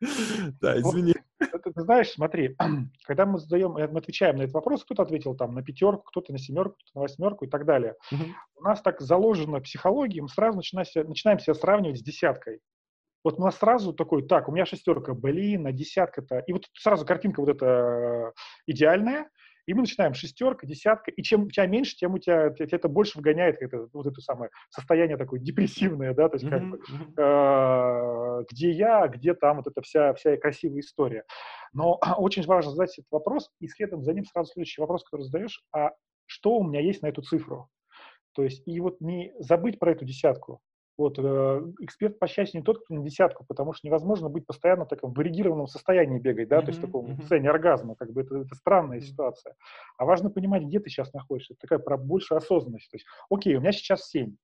Да, 0.60 0.78
извини. 0.80 1.14
Ты, 1.38 1.72
ты 1.72 1.82
знаешь, 1.82 2.10
смотри, 2.10 2.56
когда 3.06 3.26
мы 3.26 3.38
задаем, 3.38 3.76
э, 3.76 3.88
мы 3.88 3.98
отвечаем 3.98 4.36
на 4.36 4.42
этот 4.42 4.54
вопрос, 4.54 4.84
кто-то 4.84 5.02
ответил 5.02 5.34
там 5.34 5.54
на 5.54 5.62
пятерку, 5.62 6.04
кто-то 6.04 6.32
на 6.32 6.38
семерку, 6.38 6.76
кто-то 6.76 6.90
на 6.94 7.02
восьмерку 7.02 7.44
и 7.44 7.48
так 7.48 7.64
далее. 7.66 7.94
У 8.56 8.62
нас 8.62 8.80
так 8.80 9.00
заложено 9.00 9.60
психология, 9.60 10.22
мы 10.22 10.28
сразу 10.28 10.56
начинаем 10.56 10.86
себя, 10.86 11.04
начинаем 11.04 11.38
себя 11.38 11.54
сравнивать 11.54 11.98
с 11.98 12.02
десяткой. 12.02 12.60
Вот 13.24 13.38
у 13.38 13.42
нас 13.42 13.56
сразу 13.56 13.92
такой, 13.92 14.26
так, 14.26 14.48
у 14.48 14.52
меня 14.52 14.64
шестерка, 14.66 15.12
блин, 15.12 15.66
а 15.66 15.72
десятка-то. 15.72 16.38
И 16.46 16.52
вот 16.52 16.66
сразу 16.74 17.04
картинка 17.04 17.40
вот 17.40 17.48
эта 17.48 17.66
э, 17.66 18.32
идеальная, 18.66 19.28
и 19.66 19.74
мы 19.74 19.80
начинаем 19.80 20.14
шестерка, 20.14 20.66
десятка, 20.66 21.10
и 21.10 21.22
чем 21.22 21.44
у 21.44 21.50
тебя 21.50 21.66
меньше, 21.66 21.96
тем 21.96 22.14
у 22.14 22.18
тебя, 22.18 22.50
тебя 22.50 22.68
это 22.70 22.88
больше 22.88 23.18
вгоняет 23.18 23.56
это, 23.60 23.88
вот 23.92 24.06
это 24.06 24.20
самое 24.20 24.50
состояние 24.70 25.16
такое 25.16 25.40
депрессивное, 25.40 26.14
да, 26.14 26.28
то 26.28 26.36
есть 26.36 26.48
как 26.48 26.62
бы, 26.68 26.78
э, 27.16 28.44
где 28.50 28.70
я, 28.70 29.08
где 29.08 29.34
там 29.34 29.56
вот 29.58 29.66
эта 29.66 29.82
вся, 29.82 30.14
вся 30.14 30.36
красивая 30.36 30.80
история. 30.80 31.24
Но 31.72 31.98
очень 32.16 32.44
важно 32.44 32.70
задать 32.70 32.96
этот 32.98 33.10
вопрос, 33.10 33.50
и 33.60 33.68
следом 33.68 34.02
за 34.02 34.12
ним 34.12 34.24
сразу 34.24 34.52
следующий 34.52 34.80
вопрос, 34.80 35.04
который 35.04 35.22
задаешь, 35.22 35.62
а 35.72 35.90
что 36.26 36.56
у 36.56 36.64
меня 36.64 36.80
есть 36.80 37.02
на 37.02 37.08
эту 37.08 37.22
цифру? 37.22 37.68
То 38.32 38.42
есть, 38.42 38.66
и 38.66 38.80
вот 38.80 39.00
не 39.00 39.32
забыть 39.38 39.78
про 39.78 39.92
эту 39.92 40.04
десятку, 40.04 40.60
вот, 40.98 41.18
э, 41.18 41.72
эксперт 41.80 42.18
по 42.18 42.26
счастью 42.26 42.60
не 42.60 42.64
тот, 42.64 42.84
кто 42.84 42.94
на 42.94 43.02
десятку, 43.02 43.44
потому 43.46 43.72
что 43.72 43.86
невозможно 43.86 44.28
быть 44.28 44.46
постоянно 44.46 44.84
в 44.84 44.88
таком 44.88 45.12
варигированном 45.12 45.66
состоянии 45.66 46.18
бегать, 46.18 46.48
да, 46.48 46.58
mm-hmm, 46.58 46.62
то 46.62 46.66
есть 46.68 46.78
в 46.78 46.82
таком 46.82 47.06
mm-hmm. 47.06 47.20
состоянии 47.20 47.48
оргазма, 47.48 47.94
как 47.96 48.12
бы 48.12 48.22
это, 48.22 48.36
это 48.38 48.54
странная 48.54 48.98
mm-hmm. 48.98 49.02
ситуация. 49.02 49.54
А 49.98 50.04
важно 50.04 50.30
понимать, 50.30 50.62
где 50.62 50.80
ты 50.80 50.88
сейчас 50.88 51.12
находишься, 51.12 51.54
это 51.54 51.60
такая 51.62 51.78
про 51.78 51.96
большую 51.96 52.38
осознанность. 52.38 52.90
То 52.90 52.96
есть, 52.96 53.06
окей, 53.30 53.56
у 53.56 53.60
меня 53.60 53.72
сейчас 53.72 54.08
7, 54.08 54.34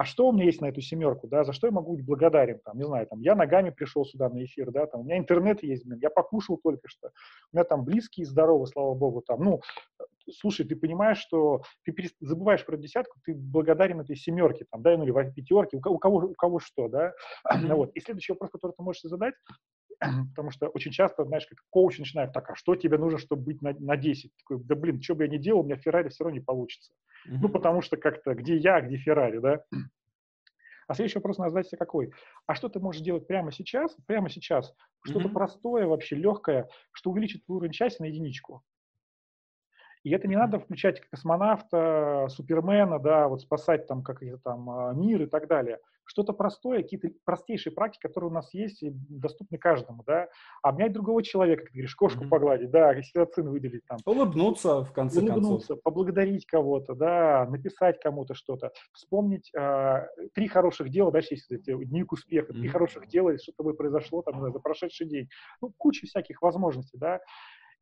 а 0.00 0.04
что 0.06 0.28
у 0.28 0.32
меня 0.32 0.46
есть 0.46 0.62
на 0.62 0.66
эту 0.70 0.80
семерку, 0.80 1.28
да, 1.28 1.44
за 1.44 1.52
что 1.52 1.66
я 1.66 1.74
могу 1.74 1.94
быть 1.94 2.06
благодарен, 2.06 2.58
там, 2.64 2.78
не 2.78 2.84
знаю, 2.84 3.06
там, 3.06 3.20
я 3.20 3.34
ногами 3.34 3.68
пришел 3.68 4.06
сюда 4.06 4.30
на 4.30 4.42
эфир, 4.42 4.70
да, 4.70 4.86
там, 4.86 5.02
у 5.02 5.04
меня 5.04 5.18
интернет 5.18 5.62
есть, 5.62 5.84
блин, 5.84 5.98
я 6.00 6.08
покушал 6.08 6.56
только 6.56 6.88
что, 6.88 7.08
у 7.52 7.56
меня 7.56 7.64
там 7.64 7.84
близкие 7.84 8.24
здоровы, 8.24 8.66
слава 8.66 8.94
богу, 8.94 9.20
там, 9.20 9.44
ну, 9.44 9.60
слушай, 10.32 10.64
ты 10.64 10.74
понимаешь, 10.74 11.18
что 11.18 11.64
ты 11.84 11.94
забываешь 12.20 12.64
про 12.64 12.78
десятку, 12.78 13.18
ты 13.26 13.34
благодарен 13.34 14.00
этой 14.00 14.16
семерке, 14.16 14.64
там, 14.70 14.80
да, 14.80 14.96
ну, 14.96 15.04
или 15.04 15.32
пятерке, 15.32 15.76
у, 15.76 15.98
кого, 15.98 16.28
у 16.28 16.34
кого 16.34 16.60
что, 16.60 16.88
да, 16.88 17.12
вот. 17.68 17.90
И 17.94 18.00
следующий 18.00 18.32
вопрос, 18.32 18.48
который 18.52 18.72
ты 18.72 18.82
можешь 18.82 19.02
задать, 19.02 19.34
потому 20.00 20.50
что 20.50 20.68
очень 20.68 20.90
часто, 20.90 21.24
знаешь, 21.24 21.46
как 21.46 21.58
коуч 21.70 21.98
начинает, 21.98 22.32
так, 22.32 22.50
а 22.50 22.54
что 22.54 22.74
тебе 22.74 22.98
нужно, 22.98 23.18
чтобы 23.18 23.42
быть 23.42 23.62
на, 23.62 23.72
на 23.78 23.96
10? 23.96 24.32
Такой, 24.38 24.64
да 24.64 24.74
блин, 24.74 25.00
что 25.00 25.14
бы 25.14 25.24
я 25.24 25.30
ни 25.30 25.36
делал, 25.36 25.60
у 25.60 25.64
меня 25.64 25.76
Феррари 25.76 26.08
все 26.08 26.24
равно 26.24 26.38
не 26.38 26.44
получится. 26.44 26.92
Ну, 27.26 27.48
потому 27.48 27.82
что 27.82 27.96
как-то, 27.96 28.34
где 28.34 28.56
я, 28.56 28.80
где 28.80 28.96
Феррари, 28.96 29.38
да? 29.38 29.62
А 30.88 30.94
следующий 30.94 31.18
вопрос 31.18 31.38
надо 31.38 31.50
задать 31.50 31.68
себе 31.68 31.78
какой? 31.78 32.12
А 32.46 32.54
что 32.56 32.68
ты 32.68 32.80
можешь 32.80 33.02
делать 33.02 33.28
прямо 33.28 33.52
сейчас, 33.52 33.94
прямо 34.06 34.28
сейчас, 34.28 34.74
что-то 35.04 35.28
mm-hmm. 35.28 35.32
простое, 35.32 35.86
вообще 35.86 36.16
легкое, 36.16 36.68
что 36.90 37.10
увеличит 37.10 37.44
твой 37.44 37.58
уровень 37.58 37.72
счастья 37.72 38.02
на 38.02 38.08
единичку? 38.08 38.64
И 40.02 40.10
это 40.10 40.26
не 40.26 40.34
надо 40.34 40.58
включать 40.58 41.00
космонавта, 41.02 42.26
супермена, 42.30 42.98
да, 42.98 43.28
вот 43.28 43.42
спасать 43.42 43.86
там 43.86 44.02
какие-то 44.02 44.38
там 44.38 44.70
а, 44.70 44.92
мир 44.92 45.22
и 45.22 45.26
так 45.26 45.46
далее 45.46 45.78
что-то 46.04 46.32
простое, 46.32 46.82
какие-то 46.82 47.08
простейшие 47.24 47.72
практики, 47.72 48.02
которые 48.02 48.30
у 48.30 48.34
нас 48.34 48.52
есть 48.52 48.82
и 48.82 48.90
доступны 48.92 49.58
каждому, 49.58 50.02
да, 50.04 50.28
обнять 50.62 50.92
другого 50.92 51.22
человека, 51.22 51.62
как 51.62 51.70
ты 51.70 51.78
говоришь, 51.78 51.94
кошку 51.94 52.24
mm-hmm. 52.24 52.28
погладить, 52.28 52.70
да, 52.70 52.90
окситоцин 52.90 53.48
выделить 53.48 53.84
там. 53.86 53.98
Улыбнуться, 54.04 54.82
в 54.82 54.92
конце 54.92 55.20
улыбнуться, 55.20 55.68
концов. 55.68 55.82
поблагодарить 55.82 56.46
кого-то, 56.46 56.94
да, 56.94 57.46
написать 57.48 58.00
кому-то 58.00 58.34
что-то, 58.34 58.72
вспомнить 58.92 59.50
э, 59.54 60.06
три 60.34 60.48
хороших 60.48 60.90
дела, 60.90 61.12
дальше 61.12 61.34
есть 61.34 61.48
дневник 61.48 62.12
успеха, 62.12 62.52
mm-hmm. 62.52 62.58
три 62.60 62.68
хороших 62.68 63.08
дела, 63.08 63.36
что 63.38 63.52
с 63.52 63.54
тобой 63.54 63.74
произошло 63.74 64.22
там 64.22 64.40
за 64.52 64.58
прошедший 64.58 65.06
день, 65.06 65.28
ну, 65.60 65.72
куча 65.76 66.06
всяких 66.06 66.42
возможностей, 66.42 66.98
да, 66.98 67.20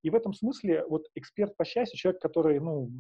и 0.03 0.11
в 0.11 0.15
этом 0.15 0.33
смысле 0.33 0.85
вот 0.89 1.07
эксперт 1.15 1.57
по 1.57 1.65
счастью, 1.65 1.99
человек, 1.99 2.21
который, 2.23 2.61
ну, 2.61 2.91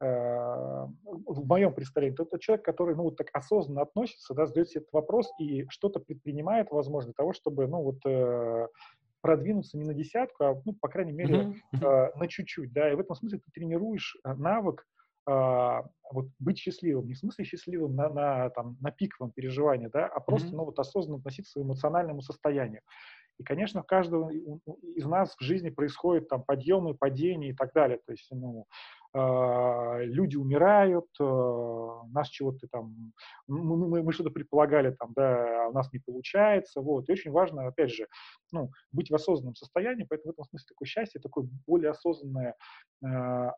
в 0.00 1.46
моем 1.46 1.74
представлении, 1.74 2.16
то 2.16 2.22
это 2.22 2.38
человек, 2.38 2.64
который, 2.64 2.96
ну, 2.96 3.02
вот 3.04 3.16
так 3.16 3.28
осознанно 3.32 3.82
относится, 3.82 4.32
да, 4.34 4.46
задает 4.46 4.70
себе 4.70 4.80
этот 4.80 4.92
вопрос 4.92 5.30
и 5.38 5.66
что-то 5.68 6.00
предпринимает, 6.00 6.70
возможно, 6.70 7.08
для 7.08 7.14
того, 7.14 7.32
чтобы, 7.34 7.66
ну, 7.66 7.82
вот, 7.82 7.98
э, 8.06 8.66
продвинуться 9.20 9.76
не 9.76 9.84
на 9.84 9.94
десятку, 9.94 10.44
а, 10.44 10.62
ну, 10.64 10.72
по 10.72 10.88
крайней 10.88 11.12
мере, 11.12 11.54
э, 11.72 12.08
на 12.16 12.26
чуть-чуть, 12.28 12.72
да, 12.72 12.90
и 12.90 12.94
в 12.94 13.00
этом 13.00 13.14
смысле 13.16 13.38
ты 13.38 13.50
тренируешь 13.52 14.16
э, 14.24 14.32
навык 14.34 14.86
э, 15.28 15.32
вот 16.12 16.26
быть 16.38 16.58
счастливым, 16.58 17.06
не 17.06 17.14
в 17.14 17.18
смысле 17.18 17.44
счастливым 17.44 17.94
на, 17.94 18.08
на, 18.08 18.50
там, 18.50 18.76
на 18.80 18.90
пиковом 18.90 19.32
переживании, 19.32 19.88
да, 19.88 20.06
а 20.06 20.20
просто, 20.20 20.48
mm-hmm. 20.48 20.56
ну, 20.56 20.64
вот 20.64 20.78
осознанно 20.78 21.18
относиться 21.18 21.50
к 21.50 21.52
своему 21.52 21.72
эмоциональному 21.72 22.22
состоянию. 22.22 22.80
И, 23.38 23.42
конечно, 23.42 23.82
в 23.82 23.86
каждого 23.86 24.30
из 24.30 25.06
нас 25.06 25.34
в 25.34 25.42
жизни 25.42 25.70
происходит 25.70 26.28
там 26.28 26.42
подъемы, 26.42 26.94
падения 26.94 27.50
и 27.50 27.54
так 27.54 27.72
далее. 27.72 27.98
То 28.04 28.12
есть, 28.12 28.28
ну, 28.30 28.60
э, 28.60 28.64
люди 29.14 30.36
умирают, 30.36 31.08
э, 31.20 32.00
нас 32.12 32.28
чего-то 32.28 32.68
там, 32.68 33.12
мы, 33.48 33.76
мы, 33.76 34.02
мы 34.02 34.12
что-то 34.12 34.30
предполагали 34.30 34.92
там, 34.92 35.12
да, 35.14 35.66
а 35.66 35.68
у 35.68 35.72
нас 35.72 35.92
не 35.92 35.98
получается, 35.98 36.80
вот. 36.80 37.08
И 37.08 37.12
очень 37.12 37.30
важно, 37.30 37.66
опять 37.66 37.90
же, 37.90 38.06
ну, 38.52 38.70
быть 38.92 39.10
в 39.10 39.14
осознанном 39.14 39.56
состоянии, 39.56 40.06
поэтому 40.08 40.32
в 40.32 40.34
этом 40.34 40.44
смысле 40.44 40.66
такое 40.68 40.86
счастье, 40.86 41.20
такое 41.20 41.48
более 41.66 41.90
осознанное 41.90 42.54
э, 43.02 43.06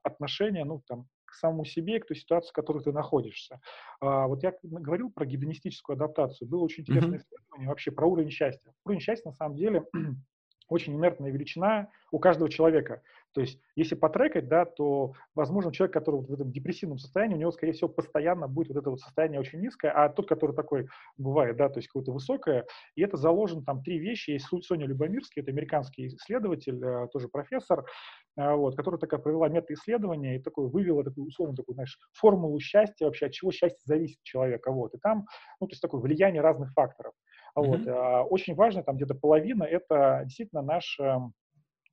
отношение, 0.03 0.65
ну, 0.65 0.83
там, 0.87 1.07
к 1.33 1.35
самому 1.35 1.65
себе, 1.65 1.99
к 1.99 2.07
той 2.07 2.17
ситуации, 2.17 2.51
в 2.51 2.53
которой 2.53 2.83
ты 2.83 2.93
находишься. 2.93 3.59
А, 4.01 4.27
вот 4.27 4.43
я 4.43 4.53
говорил 4.63 5.11
про 5.11 5.25
гедонистическую 5.25 5.95
адаптацию. 5.95 6.47
Было 6.47 6.63
очень 6.65 6.83
интересное 6.83 7.19
mm-hmm. 7.19 7.23
исследование 7.23 7.69
вообще 7.69 7.91
про 7.91 8.07
уровень 8.07 8.31
счастья. 8.31 8.73
Уровень 8.85 9.01
счастья, 9.01 9.31
на 9.31 9.35
самом 9.35 9.57
деле, 9.57 9.83
очень 10.73 10.95
инертная 10.95 11.31
величина 11.31 11.89
у 12.11 12.19
каждого 12.19 12.51
человека. 12.51 13.03
То 13.35 13.41
есть, 13.41 13.59
если 13.77 13.95
потрекать, 13.95 14.49
да, 14.49 14.67
то, 14.67 15.15
возможно, 15.35 15.73
человек, 15.73 15.95
который 15.95 16.17
вот 16.17 16.29
в 16.29 16.33
этом 16.35 16.53
депрессивном 16.53 16.99
состоянии, 16.99 17.35
у 17.35 17.39
него, 17.39 17.51
скорее 17.51 17.73
всего, 17.73 17.89
постоянно 17.89 18.47
будет 18.47 18.69
вот 18.69 18.77
это 18.77 18.91
вот 18.91 19.01
состояние 19.01 19.41
очень 19.41 19.61
низкое, 19.61 19.91
а 19.91 20.11
тот, 20.11 20.29
который 20.29 20.55
такой 20.55 20.89
бывает, 21.17 21.57
да, 21.57 21.69
то 21.69 21.79
есть 21.79 21.89
какое-то 21.89 22.13
высокое, 22.13 22.67
и 22.95 23.03
это 23.03 23.17
заложено 23.17 23.63
там 23.65 23.83
три 23.83 23.99
вещи. 23.99 24.31
Есть 24.31 24.47
Соня 24.63 24.87
Любомирский, 24.87 25.41
это 25.41 25.51
американский 25.51 26.09
исследователь, 26.09 26.83
э, 26.85 27.09
тоже 27.11 27.29
профессор, 27.29 27.87
э, 28.37 28.55
вот, 28.55 28.77
который 28.77 29.01
такая 29.01 29.21
провела 29.21 29.49
метаисследование 29.49 30.37
и 30.37 30.43
такой 30.43 30.69
вывела 30.69 31.03
такую, 31.03 31.29
условно, 31.29 31.57
такую, 31.57 31.75
знаешь, 31.75 31.99
формулу 32.13 32.61
счастья 32.61 33.07
вообще, 33.07 33.27
от 33.27 33.33
чего 33.33 33.51
счастье 33.51 33.81
зависит 33.85 34.19
от 34.19 34.25
человека, 34.25 34.71
вот, 34.71 34.95
и 34.95 34.99
там, 34.99 35.27
ну, 35.59 35.67
то 35.67 35.73
есть 35.73 35.81
такое 35.81 36.03
влияние 36.03 36.43
разных 36.43 36.73
факторов. 36.75 37.15
Mm-hmm. 37.57 37.67
Вот. 37.67 37.89
А, 37.89 38.23
очень 38.23 38.55
важно, 38.55 38.83
там 38.83 38.97
где-то 38.97 39.15
половина, 39.15 39.65
это 39.65 40.23
действительно 40.25 40.63
наш 40.63 40.99
эм, 41.01 41.35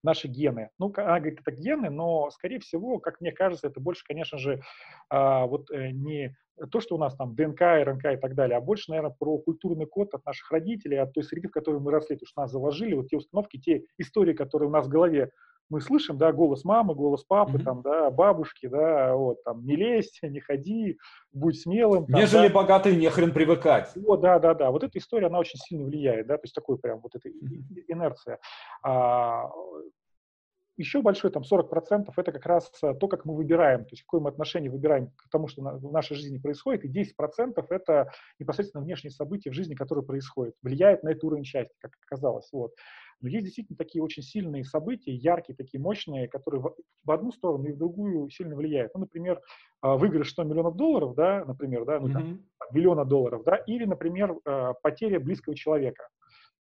наши 0.04 0.28
гены. 0.28 0.70
Ну, 0.80 0.94
она 0.96 1.20
говорит, 1.20 1.42
это 1.42 1.52
гены, 1.52 1.90
но, 1.90 2.30
скорее 2.32 2.60
всего, 2.60 3.00
как 3.00 3.20
мне 3.22 3.32
кажется, 3.32 3.68
это 3.68 3.80
больше, 3.80 4.04
конечно 4.08 4.38
же, 4.38 4.62
а, 5.10 5.46
вот 5.46 5.70
э, 5.72 5.92
не 5.92 6.36
то, 6.72 6.80
что 6.80 6.96
у 6.96 6.98
нас 6.98 7.16
там 7.16 7.36
ДНК, 7.36 7.62
РНК 7.62 8.06
и 8.06 8.18
так 8.18 8.36
далее, 8.36 8.58
а 8.58 8.62
больше, 8.62 8.90
наверное, 8.90 9.16
про 9.18 9.38
культурный 9.38 9.86
код 9.86 10.14
от 10.14 10.26
наших 10.26 10.52
родителей, 10.52 10.98
от 10.98 11.14
той 11.14 11.24
среды, 11.24 11.48
в 11.48 11.52
которой 11.52 11.80
мы 11.80 11.92
росли, 11.92 12.18
то, 12.18 12.26
что 12.26 12.42
нас 12.42 12.52
заложили, 12.52 12.94
вот 12.96 13.08
те 13.08 13.18
установки, 13.18 13.60
те 13.60 13.84
истории, 13.98 14.34
которые 14.34 14.70
у 14.70 14.72
нас 14.72 14.86
в 14.86 14.90
голове 14.90 15.32
мы 15.70 15.82
слышим, 15.82 16.18
да, 16.18 16.32
голос 16.32 16.64
мамы, 16.64 16.96
голос 16.96 17.24
папы, 17.24 17.58
mm-hmm. 17.58 17.64
там, 17.64 17.82
да, 17.82 18.10
бабушки, 18.10 18.68
да, 18.68 19.16
вот, 19.16 19.44
там, 19.44 19.66
не 19.66 19.76
лезь, 19.76 20.20
не 20.22 20.40
ходи, 20.40 20.98
будь 21.32 21.62
смелым. 21.62 22.06
Там, 22.06 22.20
Нежели 22.20 22.48
да. 22.48 22.54
богатый, 22.54 22.96
не 22.96 23.10
хрен 23.10 23.32
привыкать. 23.32 23.92
Вот, 23.96 24.22
да, 24.22 24.40
да, 24.40 24.54
да, 24.54 24.72
вот 24.72 24.84
эта 24.84 24.98
история, 24.98 25.28
она 25.28 25.40
очень 25.40 25.60
сильно 25.60 25.86
влияет, 25.86 26.28
да, 26.28 26.38
то 26.38 26.44
есть 26.44 26.56
такой 26.56 26.78
прям 26.78 27.00
вот 27.02 27.16
эта 27.16 27.30
инерция. 27.88 28.40
А, 28.84 29.50
еще 30.80 31.02
большой, 31.02 31.30
там, 31.32 31.44
40% 31.44 32.12
это 32.16 32.32
как 32.32 32.46
раз 32.46 32.72
э, 32.82 32.94
то, 32.94 33.08
как 33.08 33.26
мы 33.26 33.36
выбираем, 33.36 33.82
то 33.82 33.92
есть 33.92 34.04
какое 34.04 34.22
мы 34.22 34.30
отношение 34.30 34.72
выбираем 34.72 35.12
к 35.18 35.30
тому, 35.30 35.48
что 35.48 35.62
в 35.62 35.92
нашей 35.92 36.16
жизни 36.16 36.38
происходит, 36.38 36.86
и 36.86 36.90
10% 36.90 37.66
это 37.70 38.12
непосредственно 38.40 38.84
внешние 38.84 39.12
события 39.12 39.52
в 39.52 39.54
жизни, 39.54 39.76
которые 39.76 40.06
происходят, 40.06 40.56
влияет 40.64 41.04
на 41.04 41.10
этот 41.10 41.26
уровень 41.26 41.44
счастья, 41.44 41.76
как 41.82 41.92
оказалось. 42.06 42.50
Вот. 42.54 42.72
Но 43.22 43.28
есть 43.28 43.44
действительно 43.44 43.78
такие 43.78 44.02
очень 44.02 44.24
сильные 44.24 44.64
события, 44.64 45.14
яркие, 45.14 45.56
такие 45.56 45.82
мощные, 45.82 46.30
которые 46.30 46.62
в, 46.62 46.76
в 47.04 47.12
одну 47.12 47.34
сторону 47.34 47.66
и 47.66 47.74
в 47.74 47.78
другую 47.78 48.30
сильно 48.30 48.56
влияют. 48.56 48.94
Ну, 48.94 49.02
например, 49.02 49.42
а, 49.82 49.98
выигрыш 49.98 50.32
100 50.32 50.44
миллионов 50.44 50.78
долларов, 50.78 51.16
да, 51.16 51.44
например, 51.46 51.84
да, 51.84 52.00
ну, 52.00 52.08
mm-hmm. 52.08 52.14
там, 52.14 52.42
миллиона 52.72 53.04
долларов, 53.04 53.44
да, 53.44 53.58
или, 53.58 53.84
например, 53.84 54.38
э, 54.46 54.74
потеря 54.82 55.20
близкого 55.20 55.56
человека. 55.56 56.08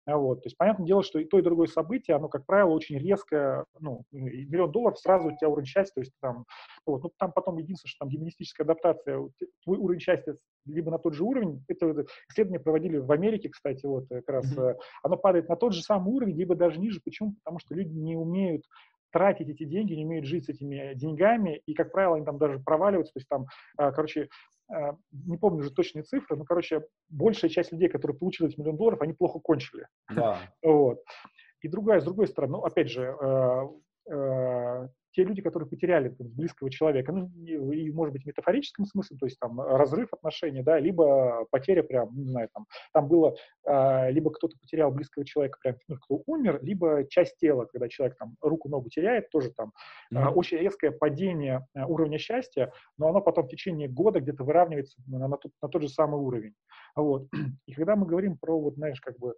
А 0.09 0.17
вот. 0.17 0.41
То 0.41 0.47
есть, 0.47 0.57
понятное 0.57 0.85
дело, 0.85 1.03
что 1.03 1.19
и 1.19 1.25
то, 1.25 1.37
и 1.37 1.43
другое 1.43 1.67
событие, 1.67 2.15
оно, 2.15 2.29
как 2.29 2.45
правило, 2.45 2.69
очень 2.69 2.97
резко, 2.97 3.65
ну, 3.79 4.03
миллион 4.11 4.71
долларов 4.71 4.99
сразу 4.99 5.27
у 5.27 5.37
тебя 5.37 5.49
уровень 5.49 5.67
счастья, 5.67 5.93
то 5.95 6.01
есть 6.01 6.13
там, 6.21 6.45
вот, 6.85 7.03
ну, 7.03 7.11
там 7.17 7.31
потом 7.31 7.57
единственное, 7.57 7.89
что 7.89 8.05
там 8.05 8.09
гимнастическая 8.09 8.65
адаптация, 8.65 9.29
твой 9.63 9.77
уровень 9.77 9.99
счастья 9.99 10.35
либо 10.65 10.91
на 10.91 10.99
тот 10.99 11.13
же 11.13 11.23
уровень, 11.23 11.63
это 11.67 12.05
исследование 12.29 12.59
проводили 12.59 12.97
в 12.97 13.11
Америке, 13.11 13.49
кстати, 13.49 13.85
вот 13.85 14.07
как 14.09 14.27
раз, 14.27 14.57
mm-hmm. 14.57 14.75
оно 15.03 15.17
падает 15.17 15.49
на 15.49 15.55
тот 15.55 15.73
же 15.73 15.81
самый 15.81 16.13
уровень, 16.13 16.37
либо 16.37 16.55
даже 16.55 16.79
ниже. 16.79 17.01
Почему? 17.03 17.33
Потому 17.43 17.59
что 17.59 17.75
люди 17.75 17.93
не 17.93 18.15
умеют 18.15 18.65
тратить 19.11 19.49
эти 19.49 19.63
деньги, 19.63 19.93
не 19.93 20.05
умеют 20.05 20.25
жить 20.25 20.45
с 20.45 20.49
этими 20.49 20.93
деньгами, 20.95 21.61
и, 21.65 21.73
как 21.73 21.91
правило, 21.91 22.15
они 22.15 22.25
там 22.25 22.37
даже 22.37 22.59
проваливаются, 22.59 23.13
то 23.13 23.19
есть 23.19 23.29
там, 23.29 23.45
а, 23.77 23.91
короче, 23.91 24.29
а, 24.71 24.95
не 25.11 25.37
помню 25.37 25.59
уже 25.59 25.71
точные 25.71 26.03
цифры, 26.03 26.35
но, 26.37 26.45
короче, 26.45 26.85
большая 27.09 27.49
часть 27.49 27.71
людей, 27.71 27.89
которые 27.89 28.17
получили 28.17 28.49
эти 28.49 28.59
миллион 28.59 28.77
долларов, 28.77 29.01
они 29.01 29.13
плохо 29.13 29.39
кончили. 29.39 29.87
Да. 30.13 30.39
Вот. 30.63 31.03
И 31.61 31.67
другая, 31.67 31.99
с 31.99 32.05
другой 32.05 32.27
стороны, 32.27 32.53
ну, 32.53 32.63
опять 32.63 32.89
же, 32.89 33.13
а, 34.09 34.89
те 35.11 35.23
люди, 35.23 35.41
которые 35.41 35.67
потеряли 35.67 36.09
там, 36.09 36.27
близкого 36.27 36.69
человека, 36.69 37.11
ну, 37.11 37.29
и, 37.41 37.91
может 37.91 38.13
быть, 38.13 38.23
в 38.23 38.27
метафорическом 38.27 38.85
смысле, 38.85 39.17
то 39.17 39.25
есть 39.25 39.39
там 39.39 39.59
разрыв 39.59 40.13
отношений, 40.13 40.61
да, 40.61 40.79
либо 40.79 41.45
потеря 41.51 41.83
прям, 41.83 42.15
не 42.15 42.29
знаю, 42.29 42.49
там, 42.53 42.65
там 42.93 43.07
было, 43.07 43.35
э, 43.65 44.11
либо 44.11 44.31
кто-то 44.31 44.55
потерял 44.59 44.91
близкого 44.91 45.25
человека, 45.25 45.57
прям, 45.61 45.75
ну, 45.87 45.95
кто 45.97 46.21
умер, 46.25 46.59
либо 46.61 47.05
часть 47.09 47.37
тела, 47.37 47.65
когда 47.65 47.89
человек 47.89 48.17
там 48.17 48.35
руку-ногу 48.41 48.89
теряет, 48.89 49.29
тоже 49.29 49.51
там 49.51 49.73
mm-hmm. 50.13 50.19
э, 50.19 50.29
очень 50.29 50.57
резкое 50.57 50.91
падение 50.91 51.65
э, 51.73 51.83
уровня 51.85 52.17
счастья, 52.17 52.71
но 52.97 53.09
оно 53.09 53.21
потом 53.21 53.47
в 53.47 53.49
течение 53.49 53.87
года 53.87 54.19
где-то 54.19 54.43
выравнивается 54.43 55.01
на, 55.07 55.27
на, 55.27 55.37
тот, 55.37 55.51
на 55.61 55.69
тот 55.69 55.81
же 55.81 55.89
самый 55.89 56.19
уровень. 56.19 56.53
Вот. 56.95 57.27
И 57.65 57.73
когда 57.73 57.95
мы 57.95 58.05
говорим 58.05 58.37
про, 58.37 58.59
вот, 58.59 58.75
знаешь, 58.75 59.01
как 59.01 59.17
бы 59.17 59.35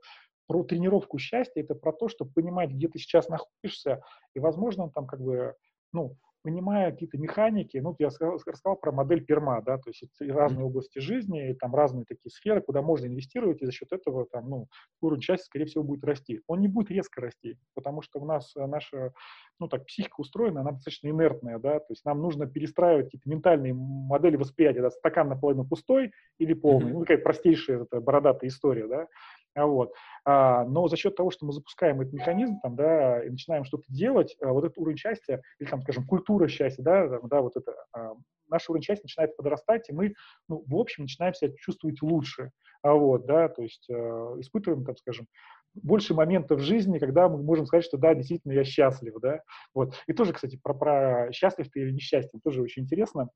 про 0.52 0.64
тренировку 0.66 1.18
счастья, 1.18 1.62
это 1.62 1.76
про 1.76 1.94
то, 1.94 2.10
чтобы 2.10 2.34
понимать, 2.34 2.72
где 2.72 2.90
ты 2.90 3.00
сейчас 3.00 3.30
находишься, 3.30 4.02
и, 4.36 4.40
возможно, 4.42 4.90
там 4.90 5.08
как 5.08 5.22
бы, 5.22 5.56
ну, 5.94 6.18
понимая 6.44 6.92
какие-то 6.92 7.18
механики, 7.18 7.78
ну, 7.78 7.96
я 8.00 8.10
рассказал 8.20 8.76
про 8.76 8.92
модель 8.92 9.24
Перма, 9.24 9.62
да, 9.62 9.78
то 9.78 9.92
есть 9.92 10.04
разные 10.20 10.66
области 10.66 11.00
жизни, 11.00 11.52
и 11.52 11.54
там 11.54 11.74
разные 11.74 12.04
такие 12.04 12.30
сферы, 12.32 12.62
куда 12.62 12.82
можно 12.82 13.06
инвестировать, 13.06 13.62
и 13.62 13.66
за 13.66 13.72
счет 13.72 13.94
этого 13.94 14.26
там, 14.26 14.50
ну, 14.50 14.68
уровень 15.00 15.22
счастья, 15.22 15.46
скорее 15.46 15.68
всего, 15.68 15.86
будет 15.86 16.04
расти. 16.04 16.42
Он 16.48 16.60
не 16.60 16.68
будет 16.68 16.92
резко 16.92 17.22
расти, 17.22 17.58
потому 17.74 18.02
что 18.02 18.20
у 18.20 18.26
нас 18.26 18.54
э, 18.58 18.66
наша, 18.66 19.14
ну, 19.58 19.70
так, 19.70 19.86
психика 19.86 20.20
устроена, 20.20 20.62
она 20.62 20.72
достаточно 20.72 21.08
инертная, 21.08 21.60
да, 21.60 21.80
то 21.80 21.88
есть 21.92 22.04
нам 22.04 22.22
нужно 22.22 22.46
перестраивать 22.46 23.06
какие-то 23.06 23.30
ментальные 23.30 23.74
модели 23.74 24.36
восприятия, 24.36 24.82
да, 24.82 24.90
стакан 24.90 25.30
наполовину 25.30 25.66
пустой 25.66 26.12
или 26.40 26.54
полный, 26.54 26.92
ну, 26.92 27.00
такая 27.02 27.20
простейшая 27.20 27.84
это 27.84 28.02
бородатая 28.02 28.50
история, 28.50 28.88
да, 28.88 29.08
вот. 29.56 29.94
А, 30.26 30.64
но 30.66 30.88
за 30.88 30.96
счет 30.98 31.16
того, 31.16 31.32
что 31.32 31.46
мы 31.46 31.54
запускаем 31.54 32.02
этот 32.02 32.14
механизм, 32.14 32.60
там, 32.62 32.76
да, 32.76 33.24
и 33.24 33.30
начинаем 33.30 33.66
что-то 33.66 33.84
делать, 33.90 34.36
а, 34.42 34.52
вот 34.52 34.64
этот 34.64 34.78
уровень 34.78 34.98
счастья, 34.98 35.42
или 35.60 35.68
там, 35.68 35.82
скажем, 35.82 36.06
культура 36.06 36.48
счастья, 36.48 36.84
да, 36.84 37.08
там, 37.10 37.28
да 37.28 37.42
вот 37.42 37.56
это, 37.56 37.74
а, 37.94 38.14
наш 38.50 38.70
уровень 38.70 38.84
счастья 38.84 39.04
начинает 39.06 39.36
подрастать, 39.36 39.90
и 39.90 39.94
мы, 39.94 40.14
ну, 40.48 40.64
в 40.66 40.76
общем, 40.76 41.04
начинаем 41.04 41.34
себя 41.34 41.52
чувствовать 41.58 42.02
лучше, 42.02 42.52
а, 42.84 42.94
вот, 42.94 43.26
да, 43.26 43.50
то 43.50 43.62
есть 43.62 43.88
а, 43.90 44.36
испытываем, 44.40 44.86
там, 44.86 44.96
скажем, 44.98 45.28
больше 45.74 46.14
моментов 46.14 46.60
в 46.60 46.64
жизни, 46.64 47.00
когда 47.00 47.30
мы 47.30 47.42
можем 47.42 47.66
сказать, 47.66 47.86
что 47.86 47.98
да, 47.98 48.14
действительно, 48.14 48.52
я 48.52 48.64
счастлив, 48.64 49.16
да, 49.22 49.42
вот. 49.74 49.96
И 50.08 50.14
тоже, 50.14 50.34
кстати, 50.34 50.60
про, 50.62 50.74
про 50.74 51.32
счастлив 51.32 51.70
ты 51.72 51.82
или 51.82 51.92
несчастлив, 51.92 52.42
тоже 52.44 52.62
очень 52.62 52.84
интересно. 52.84 53.30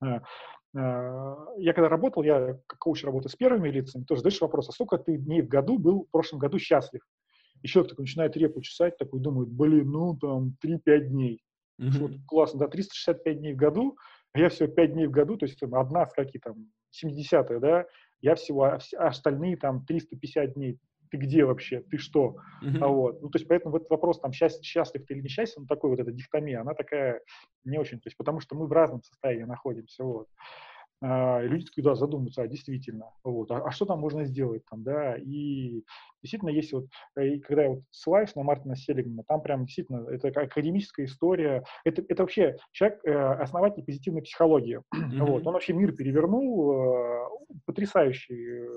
А, 0.00 0.22
а, 0.76 1.46
я 1.58 1.72
когда 1.72 1.88
работал, 1.88 2.22
я 2.22 2.58
как 2.66 2.78
коуч 2.78 3.04
работаю 3.04 3.30
с 3.30 3.36
первыми 3.36 3.68
лицами, 3.68 4.04
тоже 4.04 4.20
задаешь 4.20 4.40
вопрос, 4.40 4.68
а 4.68 4.72
сколько 4.72 4.98
ты 4.98 5.16
дней 5.16 5.42
в 5.42 5.48
году 5.48 5.78
был 5.78 6.04
в 6.04 6.10
прошлом 6.10 6.38
году 6.38 6.58
счастлив? 6.58 7.02
И 7.62 7.68
человек 7.68 7.90
такой 7.90 8.04
начинает 8.04 8.36
репу 8.36 8.62
чесать, 8.62 8.96
такой 8.96 9.20
думает, 9.20 9.50
блин, 9.50 9.90
ну 9.90 10.16
там 10.16 10.56
3-5 10.64 11.00
дней. 11.08 11.42
Mm-hmm. 11.80 11.98
Вот, 11.98 12.12
классно, 12.26 12.60
да, 12.60 12.68
365 12.68 13.38
дней 13.38 13.54
в 13.54 13.56
году, 13.56 13.96
а 14.32 14.38
я 14.38 14.48
всего 14.48 14.68
5 14.68 14.92
дней 14.92 15.06
в 15.06 15.10
году, 15.10 15.36
то 15.36 15.46
есть 15.46 15.58
там, 15.58 15.74
одна 15.74 16.06
с 16.06 16.12
какие 16.12 16.40
там 16.40 16.66
70-е, 17.04 17.58
да, 17.58 17.86
я 18.20 18.34
всего, 18.34 18.64
а 18.64 18.78
остальные 18.98 19.56
там 19.56 19.84
350 19.86 20.54
дней 20.54 20.78
ты 21.10 21.16
где 21.16 21.44
вообще, 21.44 21.80
ты 21.80 21.98
что? 21.98 22.36
Mm-hmm. 22.62 22.78
А 22.80 22.88
вот. 22.88 23.22
Ну, 23.22 23.28
то 23.30 23.38
есть, 23.38 23.48
поэтому 23.48 23.72
вот 23.72 23.90
вопрос, 23.90 24.20
там, 24.20 24.32
счастлив, 24.32 24.64
счастлив 24.64 25.04
ты 25.06 25.14
или 25.14 25.22
несчастлив, 25.22 25.62
ну, 25.62 25.66
такой 25.66 25.90
вот 25.90 26.00
эта 26.00 26.12
дихтомия, 26.12 26.60
она 26.60 26.74
такая 26.74 27.20
не 27.64 27.78
очень, 27.78 27.98
то 27.98 28.06
есть, 28.06 28.16
потому 28.16 28.40
что 28.40 28.54
мы 28.54 28.66
в 28.66 28.72
разном 28.72 29.02
состоянии 29.02 29.44
находимся, 29.44 30.04
вот. 30.04 30.28
А, 31.02 31.40
люди 31.40 31.64
такие, 31.64 31.82
да, 31.82 31.94
задумаются, 31.94 32.42
а 32.42 32.46
действительно, 32.46 33.06
вот, 33.24 33.50
а, 33.50 33.62
а 33.64 33.70
что 33.70 33.86
там 33.86 34.00
можно 34.00 34.24
сделать 34.24 34.62
там, 34.70 34.82
да, 34.82 35.16
и 35.16 35.82
действительно, 36.22 36.50
если 36.50 36.76
вот, 36.76 36.86
э, 37.16 37.26
и 37.26 37.40
когда 37.40 37.62
я 37.62 37.70
вот 37.70 37.80
ссылаюсь 37.90 38.34
на 38.34 38.42
Мартина 38.42 38.76
Селигмана, 38.76 39.24
там 39.26 39.40
прям 39.40 39.64
действительно, 39.64 40.06
это 40.10 40.28
академическая 40.28 41.06
история, 41.06 41.64
это, 41.84 42.04
это 42.06 42.22
вообще 42.22 42.56
человек, 42.72 43.00
э, 43.04 43.14
основатель 43.14 43.82
позитивной 43.82 44.20
психологии, 44.20 44.82
mm-hmm. 44.94 45.24
вот, 45.26 45.46
он 45.46 45.54
вообще 45.54 45.72
мир 45.72 45.92
перевернул, 45.92 46.74
э, 46.74 47.28
потрясающий 47.64 48.68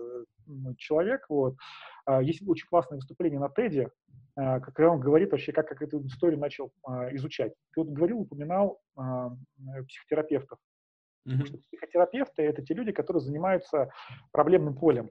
человек, 0.77 1.25
вот, 1.27 1.55
есть 2.21 2.41
очень 2.47 2.67
классное 2.67 2.97
выступление 2.97 3.39
на 3.39 3.49
Теди, 3.49 3.87
когда 4.35 4.89
он 4.89 4.99
говорит 4.99 5.31
вообще, 5.31 5.51
как, 5.51 5.67
как 5.67 5.81
эту 5.81 6.05
историю 6.05 6.39
начал 6.39 6.71
изучать. 7.11 7.53
Ты 7.73 7.81
вот 7.81 7.89
говорил, 7.89 8.21
упоминал 8.21 8.81
психотерапевтов, 9.87 10.59
Потому 11.23 11.45
что 11.45 11.57
психотерапевты– 11.69 12.41
это 12.43 12.61
те 12.61 12.73
люди, 12.73 12.91
которые 12.91 13.21
занимаются 13.21 13.89
проблемным 14.31 14.75
полем. 14.75 15.09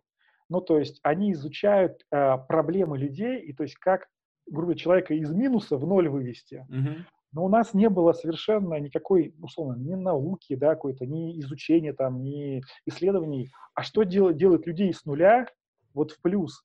Ну, 0.48 0.60
то 0.60 0.78
есть 0.78 1.00
они 1.02 1.32
изучают 1.32 2.04
э, 2.10 2.36
проблемы 2.46 2.98
людей, 2.98 3.40
и 3.40 3.54
то 3.54 3.62
есть 3.62 3.76
как, 3.76 4.06
грубо 4.46 4.74
человека 4.74 5.14
из 5.14 5.32
минуса 5.32 5.78
в 5.78 5.86
ноль 5.86 6.08
вывести. 6.08 6.66
Mm-hmm. 6.70 7.04
но 7.32 7.44
у 7.46 7.48
нас 7.48 7.72
не 7.72 7.88
было 7.88 8.12
совершенно 8.12 8.74
никакой, 8.74 9.34
условно, 9.40 9.78
ни 9.78 9.94
науки, 9.94 10.54
да, 10.54 10.74
какой-то, 10.74 11.06
ни 11.06 11.40
изучения 11.40 11.94
там, 11.94 12.22
ни 12.22 12.62
исследований. 12.84 13.50
А 13.74 13.82
что 13.82 14.02
делать, 14.02 14.36
делать 14.36 14.66
людей 14.66 14.92
с 14.92 15.06
нуля 15.06 15.46
вот 15.94 16.10
в 16.10 16.20
плюс? 16.20 16.62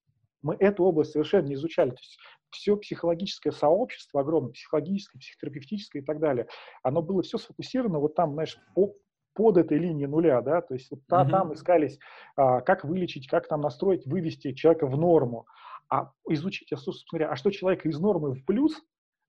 Мы 0.47 0.55
эту 0.59 0.83
область 0.83 1.11
совершенно 1.11 1.47
не 1.47 1.55
изучали. 1.55 1.89
То 1.89 1.97
есть 1.99 2.17
все 2.51 2.77
психологическое 2.77 3.51
сообщество 3.51 4.21
огромное, 4.21 4.53
психологическое, 4.53 5.19
психотерапевтическое 5.19 6.01
и 6.01 6.05
так 6.05 6.19
далее, 6.19 6.47
оно 6.83 7.01
было 7.01 7.21
все 7.21 7.37
сфокусировано 7.37 7.99
вот 7.99 8.15
там, 8.15 8.33
знаешь, 8.33 8.57
по, 8.73 8.95
под 9.33 9.57
этой 9.57 9.77
линией 9.77 10.07
нуля, 10.07 10.41
да, 10.41 10.61
то 10.61 10.73
есть 10.73 10.89
вот 10.89 11.01
mm-hmm. 11.01 11.29
там 11.29 11.53
искались, 11.53 11.99
а, 12.35 12.61
как 12.61 12.85
вылечить, 12.85 13.27
как 13.27 13.47
там 13.47 13.61
настроить, 13.61 14.05
вывести 14.05 14.53
человека 14.53 14.87
в 14.87 14.97
норму, 14.97 15.45
а 15.89 16.11
изучить, 16.29 16.71
а, 16.71 16.77
собственно 16.77 17.19
говоря, 17.19 17.33
а 17.33 17.35
что 17.35 17.51
человека 17.51 17.89
из 17.89 17.99
нормы 17.99 18.33
в 18.33 18.45
плюс, 18.45 18.81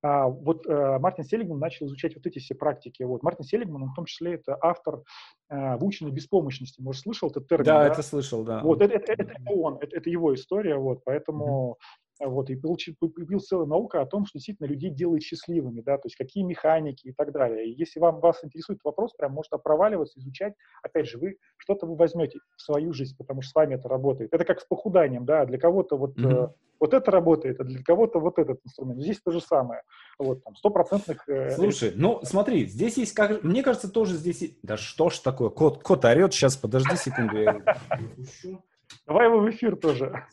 а, 0.02 0.28
вот 0.28 0.66
а, 0.66 0.98
Мартин 0.98 1.24
Селигман 1.24 1.58
начал 1.58 1.86
изучать 1.86 2.14
вот 2.14 2.26
эти 2.26 2.38
все 2.38 2.54
практики. 2.54 3.02
Вот 3.02 3.22
Мартин 3.22 3.44
Селигман, 3.44 3.82
он 3.82 3.88
в 3.90 3.94
том 3.94 4.04
числе 4.04 4.34
это 4.34 4.56
автор 4.60 5.02
а, 5.48 5.76
выученной 5.76 6.12
беспомощности. 6.12 6.80
Может, 6.80 7.02
слышал 7.02 7.30
этот 7.30 7.48
термин? 7.48 7.64
Да, 7.64 7.80
да? 7.80 7.92
это 7.92 8.02
слышал, 8.02 8.44
да. 8.44 8.60
Вот 8.62 8.80
это, 8.80 8.94
это, 8.94 9.12
это 9.12 9.34
он, 9.50 9.76
это, 9.80 9.96
это 9.96 10.10
его 10.10 10.34
история, 10.34 10.76
вот, 10.76 11.02
поэтому. 11.04 11.78
Вот, 12.20 12.50
и 12.50 12.56
появилась 12.56 13.46
целая 13.46 13.66
наука 13.66 14.00
о 14.00 14.06
том, 14.06 14.26
что 14.26 14.38
действительно 14.38 14.66
людей 14.66 14.90
делает 14.90 15.22
счастливыми, 15.22 15.80
да, 15.82 15.98
то 15.98 16.06
есть 16.06 16.16
какие 16.16 16.42
механики 16.42 17.08
и 17.08 17.12
так 17.12 17.32
далее. 17.32 17.68
И 17.68 17.78
если 17.78 18.00
вам, 18.00 18.18
вас 18.18 18.42
интересует 18.42 18.80
вопрос, 18.82 19.12
прям 19.14 19.32
может 19.32 19.52
проваливаться, 19.62 20.18
изучать, 20.18 20.54
опять 20.82 21.06
же, 21.06 21.18
вы 21.18 21.36
что-то 21.56 21.86
вы 21.86 21.94
возьмете 21.94 22.40
в 22.56 22.62
свою 22.62 22.92
жизнь, 22.92 23.16
потому 23.16 23.42
что 23.42 23.52
с 23.52 23.54
вами 23.54 23.76
это 23.76 23.88
работает. 23.88 24.32
Это 24.32 24.44
как 24.44 24.60
с 24.60 24.64
похуданием, 24.64 25.24
да, 25.24 25.44
для 25.44 25.58
кого-то 25.58 25.96
вот, 25.96 26.18
mm-hmm. 26.18 26.46
э, 26.46 26.48
вот 26.80 26.92
это 26.92 27.10
работает, 27.12 27.60
а 27.60 27.64
для 27.64 27.82
кого-то 27.84 28.18
вот 28.18 28.38
этот 28.38 28.58
инструмент. 28.64 29.00
Здесь 29.00 29.20
то 29.20 29.30
же 29.30 29.40
самое. 29.40 29.82
Вот, 30.18 30.42
там, 30.42 30.56
стопроцентных... 30.56 31.28
Э, 31.28 31.50
Слушай, 31.50 31.92
ну, 31.94 32.20
смотри, 32.24 32.66
здесь 32.66 32.96
есть, 32.96 33.12
как, 33.12 33.44
мне 33.44 33.62
кажется, 33.62 33.88
тоже 33.88 34.16
здесь... 34.16 34.42
Есть... 34.42 34.58
Да 34.62 34.76
что 34.76 35.08
ж 35.08 35.18
такое, 35.18 35.50
кот, 35.50 35.84
кот 35.84 36.04
орет, 36.04 36.34
сейчас, 36.34 36.56
подожди 36.56 36.96
секунду, 36.96 37.36
я 37.36 37.62
Давай 39.06 39.26
его 39.26 39.40
в 39.40 39.50
эфир 39.50 39.76
тоже. 39.76 40.24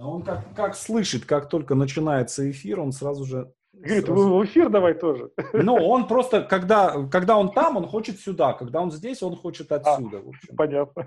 Он 0.00 0.22
как, 0.22 0.54
как 0.54 0.74
слышит, 0.74 1.24
как 1.24 1.48
только 1.48 1.74
начинается 1.74 2.50
эфир, 2.50 2.80
он 2.80 2.92
сразу 2.92 3.24
же... 3.24 3.52
Говорит, 3.72 4.06
сразу... 4.06 4.36
в 4.36 4.44
эфир 4.44 4.70
давай 4.70 4.94
тоже. 4.94 5.30
Ну, 5.52 5.74
он 5.74 6.08
просто, 6.08 6.42
когда, 6.42 7.06
когда 7.08 7.36
он 7.36 7.52
там, 7.52 7.76
он 7.76 7.86
хочет 7.86 8.18
сюда, 8.18 8.52
когда 8.54 8.80
он 8.80 8.90
здесь, 8.90 9.22
он 9.22 9.36
хочет 9.36 9.70
а, 9.72 9.76
отсюда. 9.76 10.18
А, 10.18 10.20
в 10.22 10.28
общем. 10.28 10.56
Понятно. 10.56 11.06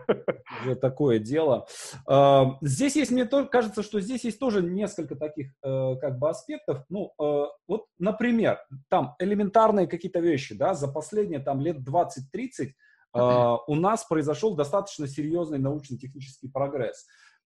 Уже 0.62 0.76
такое 0.76 1.20
дело. 1.20 1.68
А, 2.06 2.58
здесь 2.62 2.96
есть, 2.96 3.12
мне 3.12 3.26
тоже 3.26 3.48
кажется, 3.48 3.84
что 3.84 4.00
здесь 4.00 4.24
есть 4.24 4.40
тоже 4.40 4.62
несколько 4.62 5.16
таких 5.16 5.52
э, 5.64 5.96
как 6.00 6.20
бы 6.20 6.30
аспектов. 6.30 6.84
Ну, 6.90 7.14
э, 7.20 7.46
вот, 7.68 7.86
например, 8.00 8.60
там 8.90 9.16
элементарные 9.20 9.88
какие-то 9.88 10.20
вещи, 10.20 10.56
да, 10.56 10.74
за 10.74 10.88
последние 10.88 11.40
там 11.40 11.62
лет 11.62 11.78
20-30 11.78 12.72
Uh, 13.16 13.58
у 13.68 13.76
нас 13.76 14.04
произошел 14.04 14.54
достаточно 14.54 15.08
серьезный 15.08 15.58
научно-технический 15.58 16.50
прогресс. 16.50 17.08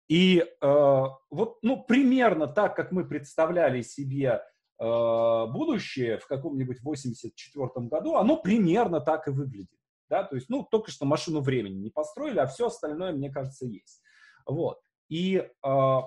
И 0.07 0.39
э, 0.39 1.03
вот, 1.29 1.57
ну, 1.61 1.83
примерно 1.83 2.47
так, 2.47 2.75
как 2.75 2.91
мы 2.91 3.05
представляли 3.05 3.81
себе 3.81 4.41
э, 4.79 5.45
будущее 5.49 6.17
в 6.17 6.27
каком-нибудь 6.27 6.81
84 6.81 7.87
году, 7.87 8.15
оно 8.15 8.37
примерно 8.37 9.01
так 9.01 9.27
и 9.27 9.31
выглядит. 9.31 9.79
Да? 10.09 10.23
То 10.23 10.35
есть, 10.35 10.49
ну, 10.49 10.63
только 10.63 10.91
что 10.91 11.05
машину 11.05 11.41
времени 11.41 11.75
не 11.75 11.89
построили, 11.89 12.39
а 12.39 12.47
все 12.47 12.67
остальное, 12.67 13.11
мне 13.11 13.29
кажется, 13.29 13.65
есть. 13.65 14.01
Вот. 14.45 14.79
И 15.09 15.35
э, 15.35 16.01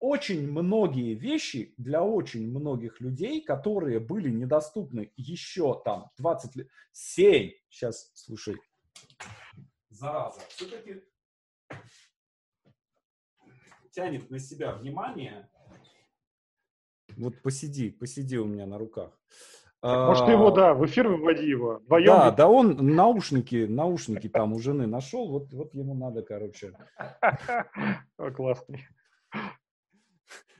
очень 0.00 0.50
многие 0.50 1.14
вещи 1.14 1.74
для 1.76 2.02
очень 2.02 2.50
многих 2.50 3.00
людей, 3.00 3.42
которые 3.42 4.00
были 4.00 4.30
недоступны 4.30 5.12
еще 5.16 5.80
там 5.84 6.10
20 6.18 6.56
лет, 6.56 6.68
7, 6.92 7.50
сейчас, 7.68 8.10
слушай, 8.14 8.56
зараза, 9.90 10.40
все-таки 10.48 11.02
тянет 13.98 14.30
на 14.30 14.38
себя 14.38 14.72
внимание. 14.74 15.48
Вот 17.16 17.42
посиди, 17.42 17.90
посиди 17.90 18.38
у 18.38 18.44
меня 18.44 18.64
на 18.64 18.78
руках. 18.78 19.10
Может, 19.82 20.26
ты 20.26 20.32
его, 20.32 20.52
да, 20.52 20.72
в 20.74 20.86
эфир 20.86 21.08
выводи 21.08 21.48
его. 21.48 21.78
Вдвоем. 21.78 22.06
Да, 22.06 22.30
да, 22.30 22.48
он 22.48 22.76
наушники, 22.94 23.66
наушники 23.68 24.28
там 24.28 24.52
у 24.52 24.60
жены 24.60 24.86
нашел, 24.86 25.28
вот, 25.28 25.52
вот 25.52 25.74
ему 25.74 25.94
надо, 25.94 26.22
короче. 26.22 26.74
Классный. 28.36 28.86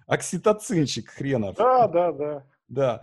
Окситоцинчик 0.09 1.09
хренов. 1.09 1.55
Да, 1.57 1.86
да, 1.86 2.12
да. 2.12 2.47
Да. 2.66 3.03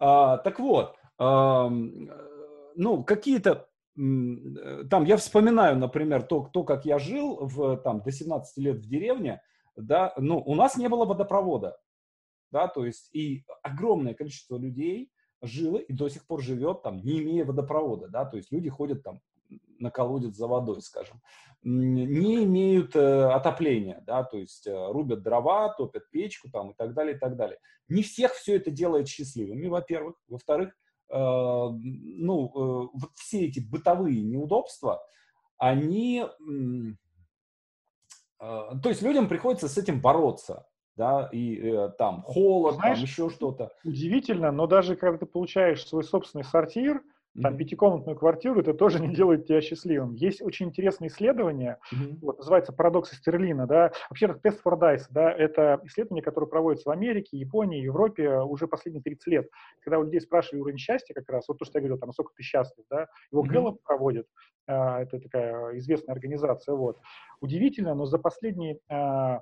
А, 0.00 0.38
так 0.38 0.60
вот, 0.60 0.96
а, 1.18 1.68
ну, 1.68 3.04
какие-то 3.04 3.68
там, 3.96 5.04
я 5.04 5.16
вспоминаю, 5.18 5.76
например, 5.76 6.22
то, 6.22 6.48
то, 6.52 6.64
как 6.64 6.84
я 6.84 6.98
жил 6.98 7.38
в, 7.46 7.76
там, 7.76 8.02
до 8.02 8.10
17 8.10 8.58
лет 8.58 8.78
в 8.78 8.88
деревне, 8.88 9.40
да, 9.76 10.12
ну, 10.16 10.42
у 10.44 10.54
нас 10.54 10.76
не 10.76 10.88
было 10.88 11.04
водопровода, 11.04 11.76
да, 12.50 12.68
то 12.68 12.84
есть 12.84 13.10
и 13.14 13.44
огромное 13.62 14.14
количество 14.14 14.56
людей 14.56 15.10
жило 15.42 15.78
и 15.78 15.92
до 15.92 16.08
сих 16.08 16.26
пор 16.26 16.42
живет 16.42 16.82
там, 16.82 16.98
не 17.02 17.22
имея 17.22 17.44
водопровода, 17.44 18.08
да, 18.08 18.24
то 18.24 18.36
есть 18.36 18.52
люди 18.52 18.70
ходят 18.70 19.02
там 19.02 19.20
на 19.78 19.90
колодец 19.90 20.34
за 20.34 20.46
водой, 20.46 20.80
скажем, 20.82 21.20
не 21.62 22.44
имеют 22.44 22.94
э, 22.96 23.24
отопления, 23.32 24.02
да, 24.06 24.22
то 24.22 24.38
есть 24.38 24.66
э, 24.66 24.92
рубят 24.92 25.22
дрова, 25.22 25.72
топят 25.74 26.10
печку 26.10 26.50
там 26.50 26.70
и 26.70 26.74
так 26.74 26.94
далее, 26.94 27.16
и 27.16 27.18
так 27.18 27.36
далее. 27.36 27.58
Не 27.88 28.02
всех 28.02 28.32
все 28.34 28.56
это 28.56 28.70
делает 28.70 29.08
счастливыми, 29.08 29.66
во-первых. 29.66 30.16
Во-вторых, 30.28 30.70
э, 31.10 31.16
ну, 31.16 32.46
э, 32.46 32.88
вот 32.92 33.10
все 33.14 33.46
эти 33.46 33.60
бытовые 33.60 34.22
неудобства, 34.22 35.02
они 35.56 36.24
то 38.38 38.88
есть 38.88 39.02
людям 39.02 39.28
приходится 39.28 39.68
с 39.68 39.78
этим 39.78 40.00
бороться, 40.00 40.66
да, 40.96 41.28
и 41.32 41.56
э, 41.56 41.90
там 41.98 42.22
холод, 42.22 42.76
Знаешь, 42.76 42.98
там 42.98 43.04
еще 43.04 43.30
что-то. 43.30 43.70
Удивительно, 43.84 44.52
но 44.52 44.66
даже 44.66 44.96
когда 44.96 45.18
ты 45.18 45.26
получаешь 45.26 45.86
свой 45.86 46.04
собственный 46.04 46.44
сортир, 46.44 47.02
там, 47.40 47.54
mm-hmm. 47.54 47.58
пятикомнатную 47.58 48.16
квартиру, 48.16 48.60
это 48.60 48.74
тоже 48.74 49.00
не 49.00 49.14
делает 49.14 49.46
тебя 49.46 49.60
счастливым. 49.60 50.14
Есть 50.14 50.40
очень 50.40 50.66
интересное 50.66 51.08
исследование, 51.08 51.78
mm-hmm. 51.92 52.18
вот, 52.22 52.38
называется 52.38 52.72
«Парадокс 52.72 53.10
Стерлина», 53.10 53.66
да, 53.66 53.92
вообще 54.08 54.26
это 54.26 54.34
тест 54.36 54.60
Фордайса, 54.60 55.08
да, 55.10 55.32
это 55.32 55.80
исследование, 55.84 56.22
которое 56.22 56.46
проводится 56.46 56.88
в 56.88 56.92
Америке, 56.92 57.36
Японии, 57.36 57.82
Европе 57.82 58.38
уже 58.38 58.68
последние 58.68 59.02
30 59.02 59.26
лет. 59.26 59.48
Когда 59.80 59.98
у 59.98 60.04
людей 60.04 60.20
спрашивали 60.20 60.60
уровень 60.60 60.78
счастья 60.78 61.12
как 61.14 61.28
раз, 61.28 61.48
вот 61.48 61.58
то, 61.58 61.64
что 61.64 61.78
я 61.78 61.80
говорил, 61.80 61.98
там, 61.98 62.08
насколько 62.08 62.32
ты 62.36 62.42
счастлив, 62.42 62.84
да, 62.88 63.06
его 63.32 63.44
mm-hmm. 63.44 63.48
Гэллоп 63.48 63.82
проводит, 63.82 64.26
а, 64.66 65.00
это 65.00 65.18
такая 65.18 65.76
известная 65.78 66.14
организация, 66.14 66.74
вот. 66.74 66.98
Удивительно, 67.40 67.94
но 67.94 68.06
за 68.06 68.18
последние, 68.18 68.78
а, 68.88 69.40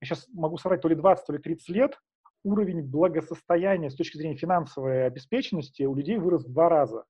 я 0.00 0.06
сейчас 0.06 0.26
могу 0.32 0.56
соврать, 0.56 0.80
то 0.80 0.88
ли 0.88 0.94
20, 0.94 1.26
то 1.26 1.32
ли 1.32 1.38
30 1.38 1.68
лет 1.68 1.98
уровень 2.44 2.82
благосостояния 2.82 3.90
с 3.90 3.94
точки 3.94 4.16
зрения 4.16 4.36
финансовой 4.36 5.06
обеспеченности 5.06 5.84
у 5.84 5.94
людей 5.94 6.18
вырос 6.18 6.44
в 6.44 6.52
два 6.52 6.68
раза. 6.68 7.04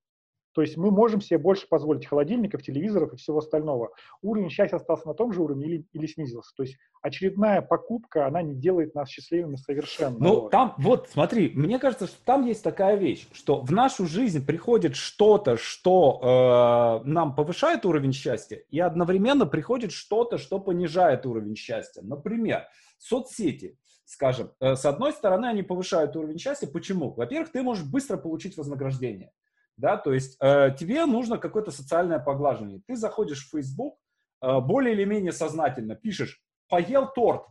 То 0.53 0.61
есть 0.61 0.77
мы 0.77 0.91
можем 0.91 1.21
себе 1.21 1.39
больше 1.39 1.67
позволить 1.69 2.07
холодильников, 2.07 2.63
телевизоров 2.63 3.13
и 3.13 3.17
всего 3.17 3.39
остального. 3.39 3.91
Уровень 4.21 4.51
счастья 4.51 4.77
остался 4.77 5.09
на 5.09 5.15
том 5.15 5.33
же 5.33 5.43
уровне 5.43 5.67
или, 5.67 5.87
или 5.93 6.07
снизился. 6.07 6.53
То 6.57 6.63
есть 6.63 6.77
очередная 7.01 7.63
покупка, 7.63 8.27
она 8.27 8.43
не 8.43 8.55
делает 8.55 8.95
нас 8.95 9.09
счастливыми 9.09 9.57
совершенно. 9.57 10.19
Ну, 10.19 10.49
там, 10.49 10.75
вот, 10.79 11.09
смотри, 11.11 11.51
мне 11.55 11.79
кажется, 11.79 12.07
что 12.07 12.17
там 12.25 12.47
есть 12.47 12.63
такая 12.63 12.97
вещь, 12.97 13.27
что 13.33 13.61
в 13.61 13.73
нашу 13.73 14.07
жизнь 14.07 14.45
приходит 14.45 14.95
что-то, 14.97 15.57
что 15.57 17.01
э, 17.03 17.09
нам 17.09 17.35
повышает 17.35 17.87
уровень 17.87 18.13
счастья, 18.13 18.63
и 18.71 18.79
одновременно 18.79 19.47
приходит 19.47 19.93
что-то, 19.93 20.39
что 20.39 20.59
понижает 20.59 21.27
уровень 21.27 21.57
счастья. 21.57 22.03
Например, 22.03 22.67
соцсети 22.99 23.79
скажем, 24.05 24.51
э, 24.61 24.77
с 24.77 24.85
одной 24.85 25.13
стороны, 25.13 25.47
они 25.47 25.63
повышают 25.63 26.15
уровень 26.17 26.39
счастья. 26.39 26.67
Почему? 26.67 27.15
Во-первых, 27.15 27.51
ты 27.51 27.63
можешь 27.63 27.85
быстро 27.85 28.19
получить 28.19 28.57
вознаграждение. 28.59 29.33
Да, 29.77 29.97
то 29.97 30.13
есть 30.13 30.37
э, 30.41 30.75
тебе 30.79 31.07
нужно 31.07 31.39
какое-то 31.39 31.71
социальное 31.71 32.19
поглаживание. 32.19 32.81
Ты 32.87 32.97
заходишь 32.97 33.47
в 33.47 33.51
Facebook, 33.51 33.99
э, 34.43 34.61
более 34.61 34.95
или 34.95 35.05
менее 35.05 35.33
сознательно 35.33 35.95
пишешь 35.95 36.43
«поел 36.69 37.11
торт», 37.13 37.47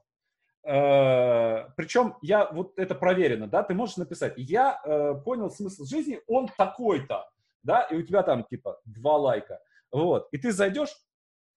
э, 0.64 1.66
причем 1.76 2.16
я, 2.22 2.50
вот 2.52 2.74
это 2.78 2.96
проверено, 2.96 3.48
да, 3.48 3.64
ты 3.64 3.74
можешь 3.74 3.98
написать 3.98 4.34
«я 4.38 4.80
э, 4.84 5.16
понял 5.26 5.50
смысл 5.50 5.86
жизни, 5.86 6.22
он 6.28 6.48
такой-то», 6.58 7.30
да, 7.64 7.82
и 7.84 7.96
у 7.96 8.04
тебя 8.04 8.24
там 8.24 8.44
типа 8.44 8.80
два 8.86 9.18
лайка, 9.18 9.60
вот, 9.92 10.28
и 10.32 10.38
ты 10.38 10.52
зайдешь 10.52 10.96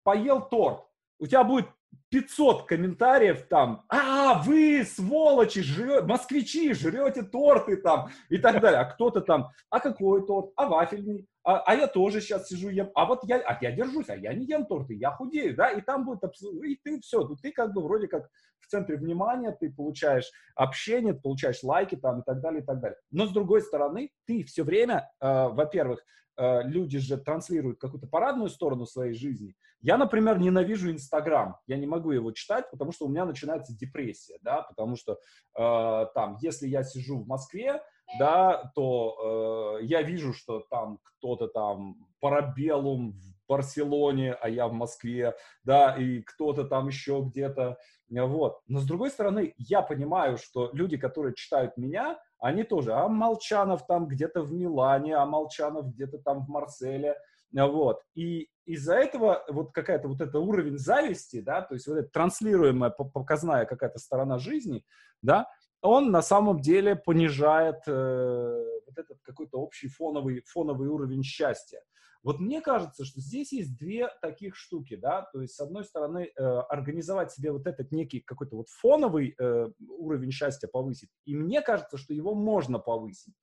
«поел 0.02 0.48
торт», 0.48 0.84
у 1.18 1.26
тебя 1.26 1.44
будет 1.44 1.66
500 2.10 2.66
комментариев 2.66 3.46
там, 3.48 3.84
а, 3.88 4.42
вы, 4.42 4.84
сволочи, 4.84 5.62
жрете, 5.62 6.06
москвичи, 6.06 6.72
жрете 6.74 7.22
торты 7.22 7.76
там 7.76 8.10
и 8.28 8.38
так 8.38 8.60
далее. 8.60 8.80
А 8.80 8.84
кто-то 8.84 9.20
там, 9.20 9.50
а 9.70 9.80
какой 9.80 10.26
торт, 10.26 10.52
а 10.56 10.66
вафельный, 10.66 11.26
а, 11.44 11.60
а 11.60 11.74
я 11.74 11.86
тоже 11.86 12.20
сейчас 12.20 12.48
сижу 12.48 12.70
ем, 12.70 12.90
а 12.94 13.04
вот 13.04 13.20
я, 13.24 13.36
а 13.38 13.58
я 13.60 13.70
держусь, 13.70 14.08
а 14.08 14.16
я 14.16 14.32
не 14.32 14.46
ем 14.46 14.64
торты, 14.64 14.94
я 14.94 15.10
худею, 15.10 15.54
да, 15.54 15.70
и 15.70 15.82
там 15.82 16.04
будет 16.04 16.24
и 16.64 16.80
ты 16.82 17.00
все, 17.00 17.22
ты 17.42 17.52
как 17.52 17.74
бы 17.74 17.82
вроде 17.82 18.08
как 18.08 18.30
в 18.60 18.66
центре 18.66 18.96
внимания, 18.96 19.52
ты 19.52 19.70
получаешь 19.70 20.30
общение, 20.54 21.12
ты 21.12 21.20
получаешь 21.20 21.62
лайки 21.62 21.96
там 21.96 22.20
и 22.20 22.24
так 22.24 22.40
далее, 22.40 22.62
и 22.62 22.64
так 22.64 22.80
далее. 22.80 22.98
Но 23.10 23.26
с 23.26 23.30
другой 23.30 23.60
стороны, 23.60 24.10
ты 24.26 24.42
все 24.44 24.62
время, 24.62 25.10
э, 25.20 25.48
во-первых, 25.48 26.02
э, 26.36 26.62
люди 26.62 26.98
же 26.98 27.18
транслируют 27.18 27.78
какую-то 27.78 28.06
парадную 28.06 28.48
сторону 28.48 28.86
своей 28.86 29.12
жизни. 29.12 29.54
Я, 29.82 29.98
например, 29.98 30.38
ненавижу 30.38 30.90
Инстаграм, 30.90 31.58
я 31.66 31.76
не 31.76 31.86
могу 31.86 32.10
его 32.12 32.32
читать, 32.32 32.70
потому 32.70 32.90
что 32.90 33.04
у 33.04 33.10
меня 33.10 33.26
начинается 33.26 33.76
депрессия, 33.76 34.38
да, 34.40 34.62
потому 34.62 34.96
что 34.96 35.18
э, 35.58 36.06
там, 36.14 36.38
если 36.40 36.66
я 36.66 36.82
сижу 36.84 37.22
в 37.22 37.28
Москве, 37.28 37.82
да, 38.18 38.70
то 38.74 39.78
э, 39.80 39.84
я 39.84 40.02
вижу, 40.02 40.32
что 40.32 40.60
там 40.70 40.98
кто-то 41.02 41.48
там 41.48 41.96
парабеллум 42.20 43.12
в 43.12 43.34
Барселоне, 43.48 44.32
а 44.34 44.48
я 44.48 44.68
в 44.68 44.72
Москве, 44.72 45.34
да, 45.64 45.96
и 45.96 46.22
кто-то 46.22 46.64
там 46.64 46.88
еще 46.88 47.22
где-то, 47.24 47.78
вот. 48.08 48.60
Но 48.66 48.80
с 48.80 48.86
другой 48.86 49.10
стороны, 49.10 49.54
я 49.58 49.82
понимаю, 49.82 50.38
что 50.38 50.70
люди, 50.72 50.96
которые 50.96 51.34
читают 51.34 51.76
меня, 51.76 52.18
они 52.38 52.64
тоже, 52.64 52.92
а 52.92 53.08
Молчанов 53.08 53.86
там 53.86 54.06
где-то 54.06 54.42
в 54.42 54.52
Милане, 54.52 55.16
а 55.16 55.26
Молчанов 55.26 55.92
где-то 55.92 56.18
там 56.18 56.44
в 56.44 56.48
Марселе, 56.48 57.16
вот. 57.52 58.00
И 58.14 58.48
из-за 58.66 58.94
этого 58.94 59.44
вот 59.48 59.72
какая-то 59.72 60.08
вот 60.08 60.20
это 60.20 60.38
уровень 60.38 60.78
зависти, 60.78 61.40
да, 61.40 61.62
то 61.62 61.74
есть 61.74 61.86
вот 61.86 61.98
эта 61.98 62.08
транслируемая 62.08 62.90
показная 62.90 63.66
какая-то 63.66 63.98
сторона 63.98 64.38
жизни, 64.38 64.84
да, 65.22 65.46
он 65.84 66.10
на 66.10 66.22
самом 66.22 66.60
деле 66.60 66.96
понижает 66.96 67.82
э, 67.86 68.64
вот 68.86 68.98
этот 68.98 69.20
какой-то 69.22 69.58
общий 69.58 69.88
фоновый, 69.88 70.42
фоновый 70.46 70.88
уровень 70.88 71.22
счастья. 71.22 71.80
Вот 72.22 72.40
мне 72.40 72.62
кажется, 72.62 73.04
что 73.04 73.20
здесь 73.20 73.52
есть 73.52 73.76
две 73.76 74.08
таких 74.22 74.56
штуки, 74.56 74.96
да, 74.96 75.28
то 75.30 75.42
есть 75.42 75.54
с 75.54 75.60
одной 75.60 75.84
стороны 75.84 76.32
э, 76.34 76.42
организовать 76.42 77.32
себе 77.32 77.52
вот 77.52 77.66
этот 77.66 77.92
некий 77.92 78.20
какой-то 78.20 78.56
вот 78.56 78.70
фоновый 78.70 79.34
э, 79.38 79.68
уровень 79.86 80.32
счастья 80.32 80.68
повысить, 80.68 81.10
и 81.26 81.34
мне 81.34 81.60
кажется, 81.60 81.98
что 81.98 82.14
его 82.14 82.34
можно 82.34 82.78
повысить. 82.78 83.34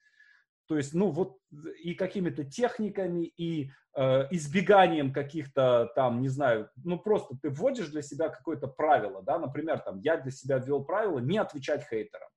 То 0.71 0.77
есть, 0.77 0.93
ну 0.93 1.09
вот 1.09 1.37
и 1.83 1.95
какими-то 1.95 2.45
техниками, 2.45 3.25
и 3.25 3.71
э, 3.93 4.27
избеганием 4.31 5.11
каких-то 5.11 5.91
там, 5.95 6.21
не 6.21 6.29
знаю, 6.29 6.69
ну 6.85 6.97
просто 6.97 7.35
ты 7.41 7.49
вводишь 7.49 7.89
для 7.89 8.01
себя 8.01 8.29
какое-то 8.29 8.67
правило, 8.67 9.21
да, 9.21 9.37
например, 9.37 9.79
там 9.79 9.99
я 9.99 10.15
для 10.15 10.31
себя 10.31 10.59
ввел 10.59 10.85
правило 10.85 11.19
не 11.19 11.37
отвечать 11.37 11.85
хейтерам. 11.89 12.29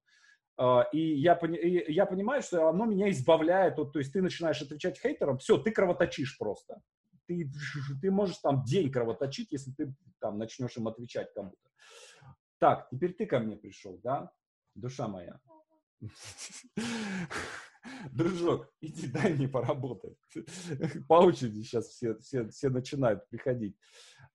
Uh, 0.60 0.82
и 0.90 1.14
я, 1.14 1.34
и 1.34 1.92
я 1.92 2.06
понимаю, 2.06 2.42
что 2.42 2.68
оно 2.68 2.86
меня 2.86 3.08
избавляет, 3.10 3.78
от, 3.78 3.92
то 3.92 4.00
есть 4.00 4.12
ты 4.12 4.20
начинаешь 4.20 4.60
отвечать 4.60 5.00
хейтерам, 5.00 5.38
все, 5.38 5.56
ты 5.56 5.70
кровоточишь 5.70 6.36
просто. 6.36 6.80
Ты, 7.28 7.48
ты 8.02 8.10
можешь 8.10 8.38
там 8.38 8.64
день 8.64 8.90
кровоточить, 8.90 9.52
если 9.52 9.70
ты 9.70 9.94
там 10.18 10.38
начнешь 10.38 10.76
им 10.76 10.88
отвечать 10.88 11.32
кому-то. 11.34 11.70
Так, 12.58 12.88
теперь 12.90 13.12
ты 13.12 13.26
ко 13.26 13.38
мне 13.38 13.54
пришел, 13.56 14.00
да, 14.02 14.32
душа 14.74 15.06
моя. 15.06 15.38
Дружок, 18.12 18.68
иди 18.80 19.06
дай 19.08 19.34
мне 19.34 19.48
поработать. 19.48 20.16
По 21.08 21.14
очереди 21.14 21.62
сейчас 21.62 21.88
все, 21.88 22.16
все, 22.18 22.48
все 22.48 22.68
начинают 22.70 23.28
приходить. 23.28 23.76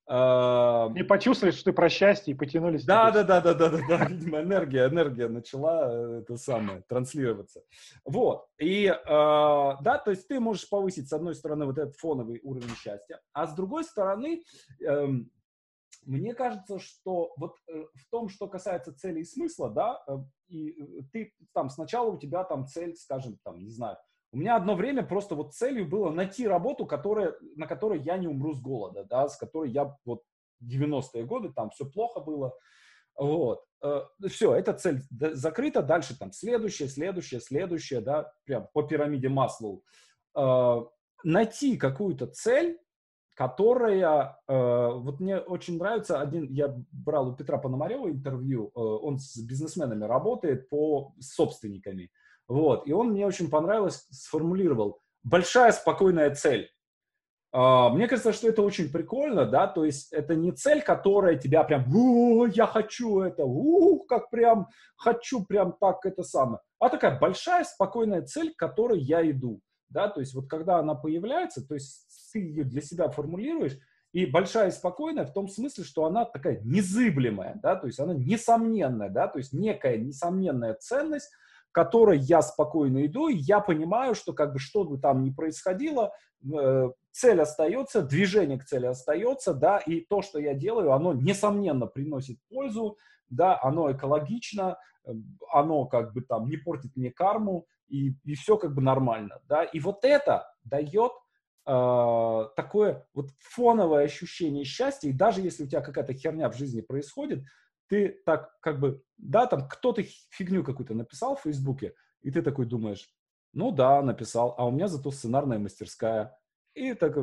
Не 0.09 1.03
почувствовали, 1.03 1.53
что 1.53 1.65
ты 1.65 1.73
про 1.73 1.87
счастье 1.87 2.33
и 2.33 2.37
потянулись. 2.37 2.83
Да, 2.83 3.11
да, 3.11 3.23
да, 3.23 3.41
да, 3.41 3.53
да, 3.53 3.69
да, 3.69 3.79
да. 3.87 4.05
Видимо, 4.05 4.41
энергия, 4.41 4.87
энергия 4.87 5.27
начала 5.27 5.87
э, 5.87 6.21
это 6.21 6.35
самое 6.35 6.81
транслироваться. 6.87 7.61
Вот. 8.05 8.47
И 8.57 8.85
э, 8.85 8.95
да, 9.05 10.01
то 10.03 10.09
есть 10.09 10.27
ты 10.27 10.39
можешь 10.39 10.67
повысить 10.67 11.09
с 11.09 11.13
одной 11.13 11.35
стороны 11.35 11.67
вот 11.67 11.77
этот 11.77 11.95
фоновый 11.97 12.39
уровень 12.41 12.75
счастья, 12.75 13.21
а 13.33 13.45
с 13.45 13.53
другой 13.53 13.83
стороны 13.83 14.41
эм, 14.81 15.29
мне 16.05 16.33
кажется, 16.33 16.79
что 16.79 17.33
вот 17.37 17.57
э, 17.67 17.85
в 17.93 18.09
том, 18.09 18.29
что 18.29 18.47
касается 18.47 18.93
цели 18.93 19.21
и 19.21 19.25
смысла, 19.25 19.69
да, 19.69 20.03
э, 20.07 20.17
и 20.47 20.71
э, 20.71 21.01
ты 21.11 21.33
там 21.53 21.69
сначала 21.69 22.09
у 22.09 22.17
тебя 22.17 22.43
там 22.43 22.67
цель, 22.67 22.95
скажем, 22.95 23.37
там, 23.43 23.59
не 23.59 23.69
знаю, 23.69 23.97
у 24.31 24.37
меня 24.37 24.55
одно 24.55 24.75
время 24.75 25.03
просто 25.03 25.35
вот 25.35 25.53
целью 25.53 25.87
было 25.87 26.11
найти 26.11 26.47
работу, 26.47 26.85
которая, 26.85 27.35
на 27.55 27.67
которой 27.67 27.99
я 27.99 28.17
не 28.17 28.27
умру 28.27 28.53
с 28.53 28.61
голода, 28.61 29.03
да, 29.03 29.27
с 29.27 29.37
которой 29.37 29.71
я 29.71 29.95
вот 30.05 30.23
90-е 30.63 31.25
годы, 31.25 31.51
там 31.51 31.69
все 31.71 31.85
плохо 31.85 32.19
было, 32.19 32.55
вот. 33.15 33.63
Все, 34.27 34.53
эта 34.55 34.73
цель 34.73 35.01
закрыта, 35.09 35.81
дальше 35.81 36.17
там 36.17 36.31
следующее, 36.33 36.89
следующее, 36.89 37.39
следующее, 37.39 38.01
да, 38.01 38.31
прям 38.43 38.67
по 38.73 38.83
пирамиде 38.83 39.29
Маслоу. 39.29 39.83
Найти 41.23 41.77
какую-то 41.77 42.27
цель, 42.27 42.77
которая, 43.39 44.37
э, 44.49 44.89
вот 44.95 45.21
мне 45.21 45.37
очень 45.37 45.77
нравится, 45.77 46.19
один, 46.19 46.51
я 46.51 46.75
брал 46.91 47.29
у 47.29 47.35
Петра 47.37 47.57
Пономарева 47.57 48.09
интервью, 48.09 48.67
э, 48.75 48.79
он 48.81 49.17
с 49.17 49.37
бизнесменами 49.37 50.03
работает 50.03 50.67
по 50.67 51.13
с 51.21 51.35
собственниками, 51.35 52.11
вот, 52.49 52.85
и 52.85 52.91
он 52.91 53.11
мне 53.11 53.25
очень 53.25 53.49
понравилось, 53.49 54.05
сформулировал, 54.11 54.99
большая 55.23 55.71
спокойная 55.71 56.35
цель. 56.35 56.69
Э, 57.53 57.87
мне 57.93 58.09
кажется, 58.09 58.33
что 58.33 58.49
это 58.49 58.61
очень 58.61 58.91
прикольно, 58.91 59.45
да, 59.45 59.67
то 59.67 59.85
есть 59.85 60.11
это 60.11 60.35
не 60.35 60.51
цель, 60.51 60.81
которая 60.81 61.37
тебя 61.37 61.63
прям, 61.63 61.85
о, 61.95 62.45
я 62.45 62.67
хочу 62.67 63.21
это, 63.21 63.45
ух, 63.45 64.05
как 64.05 64.29
прям 64.31 64.67
хочу 64.97 65.45
прям 65.45 65.77
так 65.79 66.05
это 66.05 66.23
самое, 66.23 66.59
а 66.77 66.89
такая 66.89 67.17
большая 67.17 67.63
спокойная 67.63 68.21
цель, 68.21 68.53
к 68.53 68.59
которой 68.59 68.99
я 68.99 69.21
иду 69.31 69.61
да, 69.89 70.07
то 70.07 70.19
есть 70.19 70.33
вот 70.33 70.47
когда 70.47 70.77
она 70.77 70.95
появляется, 70.95 71.67
то 71.67 71.73
есть 71.73 72.05
ты 72.31 72.39
ее 72.39 72.63
для 72.63 72.81
себя 72.81 73.09
формулируешь, 73.09 73.77
и 74.11 74.25
большая 74.25 74.69
и 74.69 74.71
спокойная 74.71 75.25
в 75.25 75.33
том 75.33 75.47
смысле, 75.47 75.83
что 75.83 76.05
она 76.05 76.25
такая 76.25 76.59
незыблемая, 76.63 77.59
да, 77.61 77.75
то 77.75 77.87
есть 77.87 77.99
она 77.99 78.13
несомненная, 78.13 79.09
да, 79.09 79.27
то 79.27 79.37
есть 79.37 79.53
некая 79.53 79.97
несомненная 79.97 80.73
ценность, 80.73 81.29
к 81.71 81.75
которой 81.75 82.17
я 82.17 82.41
спокойно 82.41 83.05
иду, 83.05 83.27
и 83.27 83.35
я 83.35 83.59
понимаю, 83.59 84.15
что 84.15 84.33
как 84.33 84.53
бы 84.53 84.59
что 84.59 84.83
бы 84.83 84.97
там 84.97 85.23
ни 85.23 85.29
происходило, 85.29 86.11
э, 86.43 86.89
цель 87.11 87.41
остается, 87.41 88.01
движение 88.01 88.57
к 88.57 88.65
цели 88.65 88.87
остается, 88.87 89.53
да, 89.53 89.77
и 89.77 90.01
то, 90.01 90.23
что 90.23 90.39
я 90.39 90.55
делаю, 90.55 90.93
оно 90.93 91.13
несомненно 91.13 91.85
приносит 91.85 92.39
пользу, 92.49 92.97
да, 93.29 93.59
оно 93.61 93.91
экологично, 93.91 94.79
э, 95.05 95.11
оно 95.53 95.85
как 95.85 96.13
бы 96.13 96.21
там 96.21 96.49
не 96.49 96.57
портит 96.57 96.95
мне 96.95 97.11
карму, 97.11 97.67
и, 97.87 98.13
и 98.23 98.33
все 98.33 98.57
как 98.57 98.73
бы 98.73 98.81
нормально, 98.81 99.39
да, 99.47 99.63
и 99.63 99.79
вот 99.79 100.03
это 100.03 100.51
дает 100.63 101.11
э, 101.69 102.49
такое 102.55 103.05
вот 103.13 103.29
фоновое 103.39 104.05
ощущение 104.05 104.63
счастья, 104.63 105.09
и 105.09 105.13
даже 105.13 105.41
если 105.41 105.63
у 105.63 105.67
тебя 105.67 105.81
какая-то 105.81 106.13
херня 106.13 106.49
в 106.49 106.57
жизни 106.57 106.81
происходит, 106.81 107.43
ты 107.87 108.21
так 108.25 108.59
как 108.61 108.79
бы, 108.79 109.01
да, 109.17 109.45
там 109.45 109.67
кто-то 109.67 110.03
фигню 110.31 110.63
какую-то 110.63 110.93
написал 110.93 111.35
в 111.35 111.41
Фейсбуке, 111.41 111.93
и 112.21 112.31
ты 112.31 112.41
такой 112.41 112.65
думаешь, 112.65 113.07
ну 113.53 113.71
да, 113.71 114.01
написал, 114.01 114.55
а 114.57 114.67
у 114.67 114.71
меня 114.71 114.87
зато 114.87 115.11
сценарная 115.11 115.59
мастерская. 115.59 116.37
И 116.75 116.93
так, 116.93 117.17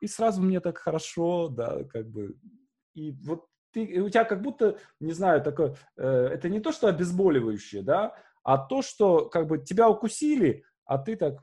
и 0.00 0.06
сразу 0.06 0.42
мне 0.42 0.60
так 0.60 0.78
хорошо, 0.78 1.48
да, 1.48 1.84
как 1.84 2.08
бы, 2.08 2.36
и 2.94 3.12
вот 3.24 3.46
ты, 3.72 4.00
у 4.00 4.08
тебя 4.08 4.24
как 4.24 4.42
будто, 4.42 4.78
не 4.98 5.12
знаю, 5.12 5.42
такое, 5.42 5.76
э, 5.96 6.30
это 6.32 6.48
не 6.48 6.60
то, 6.60 6.72
что 6.72 6.88
обезболивающее, 6.88 7.82
да, 7.82 8.14
а 8.42 8.58
то, 8.58 8.82
что 8.82 9.28
как 9.28 9.46
бы 9.46 9.58
тебя 9.58 9.88
укусили, 9.88 10.64
а 10.84 10.96
ты 10.96 11.16
так 11.16 11.42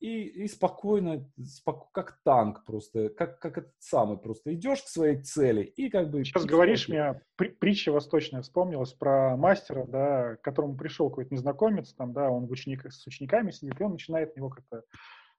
и, 0.00 0.44
и 0.44 0.48
спокойно, 0.48 1.28
споко, 1.44 1.88
как 1.92 2.20
танк 2.22 2.64
просто, 2.64 3.08
как, 3.08 3.38
как 3.40 3.58
этот 3.58 3.72
самый, 3.78 4.16
просто 4.16 4.54
идешь 4.54 4.82
к 4.82 4.88
своей 4.88 5.20
цели 5.20 5.62
и 5.62 5.90
как 5.90 6.10
бы... 6.10 6.24
Сейчас 6.24 6.44
говоришь, 6.44 6.88
мне 6.88 7.20
при, 7.36 7.48
притча 7.48 7.90
восточная 7.90 8.42
вспомнилась 8.42 8.92
про 8.92 9.36
мастера, 9.36 9.84
да, 9.86 10.36
к 10.36 10.42
которому 10.42 10.76
пришел 10.76 11.08
какой-то 11.08 11.34
незнакомец, 11.34 11.92
там, 11.94 12.12
да, 12.12 12.30
он 12.30 12.46
в 12.46 12.50
ученик, 12.50 12.90
с 12.92 13.06
учениками 13.06 13.50
сидит, 13.50 13.80
и 13.80 13.84
он 13.84 13.92
начинает 13.92 14.36
него 14.36 14.50
как-то 14.50 14.84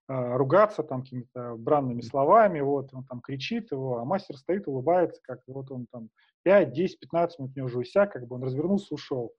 э, 0.09 0.35
ругаться 0.35 0.83
там 0.83 1.03
какими-то 1.03 1.55
бранными 1.55 2.01
словами, 2.01 2.59
вот, 2.59 2.93
он 2.93 3.05
там 3.05 3.21
кричит 3.21 3.71
его, 3.71 3.99
а 3.99 4.05
мастер 4.05 4.37
стоит, 4.37 4.67
улыбается, 4.67 5.21
как 5.23 5.39
вот 5.47 5.71
он 5.71 5.87
там 5.91 6.09
5, 6.43 6.73
10, 6.73 6.99
15 6.99 7.39
минут 7.39 7.51
у 7.55 7.57
него 7.57 7.67
уже 7.67 7.79
уся, 7.79 8.07
как 8.07 8.27
бы 8.27 8.35
он 8.35 8.43
развернулся, 8.43 8.93
ушел 8.93 9.33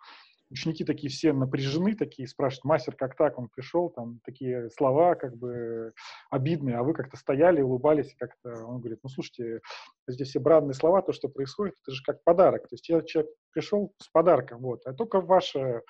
ученики 0.51 0.85
такие 0.85 1.11
все 1.11 1.33
напряжены, 1.33 1.95
такие 1.95 2.29
спрашивают, 2.29 2.65
мастер, 2.65 2.95
как 2.97 3.17
так, 3.17 3.39
он 3.39 3.49
пришел, 3.49 3.89
там 3.91 4.21
такие 4.25 4.71
слова 4.71 5.15
как 5.15 5.37
бы 5.37 5.93
обидные, 6.31 6.77
а 6.77 6.83
вы 6.83 6.93
как-то 6.93 7.17
стояли, 7.17 7.63
улыбались, 7.63 8.15
как-то, 8.19 8.65
он 8.65 8.81
говорит, 8.81 9.01
ну, 9.03 9.09
слушайте, 9.09 9.61
здесь 10.09 10.29
все 10.29 10.41
бранные 10.41 10.75
слова, 10.75 11.03
то, 11.03 11.13
что 11.13 11.29
происходит, 11.29 11.75
это 11.83 11.95
же 11.95 12.03
как 12.05 12.23
подарок, 12.25 12.63
то 12.69 12.75
есть 12.75 12.85
человек 12.85 13.31
пришел 13.53 13.95
с 13.99 14.09
подарком, 14.09 14.61
вот, 14.63 14.81
а 14.87 14.93
только 14.93 15.21
ваше 15.21 15.83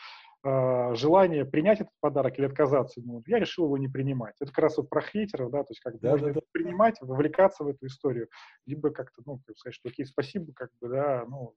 э, 0.44 0.94
желание 0.94 1.44
принять 1.44 1.80
этот 1.80 1.92
подарок 2.00 2.38
или 2.38 2.46
отказаться 2.46 3.00
ну, 3.04 3.22
я 3.26 3.38
решил 3.38 3.66
его 3.66 3.78
не 3.78 3.88
принимать. 3.88 4.34
Это 4.40 4.50
как 4.50 4.64
раз 4.64 4.76
вот 4.76 4.88
про 4.88 5.02
хейтеров, 5.02 5.50
да, 5.50 5.62
то 5.62 5.70
есть 5.70 5.80
как 5.80 5.94
бы 5.94 6.00
да, 6.00 6.10
можно 6.10 6.26
да, 6.26 6.30
это 6.32 6.40
да. 6.40 6.46
принимать, 6.52 6.96
вовлекаться 7.00 7.64
в 7.64 7.68
эту 7.68 7.86
историю, 7.86 8.28
либо 8.66 8.90
как-то, 8.90 9.22
ну, 9.24 9.40
как 9.46 9.56
сказать, 9.58 9.74
что 9.74 9.88
окей, 9.88 10.06
спасибо, 10.06 10.52
как 10.54 10.70
бы, 10.80 10.88
да, 10.88 11.24
ну, 11.28 11.54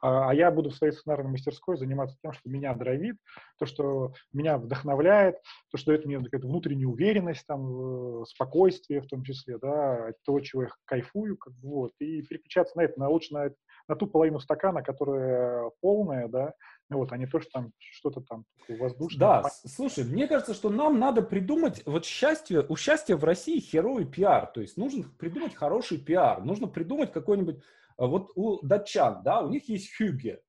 а, 0.00 0.30
а 0.30 0.34
я 0.34 0.50
буду 0.50 0.70
в 0.70 0.74
своей 0.74 0.92
сценарной 0.92 1.30
мастерской 1.30 1.76
заниматься 1.76 2.16
тем, 2.22 2.32
что 2.32 2.48
меня 2.48 2.74
драйвит, 2.74 3.16
то, 3.58 3.66
что 3.66 4.12
меня 4.32 4.58
вдохновляет, 4.58 5.36
то, 5.70 5.78
что 5.78 5.92
это 5.92 6.06
мне 6.06 6.22
какая-то 6.22 6.46
внутренняя 6.46 6.86
уверенность, 6.86 7.46
там, 7.46 8.22
э, 8.22 8.24
спокойствие 8.26 9.00
в 9.00 9.06
том 9.06 9.22
числе, 9.22 9.58
да, 9.58 10.12
того, 10.24 10.40
чего 10.40 10.64
я 10.64 10.68
кайфую, 10.84 11.36
как 11.36 11.54
вот, 11.62 11.92
и 12.00 12.22
переключаться 12.22 12.76
на 12.76 12.82
это, 12.82 12.98
на 13.00 13.08
лучше 13.08 13.34
на, 13.34 13.50
на 13.88 13.96
ту 13.96 14.06
половину 14.06 14.40
стакана, 14.40 14.82
которая 14.82 15.70
полная, 15.80 16.28
да, 16.28 16.54
вот, 16.90 17.12
а 17.12 17.16
не 17.16 17.26
то, 17.26 17.40
что 17.40 17.50
там 17.50 17.72
что-то 17.78 18.20
там 18.20 18.44
воздушное. 18.68 19.18
Да, 19.18 19.50
слушай, 19.66 20.04
мне 20.04 20.28
кажется, 20.28 20.54
что 20.54 20.70
нам 20.70 20.98
надо 20.98 21.22
придумать, 21.22 21.82
вот 21.86 22.04
счастье, 22.04 22.64
у 22.68 22.76
счастья 22.76 23.16
в 23.16 23.24
России 23.24 23.58
херовый 23.58 24.04
пиар, 24.04 24.46
то 24.46 24.60
есть 24.60 24.76
нужно 24.76 25.04
придумать 25.18 25.54
хороший 25.54 25.98
пиар, 25.98 26.44
нужно 26.44 26.66
придумать 26.66 27.12
какой-нибудь 27.12 27.62
вот 27.98 28.30
у 28.34 28.64
датчан, 28.66 29.22
да, 29.22 29.40
у 29.40 29.50
них 29.50 29.68
есть 29.68 29.96
хюге, 29.96 30.40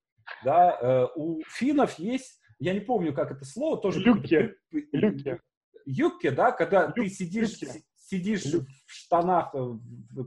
да, 0.44 0.78
э, 0.82 1.08
у 1.16 1.42
финнов 1.48 1.98
есть, 2.00 2.40
я 2.60 2.74
не 2.74 2.80
помню, 2.80 3.14
как 3.14 3.32
это 3.32 3.46
слово, 3.46 3.78
тоже... 3.78 4.00
Люки. 4.00 4.54
Люки. 4.72 5.40
Юбки, 5.86 6.30
да, 6.30 6.52
когда 6.52 6.88
Люк, 6.88 6.96
ты 6.96 7.10
сидишь, 7.10 7.60
сидишь 7.96 8.46
Люк. 8.46 8.64
в 8.88 8.92
штанах, 8.92 9.54
э, 9.54 9.74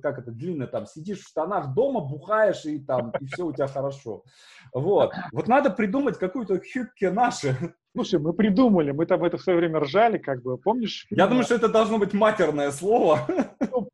как 0.01 0.19
это, 0.19 0.31
длинно 0.31 0.67
там, 0.67 0.87
сидишь 0.87 1.21
в 1.21 1.29
штанах 1.29 1.75
дома, 1.75 2.01
бухаешь 2.01 2.65
и 2.65 2.79
там, 2.79 3.13
и 3.21 3.27
все 3.27 3.47
у 3.47 3.53
тебя 3.53 3.67
хорошо. 3.67 4.25
Вот. 4.73 5.13
Вот 5.33 5.49
надо 5.49 5.71
придумать 5.71 6.19
какую-то 6.19 6.61
хюбке 6.61 7.11
наши. 7.11 7.57
Слушай, 7.95 8.21
мы 8.21 8.33
придумали, 8.33 8.93
мы 8.93 9.07
там 9.07 9.25
это 9.25 9.39
в 9.39 9.43
свое 9.43 9.59
время 9.59 9.81
ржали, 9.81 10.19
как 10.19 10.43
бы, 10.43 10.57
помнишь? 10.59 11.07
Фильм? 11.09 11.19
Я 11.19 11.27
думаю, 11.27 11.45
что 11.45 11.57
это 11.57 11.69
должно 11.69 11.99
быть 11.99 12.13
матерное 12.13 12.71
слово. 12.71 13.27
Ну, 13.73 13.88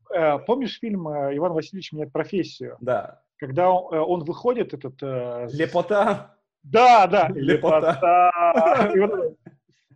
помнишь 0.45 0.79
фильм 0.79 1.07
э, 1.07 1.35
«Иван 1.37 1.53
Васильевич 1.53 1.91
меняет 1.91 2.11
профессию»? 2.11 2.77
Да. 2.79 3.21
Когда 3.37 3.69
он, 3.71 3.93
э, 3.93 3.99
он 3.99 4.23
выходит, 4.23 4.73
этот... 4.73 5.01
Э, 5.01 5.47
Лепота. 5.51 6.35
Да, 6.63 7.07
да. 7.07 7.29
Лепота. 7.29 8.31
Лепота. 8.93 9.35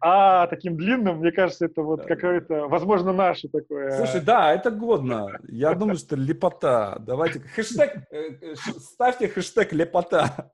А 0.02 0.47
таким 0.47 0.78
длинным, 0.78 1.20
мне 1.20 1.32
кажется, 1.32 1.66
это 1.66 1.82
вот 1.82 2.06
какое-то, 2.06 2.68
возможно, 2.68 3.12
наше 3.12 3.50
такое. 3.50 3.91
Слушай, 3.91 4.22
да, 4.22 4.54
это 4.54 4.72
годно. 4.72 5.39
Я 5.47 5.74
думаю, 5.74 5.97
что 5.97 6.16
лепота. 6.16 6.97
Давайте 7.00 7.39
хэштег, 7.39 8.08
э, 8.12 8.30
э, 8.41 8.56
ставьте 8.56 9.28
хэштег 9.28 9.74
лепота. 9.74 10.52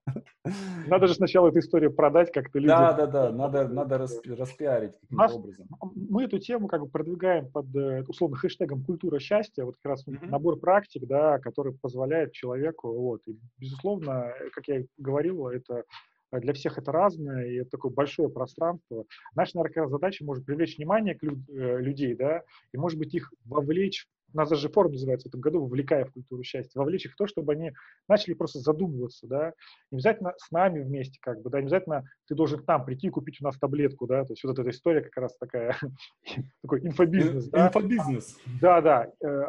Надо 0.88 1.08
же 1.08 1.16
сначала 1.16 1.50
эту 1.50 1.60
историю 1.60 1.94
продать 1.94 2.32
как-то 2.32 2.60
людям. 2.60 2.78
Да, 2.78 2.94
да, 2.94 3.08
да, 3.08 3.32
надо, 3.32 3.68
надо 3.68 3.98
распиарить 3.98 4.94
каким-то 5.02 5.36
образом. 5.36 5.68
Мы 5.96 6.24
эту 6.24 6.40
тему 6.40 6.68
как 6.68 6.82
бы 6.82 6.88
продвигаем 6.88 7.50
под, 7.52 7.76
э, 7.76 8.04
условно, 8.08 8.38
хэштегом 8.38 8.84
культура 8.84 9.20
счастья, 9.20 9.64
вот 9.64 9.76
как 9.82 9.92
раз 9.92 10.08
mm-hmm. 10.08 10.30
набор 10.30 10.58
практик, 10.58 11.06
да, 11.06 11.40
который 11.40 11.74
позволяет 11.74 12.34
человеку, 12.34 12.92
вот, 12.94 13.22
и, 13.28 13.38
безусловно, 13.58 14.32
как 14.54 14.68
я 14.68 14.84
говорил, 14.98 15.48
это 15.48 15.84
для 16.32 16.54
всех 16.54 16.78
это 16.78 16.92
разное, 16.92 17.48
и 17.48 17.56
это 17.56 17.72
такое 17.72 17.92
большое 17.92 18.30
пространство. 18.30 19.06
Наша, 19.36 19.58
наверное, 19.58 19.88
задача 19.90 20.24
может 20.26 20.46
привлечь 20.46 20.78
внимание 20.78 21.16
к 21.16 21.24
люд, 21.24 21.40
э, 21.50 21.80
людей, 21.82 22.16
да, 22.16 22.44
и, 22.72 22.78
может 22.78 23.00
быть, 23.00 23.14
их 23.14 23.32
вовлечь 23.46 24.08
у 24.34 24.38
нас 24.38 24.50
даже 24.50 24.70
форум 24.70 24.94
называется 24.94 25.28
в 25.28 25.30
этом 25.30 25.42
году 25.42 25.62
«Вовлекая 25.62 26.06
в 26.06 26.12
культуру 26.12 26.44
счастья», 26.44 26.80
вовлечь 26.80 27.06
их 27.06 27.14
в 27.14 27.16
то, 27.16 27.28
чтобы 27.28 27.54
они 27.54 27.72
начали 28.08 28.34
просто 28.34 28.60
задумываться, 28.60 29.28
да, 29.28 29.54
не 29.92 29.98
обязательно 29.98 30.34
с 30.38 30.52
нами 30.52 30.82
вместе, 30.82 31.20
как 31.22 31.42
бы, 31.42 31.50
да, 31.50 31.60
не 31.60 31.64
обязательно 31.64 32.04
ты 32.28 32.36
должен 32.36 32.64
к 32.64 32.68
нам 32.68 32.86
прийти 32.86 33.08
и 33.08 33.10
купить 33.12 33.42
у 33.42 33.46
нас 33.46 33.58
таблетку, 33.58 34.08
да, 34.08 34.24
то 34.24 34.34
есть 34.34 34.44
вот 34.44 34.58
эта 34.58 34.70
история 34.70 35.02
как 35.02 35.18
раз 35.18 35.38
такая, 35.38 35.76
такой 36.62 36.86
инфобизнес, 36.86 37.48
да. 37.50 37.68
Инфобизнес. 37.68 38.38
Да, 38.62 38.82
да, 38.82 39.12
э, 39.24 39.44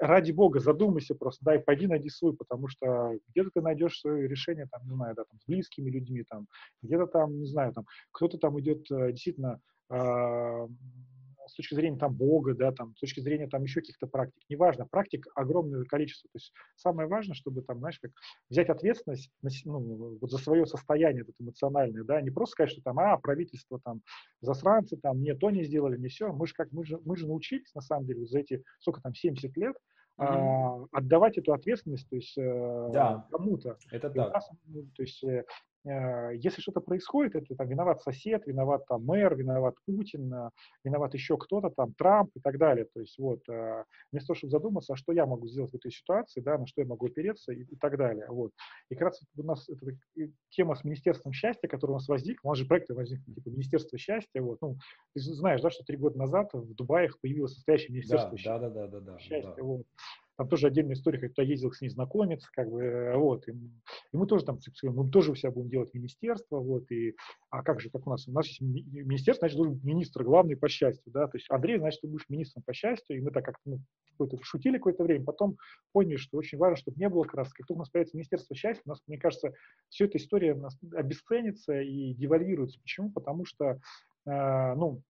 ради 0.00 0.32
бога, 0.32 0.60
задумайся 0.60 1.14
просто, 1.14 1.44
да, 1.44 1.56
и 1.56 1.62
пойди 1.62 1.86
найди 1.86 2.08
свой, 2.08 2.34
потому 2.34 2.68
что 2.68 3.18
где-то 3.30 3.50
ты 3.54 3.60
найдешь 3.60 4.00
свое 4.00 4.28
решение, 4.28 4.66
там, 4.70 4.82
не 4.86 4.94
знаю, 4.94 5.14
да, 5.14 5.24
там, 5.24 5.38
с 5.40 5.46
близкими 5.46 5.90
людьми, 5.90 6.24
там, 6.28 6.46
где-то 6.82 7.06
там, 7.06 7.38
не 7.38 7.46
знаю, 7.46 7.72
там, 7.72 7.84
кто-то 8.12 8.38
там 8.38 8.60
идет 8.60 8.90
э, 8.90 9.12
действительно 9.12 9.60
а, 9.90 10.68
с 11.48 11.54
точки 11.54 11.74
зрения 11.74 11.98
там 11.98 12.14
Бога, 12.14 12.54
да, 12.54 12.72
там, 12.72 12.94
с 12.96 13.00
точки 13.00 13.20
зрения 13.20 13.48
там 13.48 13.62
еще 13.62 13.80
каких-то 13.80 14.06
практик, 14.06 14.42
неважно, 14.48 14.86
практик 14.86 15.26
огромное 15.34 15.84
количество. 15.84 16.28
То 16.32 16.36
есть 16.36 16.52
самое 16.76 17.08
важное, 17.08 17.34
чтобы 17.34 17.62
там, 17.62 17.78
знаешь, 17.78 17.98
как 18.00 18.12
взять 18.50 18.68
ответственность 18.68 19.30
ну, 19.64 20.18
вот 20.20 20.30
за 20.30 20.38
свое 20.38 20.66
состояние 20.66 21.22
это 21.22 21.32
эмоциональное, 21.38 22.04
да, 22.04 22.20
не 22.20 22.30
просто 22.30 22.52
сказать, 22.52 22.72
что 22.72 22.82
там, 22.82 22.98
а, 22.98 23.16
правительство 23.16 23.80
там, 23.84 24.02
засранцы, 24.40 24.96
там, 24.96 25.18
мне 25.18 25.34
то 25.34 25.50
не 25.50 25.64
сделали, 25.64 25.96
не 25.96 26.08
все. 26.08 26.32
Мы 26.32 26.46
же 26.46 26.54
как, 26.54 26.72
мы 26.72 26.84
же, 26.84 26.98
мы 27.04 27.16
же 27.16 27.26
научились, 27.26 27.74
на 27.74 27.80
самом 27.80 28.06
деле, 28.06 28.26
за 28.26 28.40
эти, 28.40 28.62
сколько 28.80 29.00
там, 29.00 29.14
70 29.14 29.56
лет, 29.56 29.76
Mm-hmm. 30.20 30.88
отдавать 30.90 31.38
эту 31.38 31.52
ответственность, 31.52 32.08
то 32.08 32.16
есть 32.16 32.36
э, 32.36 32.88
да, 32.92 33.28
кому-то. 33.30 33.78
Это 33.92 34.10
так. 34.10 34.34
Нас, 34.34 34.50
ну, 34.66 34.82
то 34.96 35.02
есть 35.02 35.22
Э, 35.22 35.44
если 35.84 36.60
что-то 36.60 36.80
происходит, 36.80 37.36
это 37.36 37.54
там 37.54 37.68
виноват 37.68 38.02
сосед, 38.02 38.46
виноват 38.46 38.86
там 38.86 39.04
мэр, 39.04 39.34
виноват 39.36 39.74
Путин, 39.86 40.32
э, 40.32 40.50
виноват 40.84 41.14
еще 41.14 41.36
кто-то 41.36 41.70
там, 41.70 41.94
Трамп 41.94 42.30
и 42.34 42.40
так 42.40 42.58
далее. 42.58 42.86
То 42.92 43.00
есть 43.00 43.18
вот, 43.18 43.48
э, 43.48 43.84
вместо 44.12 44.28
того, 44.28 44.36
чтобы 44.36 44.50
задуматься, 44.50 44.92
а 44.92 44.96
что 44.96 45.12
я 45.12 45.24
могу 45.24 45.46
сделать 45.46 45.70
в 45.70 45.76
этой 45.76 45.90
ситуации, 45.90 46.40
да, 46.40 46.58
на 46.58 46.66
что 46.66 46.80
я 46.80 46.86
могу 46.86 47.06
опереться 47.06 47.52
и, 47.52 47.62
и 47.62 47.76
так 47.76 47.96
далее. 47.96 48.26
Вот. 48.28 48.52
И 48.90 48.94
как 48.94 49.08
раз 49.08 49.20
у 49.36 49.42
нас 49.42 49.68
эта 49.68 49.86
тема 50.50 50.74
с 50.74 50.84
Министерством 50.84 51.32
счастья, 51.32 51.68
которая 51.68 51.94
у 51.94 51.98
нас 51.98 52.08
возникла, 52.08 52.48
у 52.48 52.50
нас 52.52 52.58
же 52.58 52.66
проект 52.66 52.90
возник 52.90 53.24
типа 53.24 53.48
Министерство 53.48 53.98
счастья. 53.98 54.42
Вот. 54.42 54.60
Ну, 54.60 54.76
ты 55.14 55.20
знаешь, 55.20 55.60
да, 55.60 55.70
что 55.70 55.84
три 55.84 55.96
года 55.96 56.18
назад 56.18 56.50
в 56.52 56.74
Дубае 56.74 57.08
появилось 57.22 57.54
настоящее 57.54 57.94
Министерство 57.94 58.30
да, 58.30 58.36
счастья. 58.36 58.58
Да, 58.58 58.68
да, 58.68 58.86
да, 58.86 59.00
да, 59.00 59.18
счастья. 59.18 59.54
Да. 59.56 59.62
Вот. 59.62 59.86
Там 60.38 60.48
тоже 60.48 60.68
отдельная 60.68 60.94
история, 60.94 61.18
как 61.18 61.34
туда 61.34 61.42
ездил 61.42 61.72
с 61.72 61.80
ней 61.80 61.88
знакомец, 61.88 62.46
как 62.52 62.70
бы, 62.70 62.80
э, 62.80 63.16
вот, 63.16 63.48
и, 63.48 63.50
и 63.50 64.16
мы 64.16 64.24
тоже 64.28 64.44
там, 64.44 64.60
мы 64.84 65.10
тоже 65.10 65.32
у 65.32 65.34
себя 65.34 65.50
будем 65.50 65.68
делать 65.68 65.92
министерство, 65.92 66.60
вот, 66.60 66.88
и, 66.92 67.16
а 67.50 67.64
как 67.64 67.80
же, 67.80 67.90
как 67.90 68.06
у 68.06 68.10
нас, 68.10 68.28
у 68.28 68.32
нас 68.32 68.46
есть 68.46 68.60
министерство, 68.60 69.42
значит, 69.42 69.56
должен 69.56 69.74
быть 69.74 69.84
министр 69.84 70.22
главный 70.22 70.56
по 70.56 70.68
счастью, 70.68 71.12
да, 71.12 71.26
то 71.26 71.36
есть 71.36 71.50
Андрей, 71.50 71.78
значит, 71.78 72.02
ты 72.02 72.06
будешь 72.06 72.28
министром 72.28 72.62
по 72.62 72.72
счастью, 72.72 73.16
и 73.16 73.20
мы 73.20 73.32
так 73.32 73.44
как-то, 73.44 73.62
ну, 73.64 73.80
какое-то 74.12 74.38
шутили 74.44 74.76
какое-то 74.76 75.02
время, 75.02 75.24
потом 75.24 75.58
поняли, 75.92 76.16
что 76.16 76.38
очень 76.38 76.56
важно, 76.58 76.76
чтобы 76.76 76.98
не 77.00 77.08
было 77.08 77.24
как 77.24 77.34
раз, 77.34 77.52
как 77.52 77.66
только 77.66 77.78
у 77.78 77.82
нас 77.82 77.90
появится 77.90 78.16
министерство 78.16 78.54
счастья, 78.54 78.82
у 78.86 78.90
нас, 78.90 79.02
мне 79.08 79.18
кажется, 79.18 79.52
все 79.88 80.04
эта 80.04 80.18
история 80.18 80.54
у 80.54 80.60
нас 80.60 80.78
обесценится 80.94 81.80
и 81.80 82.14
девальвируется. 82.14 82.80
Почему? 82.80 83.10
Потому 83.10 83.44
что, 83.44 83.80
э, 84.26 84.74
ну, 84.74 85.02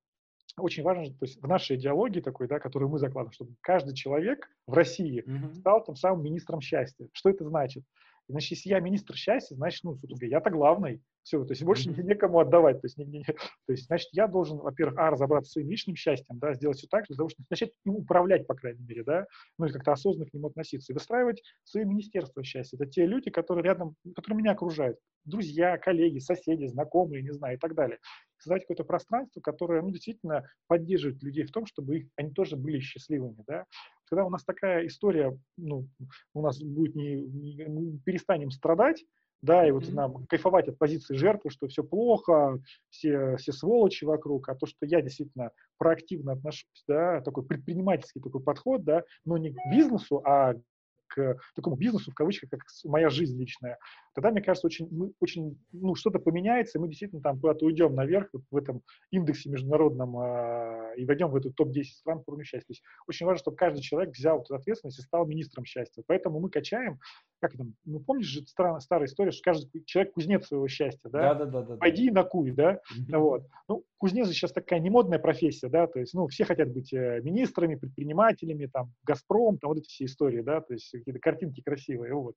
очень 0.61 0.82
важно, 0.82 1.06
то 1.06 1.24
есть 1.24 1.40
в 1.40 1.46
нашей 1.46 1.76
идеологии 1.76 2.20
такой, 2.20 2.48
да, 2.48 2.59
которую 2.59 2.90
мы 2.90 2.98
закладываем, 2.98 3.32
чтобы 3.32 3.54
каждый 3.61 3.94
человек 3.94 4.48
в 4.66 4.72
России 4.72 5.22
mm-hmm. 5.22 5.54
стал 5.54 5.84
тем 5.84 5.96
самым 5.96 6.24
министром 6.24 6.61
счастья. 6.61 7.09
Что 7.12 7.30
это 7.30 7.44
значит? 7.44 7.84
Значит, 8.28 8.50
если 8.50 8.68
я 8.68 8.80
министр 8.80 9.16
счастья, 9.16 9.54
значит, 9.54 9.82
ну, 9.84 9.96
я-то 10.20 10.50
главный, 10.50 11.00
все, 11.22 11.42
то 11.44 11.52
есть 11.52 11.62
больше 11.62 11.90
mm-hmm. 11.90 12.02
некому 12.02 12.40
отдавать. 12.40 12.80
То 12.80 12.86
есть, 12.86 12.98
не, 12.98 13.22
то 13.22 13.34
есть, 13.72 13.86
значит, 13.86 14.09
я 14.12 14.26
должен, 14.26 14.59
во-первых, 14.59 14.98
а, 14.98 15.11
разобраться 15.11 15.50
с 15.50 15.52
своим 15.52 15.70
личным 15.70 15.96
счастьем, 15.96 16.38
да, 16.38 16.52
сделать 16.54 16.76
все 16.76 16.86
так, 16.88 17.06
для 17.06 17.16
того, 17.16 17.30
чтобы 17.30 17.46
начать 17.48 17.72
им 17.84 17.96
управлять, 17.96 18.46
по 18.46 18.54
крайней 18.54 18.82
мере, 18.84 19.02
да, 19.02 19.26
ну, 19.59 19.64
или 19.64 19.72
как-то 19.72 19.92
осознанно 19.92 20.28
к 20.28 20.34
нему 20.34 20.48
относиться, 20.48 20.92
и 20.92 20.94
выстраивать 20.94 21.42
свои 21.64 21.84
министерства 21.84 22.44
счастья. 22.44 22.76
Это 22.76 22.86
те 22.86 23.06
люди, 23.06 23.30
которые 23.30 23.64
рядом, 23.64 23.94
которые 24.14 24.38
меня 24.38 24.52
окружают, 24.52 24.98
друзья, 25.24 25.78
коллеги, 25.78 26.18
соседи, 26.18 26.66
знакомые, 26.66 27.22
не 27.22 27.32
знаю, 27.32 27.56
и 27.56 27.59
так 27.59 27.74
далее. 27.74 27.98
Создать 28.39 28.62
какое-то 28.62 28.84
пространство, 28.84 29.41
которое, 29.41 29.82
ну, 29.82 29.91
действительно 29.91 30.49
поддерживает 30.66 31.22
людей 31.22 31.45
в 31.45 31.53
том, 31.53 31.66
чтобы 31.66 31.99
их, 31.99 32.09
они 32.16 32.32
тоже 32.32 32.57
были 32.57 32.80
счастливыми, 32.80 33.43
да. 33.47 33.64
Когда 34.07 34.24
у 34.24 34.30
нас 34.30 34.45
такая 34.45 34.86
история, 34.86 35.39
ну, 35.57 35.89
у 36.34 36.43
нас 36.43 36.61
будет 36.62 36.95
не, 36.95 37.22
не 37.22 37.64
мы 37.66 37.99
перестанем 37.99 38.51
страдать, 38.51 39.05
да, 39.43 39.66
и 39.66 39.70
вот 39.70 39.84
mm-hmm. 39.84 39.95
нам 39.95 40.26
кайфовать 40.26 40.68
от 40.68 40.78
позиции 40.78 41.14
жертвы, 41.14 41.51
что 41.51 41.68
все 41.68 41.84
плохо, 41.84 42.59
все, 42.91 43.36
все 43.36 43.53
сволочи 43.53 44.05
вокруг, 44.05 44.49
а 44.49 44.55
то, 44.57 44.66
что 44.66 44.84
я 44.86 45.01
действительно 45.01 45.51
проактивно 45.78 46.32
отношусь, 46.32 46.84
да, 46.89 47.20
такой 47.20 47.45
предпринимательский 47.45 48.20
такой 48.20 48.43
подход, 48.43 48.84
да, 48.84 49.05
но 49.24 49.36
не 49.36 49.53
к 49.53 49.57
бизнесу, 49.70 50.22
а 50.24 50.55
к 51.09 51.36
такому 51.55 51.76
бизнесу, 51.76 52.11
в 52.11 52.14
кавычках, 52.14 52.51
как 52.51 52.61
моя 52.84 53.09
жизнь 53.11 53.39
личная, 53.41 53.78
тогда, 54.20 54.32
мне 54.32 54.42
кажется, 54.42 54.66
очень, 54.66 54.88
мы, 54.90 55.12
очень 55.20 55.58
ну, 55.70 55.94
что-то 55.94 56.18
поменяется, 56.18 56.78
и 56.78 56.80
мы 56.80 56.88
действительно 56.88 57.22
там 57.22 57.38
куда-то 57.38 57.64
уйдем 57.64 57.94
наверх 57.94 58.28
вот 58.32 58.42
в 58.50 58.56
этом 58.56 58.82
индексе 59.12 59.48
международном 59.48 60.18
э, 60.18 60.94
и 60.96 61.04
войдем 61.04 61.28
в 61.30 61.36
эту 61.36 61.52
топ-10 61.52 61.84
стран 61.84 62.24
по 62.24 62.30
уровню 62.30 62.44
счастья. 62.44 62.66
То 62.66 62.72
есть 62.72 62.82
очень 63.06 63.26
важно, 63.26 63.38
чтобы 63.38 63.56
каждый 63.56 63.80
человек 63.80 64.12
взял 64.12 64.42
эту 64.42 64.56
ответственность 64.56 64.98
и 64.98 65.02
стал 65.02 65.24
министром 65.24 65.64
счастья. 65.64 66.02
Поэтому 66.08 66.40
мы 66.40 66.50
качаем, 66.50 66.98
как 67.40 67.54
это, 67.54 67.64
ну 67.84 68.00
помнишь 68.00 68.26
же 68.26 68.46
старая, 68.46 68.80
старая 68.80 69.06
история, 69.06 69.30
что 69.30 69.42
каждый 69.44 69.84
человек 69.84 70.14
кузнец 70.14 70.46
своего 70.46 70.66
счастья, 70.66 71.08
да? 71.10 71.34
Да, 71.34 71.44
да, 71.44 71.50
да. 71.60 71.62
да 71.62 71.76
Пойди 71.76 72.10
на 72.10 72.24
куй, 72.24 72.50
да? 72.50 72.80
Mm-hmm. 72.92 73.18
Вот. 73.18 73.42
Ну, 73.68 73.84
кузнец 73.98 74.28
сейчас 74.30 74.50
такая 74.50 74.80
немодная 74.80 75.20
профессия, 75.20 75.68
да, 75.68 75.86
то 75.86 76.00
есть, 76.00 76.12
ну, 76.14 76.26
все 76.26 76.44
хотят 76.44 76.72
быть 76.72 76.92
э, 76.92 77.20
министрами, 77.22 77.76
предпринимателями, 77.76 78.66
там, 78.66 78.92
Газпром, 79.04 79.58
там 79.58 79.68
вот 79.68 79.78
эти 79.78 79.86
все 79.88 80.06
истории, 80.06 80.40
да, 80.40 80.60
то 80.60 80.72
есть 80.72 80.90
какие-то 80.90 81.20
картинки 81.20 81.60
красивые, 81.60 82.14
вот 82.14 82.34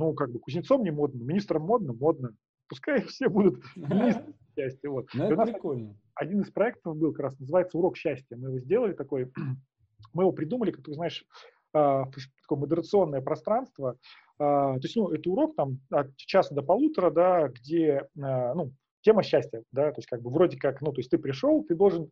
ну, 0.00 0.14
как 0.14 0.32
бы 0.32 0.38
кузнецом 0.38 0.82
не 0.82 0.90
модно, 0.90 1.22
министром 1.22 1.62
модно, 1.62 1.92
модно. 1.92 2.30
Пускай 2.68 3.02
все 3.06 3.28
будут 3.28 3.62
министром 3.76 4.34
счастья. 4.56 4.88
Вот. 4.88 5.06
Ну, 5.14 5.24
это 5.24 5.52
прикольно. 5.52 5.94
Один 6.14 6.40
из 6.40 6.50
проектов 6.50 6.96
был 6.96 7.12
как 7.12 7.20
раз, 7.26 7.38
называется 7.38 7.78
«Урок 7.78 7.96
счастья». 7.96 8.36
Мы 8.36 8.48
его 8.48 8.58
сделали 8.58 8.94
такой, 8.94 9.30
мы 10.14 10.22
его 10.22 10.32
придумали, 10.32 10.70
как 10.70 10.84
ты 10.84 10.94
знаешь, 10.94 11.24
а, 11.74 12.06
такое 12.42 12.58
модерационное 12.58 13.20
пространство. 13.20 13.96
А, 14.38 14.74
то 14.74 14.80
есть, 14.82 14.96
ну, 14.96 15.10
это 15.10 15.28
урок 15.30 15.54
там 15.54 15.80
от 15.90 16.16
часа 16.16 16.54
до 16.54 16.62
полутора, 16.62 17.10
да, 17.10 17.48
где, 17.48 18.08
а, 18.20 18.54
ну, 18.54 18.72
тема 19.02 19.22
счастья, 19.22 19.62
да, 19.72 19.92
то 19.92 19.98
есть 19.98 20.08
как 20.08 20.22
бы 20.22 20.30
вроде 20.30 20.58
как, 20.58 20.80
ну, 20.80 20.92
то 20.92 21.00
есть 21.00 21.10
ты 21.10 21.18
пришел, 21.18 21.64
ты 21.64 21.74
должен 21.74 22.10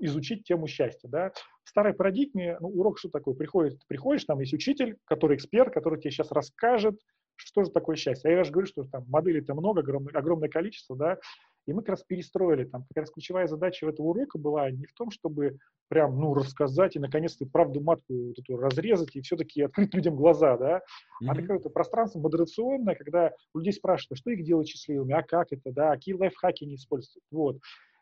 изучить 0.00 0.44
тему 0.44 0.66
счастья, 0.66 1.08
да. 1.08 1.32
В 1.64 1.68
старой 1.68 1.94
парадигме, 1.94 2.58
ну, 2.60 2.68
урок 2.68 2.98
что 2.98 3.08
такое? 3.08 3.34
Приходит, 3.34 3.80
приходишь, 3.86 4.24
там 4.24 4.40
есть 4.40 4.52
учитель, 4.52 4.96
который 5.04 5.36
эксперт, 5.36 5.72
который 5.72 6.00
тебе 6.00 6.10
сейчас 6.10 6.30
расскажет, 6.30 6.98
что 7.38 7.64
же 7.64 7.70
такое 7.70 7.96
счастье. 7.96 8.30
А 8.30 8.34
я 8.34 8.44
же 8.44 8.52
говорю, 8.52 8.66
что 8.66 8.84
там 8.84 9.04
моделей-то 9.08 9.54
много, 9.54 9.80
огромное, 9.80 10.12
огромное 10.12 10.48
количество, 10.48 10.96
да, 10.96 11.18
и 11.66 11.72
мы 11.74 11.82
как 11.82 11.90
раз 11.90 12.02
перестроили, 12.02 12.64
там, 12.64 12.84
как 12.84 13.02
раз 13.02 13.10
ключевая 13.10 13.46
задача 13.46 13.86
этого 13.86 14.06
урока 14.06 14.38
была 14.38 14.70
не 14.70 14.86
в 14.86 14.94
том, 14.94 15.10
чтобы 15.10 15.58
прям, 15.88 16.18
ну, 16.18 16.32
рассказать 16.32 16.96
и, 16.96 16.98
наконец-то, 16.98 17.44
правду 17.44 17.82
матку 17.82 18.14
вот 18.14 18.38
эту 18.38 18.56
разрезать 18.56 19.14
и 19.14 19.20
все-таки 19.20 19.62
открыть 19.64 19.92
людям 19.94 20.16
глаза, 20.16 20.56
да, 20.56 20.78
mm-hmm. 20.78 21.28
а 21.28 21.34
такое-то 21.34 21.68
пространство 21.68 22.20
модерационное, 22.20 22.94
когда 22.94 23.32
у 23.52 23.58
людей 23.58 23.74
спрашивают, 23.74 24.12
а 24.12 24.16
что 24.16 24.30
их 24.30 24.44
делает 24.44 24.66
счастливыми, 24.66 25.12
а 25.12 25.22
как 25.22 25.52
это, 25.52 25.70
да, 25.70 25.94
какие 25.94 26.14
лайфхаки 26.14 26.64
они 26.64 26.76
используют, 26.76 27.22
вот. 27.30 27.58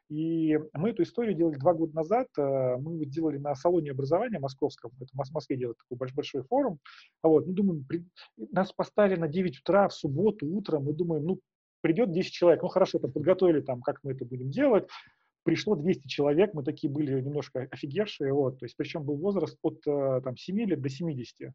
И 0.09 0.57
мы 0.73 0.91
эту 0.91 1.03
историю 1.03 1.35
делали 1.35 1.57
два 1.57 1.75
года 1.75 1.95
назад. 1.95 2.29
Э, 2.39 2.77
мы 2.77 3.05
делали 3.07 3.39
на 3.39 3.55
салоне 3.55 3.91
образования 3.91 4.39
московском. 4.39 4.93
Это 5.01 5.11
в 5.13 5.33
Москве 5.33 5.57
делают 5.57 5.79
такой 5.79 5.97
большой, 5.97 6.15
большой 6.15 6.43
форум. 6.45 6.79
А 7.23 7.29
вот, 7.29 7.47
мы 7.47 7.53
думаем, 7.53 7.85
при... 7.85 8.05
нас 8.53 8.73
поставили 8.73 9.19
на 9.19 9.29
9 9.29 9.59
утра 9.61 9.89
в 9.89 9.95
субботу 9.95 10.47
утром. 10.47 10.85
Мы 10.85 10.93
думаем, 10.93 11.25
ну, 11.25 11.41
придет 11.81 12.13
10 12.13 12.33
человек. 12.33 12.63
Ну, 12.63 12.69
хорошо, 12.69 12.99
там 12.99 13.13
подготовили, 13.13 13.61
там, 13.61 13.83
как 13.83 13.99
мы 14.05 14.13
это 14.13 14.25
будем 14.25 14.51
делать. 14.51 14.89
Пришло 15.43 15.77
200 15.77 16.09
человек, 16.09 16.55
мы 16.55 16.65
такие 16.65 16.93
были 16.93 17.21
немножко 17.21 17.69
офигевшие, 17.71 18.33
вот, 18.33 18.59
то 18.59 18.65
есть, 18.65 18.77
причем 18.77 19.05
был 19.05 19.17
возраст 19.17 19.57
от 19.63 19.79
э, 19.87 20.21
там, 20.25 20.37
7 20.37 20.59
лет 20.59 20.81
до 20.81 20.89
70. 20.89 21.53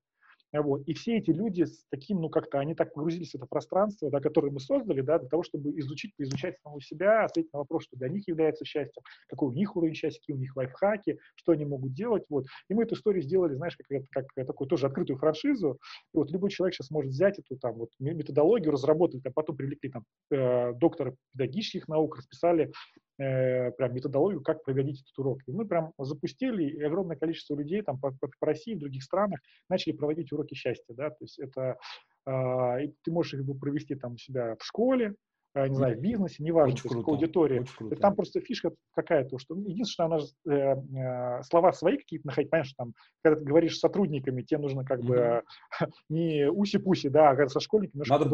Вот. 0.54 0.84
И 0.86 0.94
все 0.94 1.18
эти 1.18 1.32
люди 1.32 1.64
с 1.64 1.86
таким, 1.90 2.20
ну 2.22 2.30
как-то, 2.30 2.60
они 2.60 2.76
так 2.76 2.94
погрузились 2.94 3.32
в 3.32 3.36
это 3.36 3.46
пространство, 3.46 4.10
да, 4.10 4.20
которое 4.20 4.52
мы 4.52 4.60
создали, 4.60 5.02
да, 5.02 5.20
для 5.20 5.30
того, 5.30 5.44
чтобы 5.44 5.72
изучить, 5.80 6.16
поизучать 6.18 6.60
самого 6.62 6.82
себя, 6.82 7.24
ответить 7.24 7.54
на 7.54 7.60
вопрос, 7.60 7.84
что 7.84 7.98
для 7.98 8.10
них 8.10 8.28
является 8.28 8.66
счастьем, 8.66 9.02
какой 9.28 9.50
у 9.50 9.54
них 9.54 9.76
уровень 9.76 9.96
счастья, 9.96 10.20
какие 10.20 10.36
у 10.36 10.40
них 10.40 10.56
лайфхаки, 10.56 11.20
что 11.36 11.54
они 11.54 11.66
могут 11.66 11.94
делать. 11.94 12.24
Вот. 12.30 12.46
И 12.70 12.74
мы 12.74 12.84
эту 12.84 12.96
историю 12.96 13.24
сделали, 13.24 13.56
знаешь, 13.56 13.78
как, 13.78 14.04
как, 14.12 14.26
как 14.36 14.48
такую 14.48 14.68
тоже 14.68 14.88
открытую 14.88 15.18
франшизу. 15.18 15.80
И 16.14 16.18
вот 16.18 16.32
любой 16.32 16.50
человек 16.50 16.76
сейчас 16.76 16.92
может 16.92 17.12
взять 17.12 17.40
эту 17.40 17.58
там 17.58 17.76
вот 17.76 17.90
методологию, 18.00 18.72
разработать, 18.72 19.26
а 19.26 19.32
потом 19.32 19.56
привлекли 19.56 19.90
там 19.90 20.04
э, 20.32 20.74
доктора 20.74 21.16
педагогических 21.34 21.88
наук, 21.88 22.18
расписали 22.18 22.72
э, 23.18 23.72
прям 23.72 23.94
методологию, 23.94 24.42
как 24.42 24.64
проводить 24.64 25.02
этот 25.02 25.18
урок. 25.20 25.40
И 25.48 25.52
мы 25.52 25.66
прям 25.66 25.94
запустили, 25.98 26.64
и 26.64 26.84
огромное 26.84 27.18
количество 27.18 27.56
людей 27.56 27.82
там 27.82 28.00
по, 28.00 28.12
по, 28.12 28.30
по 28.40 28.46
России, 28.46 28.76
в 28.76 28.80
других 28.80 29.04
странах 29.04 29.40
начали 29.70 29.94
проводить 29.94 30.32
уроки 30.32 30.54
счастья, 30.54 30.94
да, 30.94 31.10
то 31.10 31.18
есть 31.22 31.40
это 31.40 31.78
э, 32.26 32.88
ты 33.04 33.12
можешь 33.12 33.34
их 33.34 33.60
провести 33.60 33.96
там 33.96 34.14
у 34.14 34.18
себя 34.18 34.56
в 34.60 34.64
школе, 34.64 35.16
не 35.56 35.76
знаю, 35.76 35.98
в 35.98 36.02
бизнесе, 36.02 36.44
неважно, 36.44 36.74
очень 36.74 36.90
круто, 36.90 37.12
аудитории. 37.12 37.66
Круто. 37.78 37.96
Там 37.98 38.16
просто 38.16 38.40
фишка 38.40 38.72
какая-то, 38.96 39.38
что 39.38 39.56
единственное, 39.56 40.08
она 40.08 40.20
э, 40.48 41.40
э, 41.40 41.44
слова 41.44 41.74
свои 41.74 41.98
какие-то 41.98 42.28
находить, 42.28 42.50
понимаешь, 42.50 42.74
там, 42.78 42.94
когда 43.22 43.40
ты 43.40 43.46
говоришь 43.46 43.78
с 43.78 43.80
сотрудниками, 43.80 44.44
тебе 44.44 44.60
нужно 44.60 44.86
как 44.86 45.00
mm-hmm. 45.02 45.08
бы 45.08 45.44
не 46.10 46.50
уси-пуси, 46.50 47.10
да, 47.10 47.32
а 47.32 47.36
когда 47.36 47.50
со 47.50 47.60
школьниками... 47.60 48.04
Надо 48.08 48.34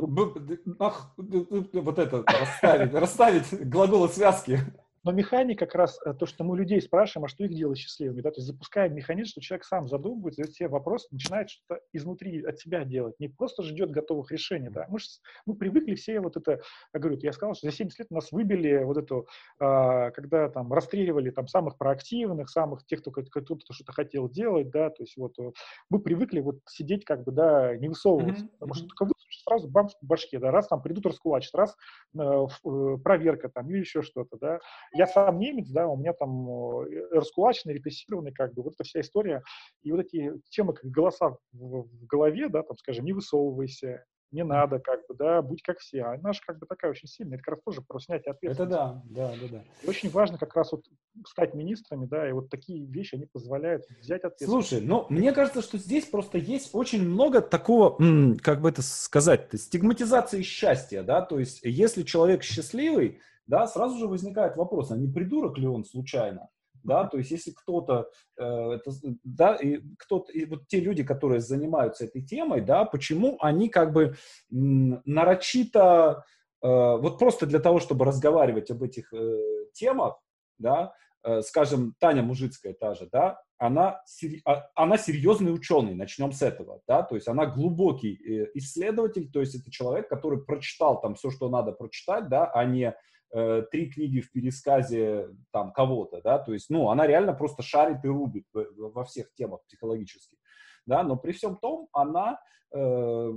ах, 0.80 1.14
вот 1.18 2.00
это 2.00 2.24
расставить, 2.28 2.94
расставить 2.94 3.70
глаголы 3.70 4.10
связки. 4.10 4.60
Но 5.08 5.14
механик 5.14 5.58
как 5.58 5.74
раз 5.74 6.02
э, 6.04 6.14
то, 6.14 6.26
что 6.26 6.44
мы 6.44 6.58
людей 6.58 6.82
спрашиваем, 6.82 7.24
а 7.24 7.28
что 7.30 7.46
их 7.46 7.54
делает 7.54 7.78
счастливыми, 7.78 8.20
да, 8.20 8.30
то 8.30 8.40
есть 8.40 8.48
запускаем 8.48 8.94
механизм, 8.94 9.30
что 9.30 9.40
человек 9.40 9.64
сам 9.64 9.88
задумывается, 9.88 10.42
задает 10.42 10.56
себе 10.58 10.68
вопрос, 10.68 11.08
начинает 11.12 11.50
что-то 11.50 11.80
изнутри 11.94 12.44
от 12.44 12.60
себя 12.60 12.84
делать, 12.84 13.18
не 13.18 13.30
просто 13.30 13.64
ждет 13.64 13.90
готовых 13.90 14.34
решений, 14.34 14.68
да. 14.70 14.86
Мы, 14.90 15.00
же, 15.00 15.06
мы 15.46 15.56
привыкли 15.56 15.96
все 15.96 16.20
вот 16.20 16.36
это, 16.36 16.60
я 16.94 17.00
говорю, 17.00 17.18
я 17.22 17.32
сказал, 17.32 17.56
что 17.56 17.68
за 17.68 17.74
70 17.74 18.00
лет 18.00 18.12
нас 18.12 18.34
выбили 18.34 18.84
вот 18.84 18.98
эту, 18.98 19.30
а, 19.62 20.12
когда 20.12 20.50
там 20.50 20.74
расстреливали 20.74 21.30
там 21.30 21.48
самых 21.48 21.78
проактивных, 21.78 22.50
самых 22.50 22.86
тех, 22.86 23.00
кто 23.00 23.12
кто-то 23.12 23.72
что-то 23.72 23.94
хотел 23.94 24.30
делать, 24.30 24.70
да, 24.72 24.90
то 24.90 25.04
есть 25.04 25.16
вот 25.16 25.40
э, 25.40 25.54
мы 25.90 26.02
привыкли 26.02 26.42
вот 26.42 26.60
сидеть 26.68 27.06
как 27.06 27.24
бы, 27.24 27.32
да, 27.32 27.78
не 27.78 27.88
высовываться, 27.88 28.44
mm-hmm. 28.44 28.52
потому 28.60 28.74
что 28.74 28.88
только 28.88 29.06
сразу 29.30 29.68
бам 29.70 29.90
в 29.90 29.94
башке, 30.02 30.40
да, 30.40 30.52
раз 30.52 30.68
там 30.68 30.82
придут 30.82 31.06
раскулачат, 31.06 31.56
раз 31.56 31.76
э, 32.18 32.20
э, 32.20 32.98
проверка 33.04 33.50
там 33.50 33.70
или 33.70 33.80
еще 33.80 34.02
что-то, 34.02 34.38
да. 34.38 34.60
Я 34.94 35.08
сам 35.08 35.40
немец, 35.40 35.70
да, 35.70 35.88
у 35.88 35.98
меня 35.98 36.14
там 36.14 36.50
э, 36.84 37.08
раскулаченный, 37.12 37.76
репрессированный, 37.76 38.34
как 38.34 38.54
бы, 38.54 38.64
вот 38.64 38.74
эта 38.74 38.84
вся 38.84 39.02
история. 39.02 39.44
И 39.84 39.92
вот 39.92 40.02
эти 40.02 40.34
темы, 40.50 40.74
как 40.74 40.90
голоса 40.90 41.38
в, 41.54 41.84
в 41.84 42.06
голове, 42.06 42.50
да, 42.50 42.64
там, 42.64 42.78
скажем, 42.78 43.06
не 43.06 43.14
высовывайся, 43.14 44.06
не 44.32 44.44
надо, 44.44 44.80
как 44.80 45.08
бы, 45.08 45.16
да, 45.16 45.42
будь 45.42 45.62
как 45.62 45.80
все. 45.80 46.04
А 46.04 46.18
наша 46.18 46.42
как 46.46 46.60
бы 46.60 46.66
такая 46.66 46.92
очень 46.92 47.08
сильная, 47.08 47.36
это 47.36 47.44
как 47.44 47.56
раз 47.56 47.64
тоже 47.64 47.82
про 47.82 48.00
снятие 48.00 48.32
ответственности. 48.32 48.74
Это 48.74 49.04
да, 49.06 49.30
да, 49.30 49.34
да, 49.42 49.48
да. 49.58 49.64
И 49.84 49.90
очень 49.90 50.10
важно 50.10 50.38
как 50.38 50.56
раз 50.56 50.72
вот 50.72 50.86
стать 51.26 51.54
министрами, 51.54 52.06
да, 52.06 52.28
и 52.28 52.32
вот 52.32 52.50
такие 52.50 52.86
вещи, 52.86 53.16
они 53.16 53.26
позволяют 53.26 53.86
взять 54.00 54.24
ответственность. 54.24 54.70
Слушай, 54.70 54.86
ну, 54.86 55.06
мне 55.10 55.32
кажется, 55.32 55.62
что 55.62 55.78
здесь 55.78 56.06
просто 56.06 56.38
есть 56.38 56.70
очень 56.74 57.08
много 57.08 57.42
такого, 57.42 57.98
как 58.42 58.62
бы 58.62 58.70
это 58.70 58.82
сказать, 58.82 59.50
стигматизации 59.54 60.42
счастья, 60.42 61.04
да, 61.04 61.22
то 61.22 61.40
есть 61.40 61.62
если 61.64 62.04
человек 62.04 62.44
счастливый, 62.44 63.20
да, 63.48 63.66
сразу 63.66 63.98
же 63.98 64.08
возникает 64.08 64.58
вопрос, 64.58 64.92
а 64.92 64.98
не 64.98 65.08
придурок 65.08 65.58
ли 65.58 65.68
он 65.68 65.86
случайно? 65.86 66.50
Да, 66.84 67.06
то 67.06 67.18
есть 67.18 67.32
если 67.32 67.52
кто-то, 67.52 68.10
э, 68.40 68.80
да, 69.24 69.56
и 69.56 69.82
кто-то, 70.00 70.32
и 70.32 70.46
вот 70.46 70.68
те 70.68 70.80
люди, 70.80 71.04
которые 71.04 71.42
занимаются 71.42 72.06
этой 72.06 72.22
темой, 72.22 72.62
да, 72.62 72.86
почему 72.86 73.38
они 73.42 73.70
как 73.70 73.94
бы 73.94 74.16
нарочито, 74.50 76.24
э, 76.62 76.68
вот 76.68 77.20
просто 77.20 77.46
для 77.46 77.60
того, 77.60 77.80
чтобы 77.80 78.06
разговаривать 78.06 78.72
об 78.72 78.84
этих 78.84 79.14
э, 79.14 79.40
темах, 79.74 80.20
да, 80.58 80.94
э, 81.24 81.42
скажем, 81.42 81.96
Таня 82.00 82.24
Мужицкая 82.24 82.74
та 82.74 82.94
же, 82.94 83.08
да, 83.12 83.42
она, 83.58 84.02
а, 84.46 84.70
она 84.76 84.98
серьезный 84.98 85.54
ученый, 85.54 85.96
начнем 85.96 86.32
с 86.32 86.42
этого, 86.42 86.82
да, 86.88 87.04
то 87.04 87.16
есть 87.16 87.28
она 87.28 87.46
глубокий 87.46 88.14
э, 88.14 88.52
исследователь, 88.54 89.32
то 89.32 89.40
есть 89.40 89.56
это 89.56 89.72
человек, 89.72 90.08
который 90.10 90.44
прочитал 90.44 91.02
там 91.02 91.16
все, 91.16 91.32
что 91.32 91.50
надо 91.50 91.72
прочитать, 91.72 92.30
да, 92.30 92.46
а 92.52 92.66
не 92.66 92.96
э, 93.34 93.64
три 93.72 93.90
книги 93.90 94.22
в 94.22 94.32
пересказе 94.32 95.30
там 95.52 95.72
кого-то, 95.72 96.22
да, 96.22 96.40
то 96.40 96.54
есть, 96.54 96.70
ну, 96.70 96.90
она 96.90 97.08
реально 97.08 97.34
просто 97.34 97.64
шарит 97.64 98.04
и 98.04 98.08
рубит 98.08 98.46
во 98.54 99.04
всех 99.04 99.34
темах 99.36 99.62
психологических, 99.68 100.38
да, 100.86 101.04
но 101.04 101.18
при 101.18 101.32
всем 101.34 101.58
том 101.58 101.88
она 101.92 102.40
э, 102.74 103.32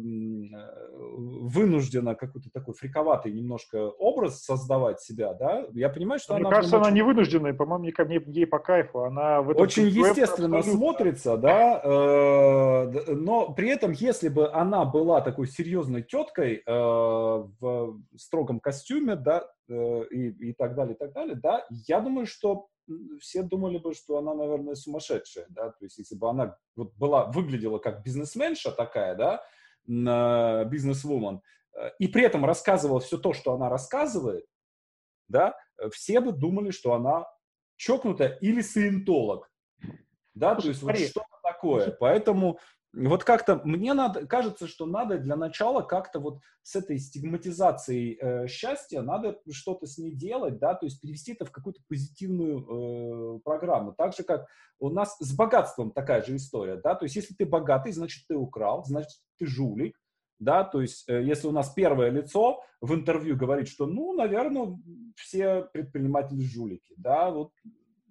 вынуждена 1.51 2.15
какой-то 2.15 2.51
такой 2.53 2.75
фриковатый 2.75 3.33
немножко 3.33 3.91
образ 3.91 4.43
создавать 4.43 5.01
себя, 5.01 5.35
да, 5.35 5.67
я 5.73 5.89
понимаю, 5.89 6.21
что 6.21 6.35
Мне 6.35 6.43
она... 6.43 6.51
кажется, 6.57 6.77
она 6.77 6.87
очень... 6.87 6.97
не 6.97 7.03
вынужденная, 7.03 7.55
по-моему, 7.55 7.85
мне, 7.85 7.93
мне, 8.05 8.21
ей 8.27 8.47
по 8.47 8.59
кайфу, 8.59 9.05
она 9.05 9.43
в 9.43 9.51
этом 9.51 9.63
Очень 9.63 9.87
естественно 9.89 10.59
абсолютно. 10.59 10.87
смотрится, 10.87 11.37
да, 11.37 11.81
э, 11.83 13.15
но 13.15 13.53
при 13.53 13.69
этом, 13.71 13.93
если 13.93 14.29
бы 14.29 14.51
она 14.53 14.85
была 14.85 15.21
такой 15.21 15.47
серьезной 15.47 16.03
теткой 16.03 16.63
э, 16.65 16.73
в 16.73 17.99
строгом 18.17 18.61
костюме, 18.61 19.17
да, 19.17 19.47
и, 19.71 20.51
и 20.51 20.53
так 20.53 20.75
далее, 20.75 20.95
и 20.95 20.99
так 20.99 21.13
далее, 21.13 21.37
да, 21.37 21.67
я 21.71 22.01
думаю, 22.01 22.27
что 22.27 22.69
все 23.21 23.43
думали 23.43 23.79
бы, 23.79 23.95
что 23.95 24.19
она, 24.19 24.35
наверное, 24.35 24.75
сумасшедшая, 24.75 25.47
да, 25.51 25.71
то 25.71 25.85
есть 25.85 25.99
если 25.99 26.17
бы 26.17 26.29
она 26.29 26.57
вот 26.77 26.95
была, 26.95 27.27
выглядела 27.27 27.79
как 27.79 28.03
бизнесменша 28.03 28.73
такая, 28.73 29.15
да, 29.15 29.45
бизнес-вумен, 29.87 31.41
э, 31.75 31.91
и 31.99 32.09
при 32.09 32.25
этом 32.25 32.45
рассказывала 32.45 33.01
все 33.01 33.19
то, 33.19 33.33
что 33.33 33.55
она 33.55 33.69
рассказывает, 33.69 34.47
да, 35.29 35.57
все 35.93 36.21
бы 36.21 36.33
думали, 36.33 36.71
что 36.71 36.93
она 36.93 37.27
чокнутая 37.77 38.37
или 38.41 38.61
саентолог, 38.61 39.51
да, 40.35 40.55
Слушай, 40.55 40.63
то 40.63 40.69
есть 40.69 40.81
смотри, 40.81 41.03
вот 41.03 41.11
что-то 41.11 41.41
такое. 41.43 41.97
Поэтому 41.99 42.59
вот 42.93 43.25
как-то 43.25 43.61
мне 43.65 43.95
надо, 43.95 44.27
кажется, 44.27 44.67
что 44.67 44.87
надо 44.87 45.19
для 45.19 45.37
начала 45.37 45.83
как-то 45.83 46.19
вот 46.19 46.41
с 46.63 46.75
этой 46.75 46.99
стигматизацией 46.99 48.19
э, 48.21 48.49
счастья 48.49 49.03
надо 49.03 49.39
что-то 49.51 49.87
с 49.87 49.97
ней 49.99 50.13
делать, 50.13 50.59
да, 50.59 50.75
то 50.75 50.87
есть 50.87 51.01
перевести 51.01 51.33
это 51.33 51.45
в 51.45 51.53
какую-то 51.53 51.81
позитивную 51.89 53.37
э, 53.37 53.41
программу. 53.41 53.93
Так 53.93 54.15
же, 54.15 54.25
как 54.25 54.47
у 54.81 54.91
нас 54.91 55.17
с 55.21 55.37
богатством 55.37 55.93
такая 55.93 56.23
же 56.23 56.35
история, 56.35 56.77
да, 56.77 56.95
то 56.95 57.05
есть 57.05 57.15
если 57.15 57.35
ты 57.35 57.47
богатый, 57.47 57.93
значит 57.93 58.27
ты 58.27 58.35
украл, 58.35 58.85
значит 58.85 59.21
ты 59.39 59.47
жулик, 59.47 59.97
да, 60.41 60.65
то 60.65 60.81
есть 60.81 61.09
э, 61.09 61.23
если 61.23 61.47
у 61.47 61.53
нас 61.53 61.71
первое 61.71 62.11
лицо 62.11 62.61
в 62.81 62.93
интервью 62.95 63.37
говорит, 63.37 63.69
что, 63.69 63.87
ну, 63.87 64.15
наверное, 64.15 64.77
все 65.15 65.63
предприниматели 65.73 66.43
жулики, 66.43 66.95
да, 66.97 67.31
вот, 67.31 67.53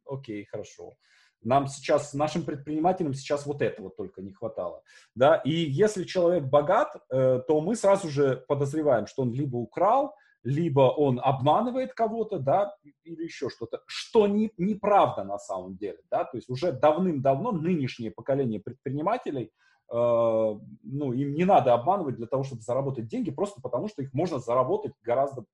окей, 0.06 0.46
хорошо. 0.46 0.94
Нам 1.42 1.68
сейчас, 1.68 2.14
нашим 2.14 2.44
предпринимателям 2.44 3.14
сейчас 3.14 3.46
вот 3.46 3.62
этого 3.62 3.90
только 3.90 4.22
не 4.22 4.32
хватало. 4.32 4.84
Да? 5.16 5.36
И 5.38 5.52
если 5.52 6.04
человек 6.04 6.44
богат, 6.44 6.96
э, 7.10 7.42
то 7.48 7.62
мы 7.62 7.76
сразу 7.76 8.10
же 8.10 8.44
подозреваем, 8.48 9.08
что 9.08 9.22
он 9.22 9.34
либо 9.34 9.58
украл, 9.58 10.16
либо 10.44 10.82
он 10.82 11.20
обманывает 11.22 11.94
кого-то, 11.94 12.40
да, 12.40 12.74
или 13.04 13.24
еще 13.24 13.50
что-то, 13.50 13.82
что 13.86 14.28
не, 14.28 14.52
неправда 14.58 15.24
на 15.24 15.38
самом 15.38 15.76
деле, 15.76 16.00
да, 16.10 16.24
то 16.24 16.38
есть 16.38 16.50
уже 16.50 16.72
давным-давно 16.72 17.52
нынешнее 17.52 18.12
поколение 18.12 18.60
предпринимателей, 18.60 19.52
э, 19.92 19.96
ну, 19.96 21.14
им 21.14 21.34
не 21.34 21.46
надо 21.46 21.74
обманывать 21.74 22.16
для 22.16 22.28
того, 22.28 22.44
чтобы 22.44 22.62
заработать 22.62 23.08
деньги, 23.08 23.32
просто 23.32 23.62
потому 23.62 23.90
что 23.90 24.02
их 24.02 24.14
можно 24.14 24.40
заработать 24.40 24.94
гораздо 25.04 25.46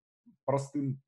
простым, 0.45 1.01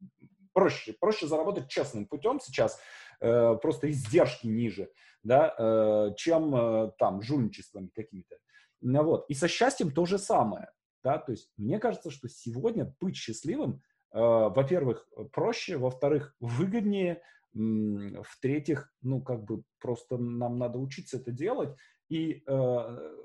проще, 0.53 0.93
проще 0.99 1.27
заработать 1.27 1.67
честным 1.67 2.07
путем 2.07 2.39
сейчас, 2.39 2.79
просто 3.19 3.89
издержки 3.89 4.47
ниже, 4.47 4.89
да, 5.23 5.53
э, 5.57 6.13
чем 6.15 6.55
э, 6.55 6.91
там 6.97 7.21
жульничествами 7.21 7.89
какими-то. 7.93 8.37
Ну, 8.81 9.03
вот. 9.03 9.25
И 9.29 9.33
со 9.33 9.47
счастьем 9.47 9.91
то 9.91 10.05
же 10.05 10.17
самое. 10.17 10.69
Да? 11.03 11.17
То 11.17 11.31
есть 11.31 11.51
мне 11.57 11.79
кажется, 11.79 12.11
что 12.11 12.27
сегодня 12.27 12.95
быть 12.99 13.15
счастливым, 13.15 13.81
э, 14.13 14.19
во-первых, 14.19 15.07
проще, 15.31 15.77
во-вторых, 15.77 16.35
выгоднее, 16.39 17.21
в-третьих, 17.53 18.93
ну, 19.01 19.21
как 19.21 19.43
бы 19.43 19.63
просто 19.79 20.17
нам 20.17 20.59
надо 20.59 20.77
учиться 20.77 21.17
это 21.17 21.31
делать. 21.31 21.75
И 22.07 22.43
э, 22.45 23.15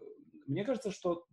мне 0.52 0.64
кажется, 0.64 0.90
что, 0.90 1.24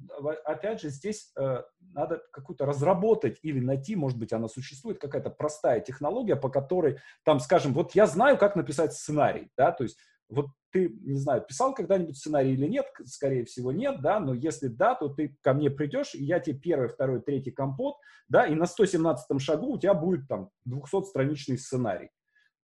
опять 0.46 0.82
же, 0.82 0.90
здесь 0.90 1.32
э, 1.38 1.64
надо 1.94 2.22
какую-то 2.32 2.66
разработать 2.66 3.40
или 3.44 3.60
найти, 3.60 3.96
может 3.96 4.18
быть, 4.18 4.34
она 4.34 4.48
существует, 4.48 5.00
какая-то 5.00 5.30
простая 5.30 5.80
технология, 5.82 6.36
по 6.36 6.50
которой, 6.50 7.00
там, 7.24 7.40
скажем, 7.40 7.74
вот 7.74 7.94
я 7.94 8.08
знаю, 8.08 8.38
как 8.38 8.56
написать 8.56 8.94
сценарий, 8.94 9.50
да, 9.58 9.72
то 9.72 9.84
есть 9.84 9.98
вот 10.30 10.48
ты, 10.72 10.90
не 11.02 11.18
знаю, 11.18 11.42
писал 11.42 11.74
когда-нибудь 11.74 12.18
сценарий 12.18 12.54
или 12.54 12.68
нет, 12.68 12.86
скорее 13.06 13.46
всего 13.46 13.72
нет, 13.72 14.02
да, 14.02 14.20
но 14.20 14.34
если 14.34 14.68
да, 14.68 14.96
то 14.96 15.10
ты 15.10 15.36
ко 15.42 15.54
мне 15.54 15.70
придешь, 15.70 16.14
и 16.14 16.24
я 16.24 16.40
тебе 16.40 16.58
первый, 16.58 16.88
второй, 16.88 17.22
третий 17.22 17.52
компот, 17.52 17.96
да, 18.28 18.46
и 18.46 18.54
на 18.54 18.66
117 18.66 19.42
шагу 19.42 19.74
у 19.74 19.80
тебя 19.80 19.94
будет 19.94 20.28
там 20.28 20.52
200-страничный 20.68 21.58
сценарий. 21.58 22.10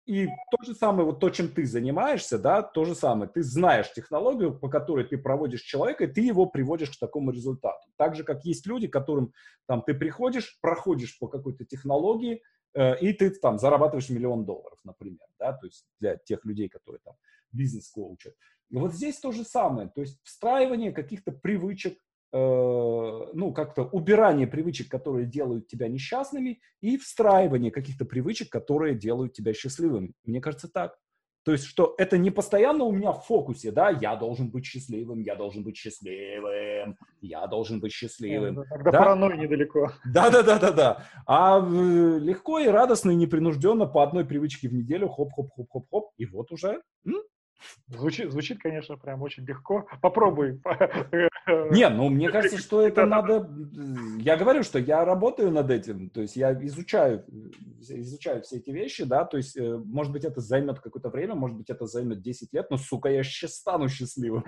И 0.06 0.28
то 0.28 0.64
же 0.66 0.76
самое, 0.76 1.06
вот 1.06 1.22
то, 1.22 1.30
чем 1.30 1.48
ты 1.48 1.66
занимаешься, 1.66 2.38
да, 2.38 2.62
то 2.62 2.84
же 2.84 2.94
самое. 2.94 3.32
Ты 3.32 3.42
знаешь 3.42 3.92
технологию, 3.94 4.58
по 4.58 4.68
которой 4.68 5.06
ты 5.06 5.18
проводишь 5.18 5.62
человека, 5.62 6.04
и 6.04 6.08
ты 6.08 6.22
его 6.22 6.46
приводишь 6.46 6.90
к 6.90 7.00
такому 7.00 7.32
результату. 7.32 7.90
Так 7.96 8.16
же, 8.16 8.26
как 8.26 8.44
есть 8.44 8.66
люди, 8.68 8.88
которым 8.88 9.34
там 9.66 9.82
ты 9.82 9.94
приходишь, 9.94 10.60
проходишь 10.62 11.18
по 11.20 11.28
какой-то 11.28 11.64
технологии, 11.64 12.44
э, 12.74 13.00
и 13.00 13.14
ты 13.14 13.30
там 13.30 13.58
зарабатываешь 13.58 14.10
миллион 14.10 14.46
долларов, 14.46 14.78
например, 14.84 15.26
да, 15.40 15.54
то 15.54 15.68
есть 15.68 15.86
для 16.02 16.18
тех 16.18 16.44
людей, 16.44 16.68
которые 16.68 17.00
там 17.06 17.16
бизнес-коуча. 17.54 18.34
И 18.72 18.76
вот 18.76 18.94
здесь 18.94 19.20
то 19.20 19.32
же 19.32 19.46
самое, 19.46 19.88
то 19.88 20.02
есть 20.02 20.20
встраивание 20.24 20.92
каких-то 20.92 21.32
привычек, 21.32 21.98
ну, 22.34 23.54
как-то 23.54 23.84
убирание 23.84 24.48
привычек, 24.48 24.90
которые 24.90 25.28
делают 25.28 25.68
тебя 25.68 25.88
несчастными, 25.88 26.62
и 26.82 26.98
встраивание 26.98 27.72
каких-то 27.72 28.06
привычек, 28.06 28.50
которые 28.50 28.96
делают 28.96 29.34
тебя 29.34 29.54
счастливым. 29.54 30.14
Мне 30.26 30.42
кажется, 30.42 30.68
так. 30.68 30.98
То 31.44 31.52
есть, 31.52 31.66
что 31.66 31.94
это 31.98 32.18
не 32.18 32.32
постоянно 32.32 32.86
у 32.86 32.92
меня 32.92 33.12
в 33.12 33.26
фокусе, 33.26 33.72
да, 33.72 33.90
я 33.90 34.16
должен 34.16 34.50
быть 34.50 34.66
счастливым, 34.66 35.20
я 35.20 35.36
должен 35.36 35.64
быть 35.64 35.76
счастливым, 35.76 36.98
я 37.22 37.46
должен 37.48 37.82
быть 37.82 37.92
счастливым. 37.92 38.64
Тогда 38.70 38.92
да? 38.92 39.00
паранойя 39.00 39.36
недалеко. 39.36 39.92
Да-да-да-да-да. 40.06 41.04
А 41.28 41.60
э, 41.60 42.20
легко 42.20 42.60
и 42.60 42.68
радостно 42.68 43.12
и 43.12 43.16
непринужденно 43.16 43.86
по 43.86 44.04
одной 44.04 44.26
привычке 44.26 44.70
в 44.70 44.74
неделю, 44.74 45.10
хоп-хоп-хоп-хоп-хоп, 45.10 46.12
и 46.18 46.26
вот 46.26 46.52
уже 46.54 46.82
м, 47.06 47.22
Звучит, 47.88 48.32
звучит, 48.32 48.60
конечно, 48.60 48.98
прям 48.98 49.22
очень 49.22 49.46
легко. 49.46 49.88
Попробуй. 50.02 50.62
Не, 51.72 51.90
ну 51.90 52.10
мне 52.10 52.30
кажется, 52.30 52.58
что 52.58 52.82
это 52.82 53.06
надо... 53.06 53.50
Я 54.20 54.38
говорю, 54.38 54.64
что 54.64 54.80
я 54.80 55.04
работаю 55.06 55.52
над 55.52 55.70
этим, 55.70 56.10
то 56.10 56.22
есть 56.22 56.36
я 56.36 56.54
изучаю, 56.54 57.26
изучаю 57.80 58.42
все 58.44 58.58
эти 58.58 58.70
вещи, 58.70 59.04
да, 59.04 59.26
то 59.26 59.38
есть, 59.38 59.58
э, 59.58 59.78
может 59.86 60.14
быть, 60.14 60.24
это 60.24 60.40
займет 60.40 60.80
какое-то 60.80 61.10
время, 61.10 61.36
может 61.36 61.58
быть, 61.58 61.70
это 61.70 61.86
займет 61.86 62.22
10 62.22 62.54
лет, 62.54 62.70
но, 62.70 62.78
сука, 62.78 63.10
я 63.10 63.24
сейчас 63.24 63.56
стану 63.56 63.90
счастливым. 63.90 64.46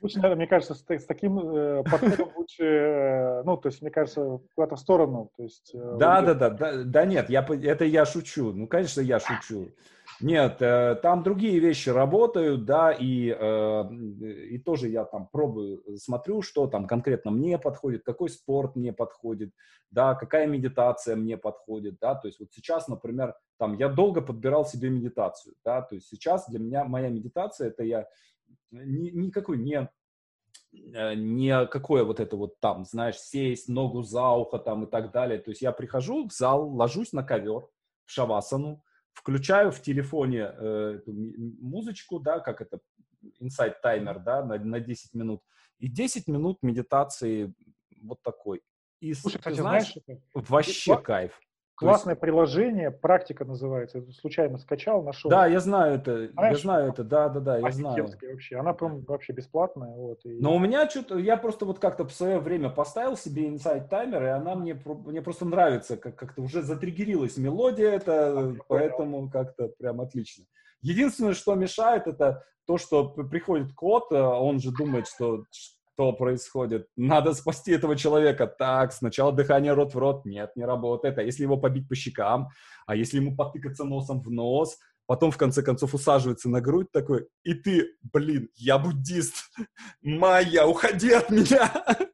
Лучше, 0.00 0.18
наверное, 0.18 0.36
мне 0.36 0.46
кажется, 0.46 0.74
с, 0.74 0.84
с 0.88 1.04
таким 1.06 1.38
э, 1.38 1.82
подходом 1.82 2.30
лучше, 2.36 2.64
э, 2.64 3.42
ну, 3.44 3.56
то 3.56 3.68
есть, 3.68 3.82
мне 3.82 3.90
кажется, 3.90 4.40
куда-то 4.54 4.76
в 4.76 4.80
сторону, 4.80 5.30
то 5.36 5.42
есть... 5.42 5.72
Э, 5.74 5.96
да, 5.98 6.22
да, 6.22 6.34
да, 6.34 6.50
да, 6.50 6.84
да, 6.84 7.04
нет, 7.04 7.30
я, 7.30 7.40
это 7.40 7.84
я 7.84 8.04
шучу, 8.04 8.52
ну, 8.52 8.66
конечно, 8.66 9.00
я 9.00 9.18
шучу. 9.18 9.68
Нет, 10.20 10.60
э, 10.60 10.96
там 11.02 11.22
другие 11.22 11.58
вещи 11.60 11.88
работают, 11.88 12.66
да, 12.66 12.92
и, 12.92 13.34
э, 13.38 13.94
и 14.50 14.58
тоже 14.58 14.88
я 14.88 15.04
там 15.04 15.26
пробую, 15.26 15.82
смотрю, 15.96 16.42
что 16.42 16.66
там 16.66 16.86
конкретно 16.86 17.30
мне 17.30 17.58
подходит, 17.58 18.02
какой 18.04 18.28
спорт 18.28 18.76
мне 18.76 18.92
подходит, 18.92 19.52
да, 19.90 20.14
какая 20.14 20.46
медитация 20.46 21.16
мне 21.16 21.38
подходит, 21.38 21.98
да, 22.00 22.14
то 22.14 22.28
есть 22.28 22.38
вот 22.38 22.50
сейчас, 22.52 22.86
например, 22.86 23.34
там 23.58 23.76
я 23.78 23.88
долго 23.88 24.20
подбирал 24.20 24.66
себе 24.66 24.90
медитацию, 24.90 25.54
да, 25.64 25.80
то 25.80 25.94
есть 25.94 26.08
сейчас 26.08 26.48
для 26.50 26.58
меня 26.58 26.84
моя 26.84 27.08
медитация 27.08 27.68
это 27.68 27.82
я 27.82 28.06
ни, 28.70 29.10
никакой 29.10 29.56
не 29.56 29.88
э, 30.72 31.14
не 31.14 31.66
какое 31.66 32.04
вот 32.04 32.20
это 32.20 32.36
вот 32.36 32.60
там, 32.60 32.84
знаешь, 32.84 33.18
сесть, 33.18 33.68
ногу 33.68 34.02
за 34.02 34.28
ухо 34.30 34.58
там 34.58 34.84
и 34.84 34.86
так 34.86 35.12
далее. 35.12 35.38
То 35.38 35.50
есть 35.50 35.62
я 35.62 35.72
прихожу 35.72 36.28
в 36.28 36.32
зал, 36.32 36.68
ложусь 36.68 37.12
на 37.12 37.22
ковер 37.22 37.66
в 38.04 38.10
шавасану, 38.10 38.82
включаю 39.12 39.70
в 39.70 39.80
телефоне 39.80 40.50
э, 40.52 40.98
эту 40.98 41.12
музычку, 41.12 42.18
да, 42.18 42.40
как 42.40 42.60
это, 42.60 42.80
inside 43.40 43.74
таймер, 43.82 44.18
да, 44.20 44.44
на, 44.44 44.58
на 44.58 44.80
10 44.80 45.14
минут, 45.14 45.42
и 45.78 45.88
10 45.88 46.28
минут 46.28 46.58
медитации 46.62 47.54
вот 48.02 48.22
такой. 48.22 48.62
И, 49.00 49.14
Слушай, 49.14 49.34
ты 49.34 49.38
кстати, 49.38 49.60
знаешь, 49.60 49.96
знаешь 50.04 50.22
вообще 50.34 50.92
это... 50.92 51.02
кайф. 51.02 51.40
Классное 51.80 52.12
есть... 52.12 52.20
приложение, 52.20 52.90
практика 52.90 53.44
называется. 53.44 53.98
Я 53.98 54.12
случайно 54.12 54.58
скачал, 54.58 55.02
нашел. 55.02 55.30
Да, 55.30 55.46
я 55.46 55.60
знаю 55.60 55.94
это. 55.94 56.28
Знаешь, 56.28 56.56
я 56.56 56.62
знаю 56.62 56.90
это, 56.90 57.04
да, 57.04 57.28
да, 57.28 57.40
да, 57.40 57.58
я 57.58 57.70
знаю. 57.70 58.06
Вообще. 58.22 58.56
Она 58.56 58.72
прям 58.74 59.00
вообще 59.04 59.32
бесплатная. 59.32 59.90
Вот, 59.96 60.24
и... 60.24 60.38
Но 60.40 60.54
у 60.54 60.58
меня 60.58 60.88
что-то, 60.88 61.18
я 61.18 61.36
просто 61.36 61.64
вот 61.64 61.78
как-то 61.78 62.04
в 62.06 62.12
свое 62.12 62.38
время 62.38 62.70
поставил 62.70 63.16
себе 63.16 63.48
Insight 63.48 63.88
таймер, 63.88 64.22
и 64.22 64.28
она 64.28 64.54
мне, 64.54 64.80
мне 64.84 65.22
просто 65.22 65.44
нравится, 65.46 65.96
как- 65.96 66.16
как-то 66.16 66.42
уже 66.42 66.62
затриггерилась 66.62 67.36
мелодия 67.36 67.90
это, 67.90 68.56
поэтому 68.68 69.30
как-то 69.30 69.68
прям 69.78 70.00
отлично. 70.00 70.44
Единственное, 70.82 71.34
что 71.34 71.54
мешает, 71.54 72.06
это 72.06 72.44
то, 72.66 72.78
что 72.78 73.08
приходит 73.08 73.72
кот, 73.74 74.12
а 74.12 74.38
он 74.38 74.60
же 74.60 74.70
думает, 74.70 75.08
что 75.08 75.44
что 76.00 76.12
происходит. 76.12 76.86
Надо 76.96 77.34
спасти 77.34 77.72
этого 77.72 77.94
человека. 77.94 78.46
Так, 78.46 78.92
сначала 78.92 79.32
дыхание 79.32 79.74
рот 79.74 79.94
в 79.94 79.98
рот. 79.98 80.24
Нет, 80.24 80.50
не 80.56 80.64
работает. 80.64 81.18
А 81.18 81.22
если 81.22 81.42
его 81.42 81.58
побить 81.58 81.88
по 81.88 81.94
щекам? 81.94 82.48
А 82.86 82.96
если 82.96 83.18
ему 83.18 83.36
потыкаться 83.36 83.84
носом 83.84 84.22
в 84.22 84.30
нос? 84.30 84.78
Потом, 85.04 85.30
в 85.30 85.36
конце 85.36 85.62
концов, 85.62 85.92
усаживается 85.92 86.48
на 86.48 86.62
грудь 86.62 86.90
такой, 86.90 87.26
и 87.42 87.52
ты, 87.52 87.88
блин, 88.14 88.48
я 88.54 88.78
буддист. 88.78 89.34
Майя, 90.02 90.64
уходи 90.64 91.12
от 91.12 91.30
меня. 91.30 91.70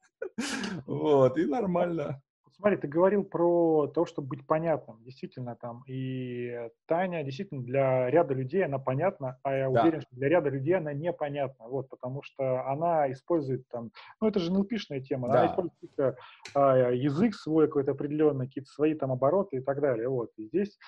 Вот, 0.86 1.38
и 1.38 1.46
нормально 1.46 2.20
смотри, 2.58 2.76
ты 2.78 2.88
говорил 2.88 3.24
про 3.24 3.86
то, 3.88 4.06
чтобы 4.06 4.28
быть 4.28 4.46
понятным. 4.46 5.02
Действительно, 5.04 5.56
там 5.56 5.82
и 5.86 6.68
Таня, 6.86 7.22
действительно, 7.22 7.62
для 7.62 8.10
ряда 8.10 8.34
людей 8.34 8.64
она 8.64 8.78
понятна, 8.78 9.38
а 9.42 9.54
я 9.54 9.70
да. 9.70 9.82
уверен, 9.82 10.00
что 10.00 10.10
для 10.12 10.28
ряда 10.28 10.48
людей 10.48 10.74
она 10.74 10.92
непонятна. 10.92 11.66
Вот, 11.68 11.88
потому 11.88 12.22
что 12.22 12.66
она 12.66 13.10
использует 13.12 13.68
там, 13.68 13.90
ну, 14.20 14.28
это 14.28 14.40
же 14.40 14.52
НЛПшная 14.52 15.00
тема, 15.00 15.28
да. 15.28 15.42
она 15.42 15.52
использует 15.52 16.18
а, 16.54 16.90
язык 16.92 17.34
свой 17.34 17.66
какой-то 17.66 17.92
определенный, 17.92 18.46
какие-то 18.46 18.70
свои 18.70 18.94
там 18.94 19.12
обороты 19.12 19.58
и 19.58 19.60
так 19.60 19.80
далее. 19.80 20.08
Вот, 20.08 20.30
и 20.36 20.46
здесь 20.46 20.78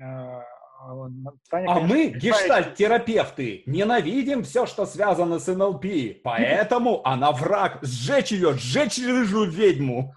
а, 0.00 0.42
Таня, 1.50 1.72
а 1.72 1.80
мы, 1.80 2.08
гештальт-терапевты, 2.10 3.62
ненавидим 3.66 4.42
все, 4.42 4.66
что 4.66 4.84
связано 4.84 5.38
с 5.38 5.46
НЛП, 5.46 5.86
поэтому 6.22 7.00
она 7.06 7.32
враг. 7.32 7.78
Сжечь 7.82 8.32
ее, 8.32 8.52
сжечь 8.52 8.98
рыжую 8.98 9.50
ведьму. 9.50 10.14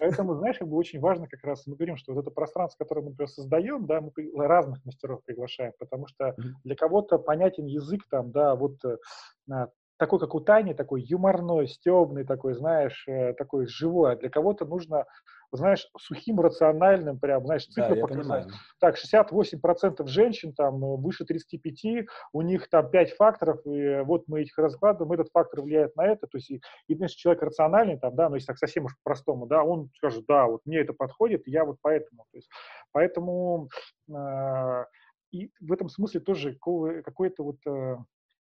Поэтому, 0.00 0.34
знаешь, 0.34 0.58
как 0.58 0.68
бы 0.68 0.76
очень 0.76 1.00
важно 1.00 1.26
как 1.28 1.42
раз, 1.44 1.66
мы 1.66 1.76
говорим, 1.76 1.96
что 1.96 2.12
вот 2.12 2.22
это 2.22 2.30
пространство, 2.30 2.84
которое 2.84 3.02
мы 3.02 3.10
например, 3.10 3.28
создаем, 3.28 3.86
да, 3.86 4.00
мы 4.00 4.12
разных 4.36 4.84
мастеров 4.84 5.22
приглашаем, 5.24 5.72
потому 5.78 6.06
что 6.06 6.34
для 6.64 6.76
кого-то 6.76 7.18
понятен 7.18 7.66
язык 7.66 8.02
там, 8.10 8.30
да, 8.30 8.54
вот 8.54 8.76
э, 8.84 9.66
такой, 9.98 10.18
как 10.20 10.34
у 10.34 10.40
Тани, 10.40 10.74
такой 10.74 11.02
юморной, 11.02 11.66
стебный, 11.66 12.24
такой, 12.24 12.54
знаешь, 12.54 13.04
э, 13.08 13.34
такой 13.34 13.66
живой, 13.66 14.12
а 14.12 14.16
для 14.16 14.30
кого-то 14.30 14.64
нужно, 14.64 15.04
знаешь, 15.52 15.88
сухим, 15.98 16.40
рациональным, 16.40 17.18
прям, 17.18 17.44
знаешь, 17.44 17.66
цифры 17.66 17.96
да, 17.96 18.00
показать. 18.00 18.46
Так, 18.80 18.96
68% 18.96 20.06
женщин, 20.06 20.52
там, 20.52 20.84
э, 20.84 20.96
выше 20.96 21.24
35, 21.24 22.06
у 22.32 22.42
них 22.42 22.68
там 22.68 22.90
5 22.90 23.12
факторов, 23.12 23.60
и 23.64 24.00
вот 24.04 24.24
мы 24.28 24.42
их 24.42 24.56
раскладываем, 24.58 25.12
этот 25.12 25.30
фактор 25.32 25.62
влияет 25.62 25.96
на 25.96 26.06
это, 26.06 26.26
то 26.26 26.38
есть, 26.38 26.50
и, 26.50 26.60
и 26.86 26.94
знаешь, 26.94 27.12
человек 27.12 27.42
рациональный, 27.42 27.98
там, 27.98 28.14
да, 28.14 28.28
но 28.28 28.36
если 28.36 28.46
так 28.46 28.58
совсем 28.58 28.84
уж 28.84 28.96
по-простому, 29.02 29.46
да, 29.46 29.62
он 29.62 29.90
скажет, 29.96 30.24
да, 30.26 30.46
вот 30.46 30.60
мне 30.64 30.78
это 30.78 30.92
подходит, 30.92 31.42
я 31.46 31.64
вот 31.64 31.78
поэтому, 31.80 32.24
то 32.30 32.36
есть, 32.36 32.48
поэтому 32.92 33.68
э, 34.10 34.84
и 35.30 35.50
в 35.60 35.72
этом 35.72 35.88
смысле 35.88 36.20
тоже 36.20 36.54
какое-то 36.54 37.42
вот 37.44 37.58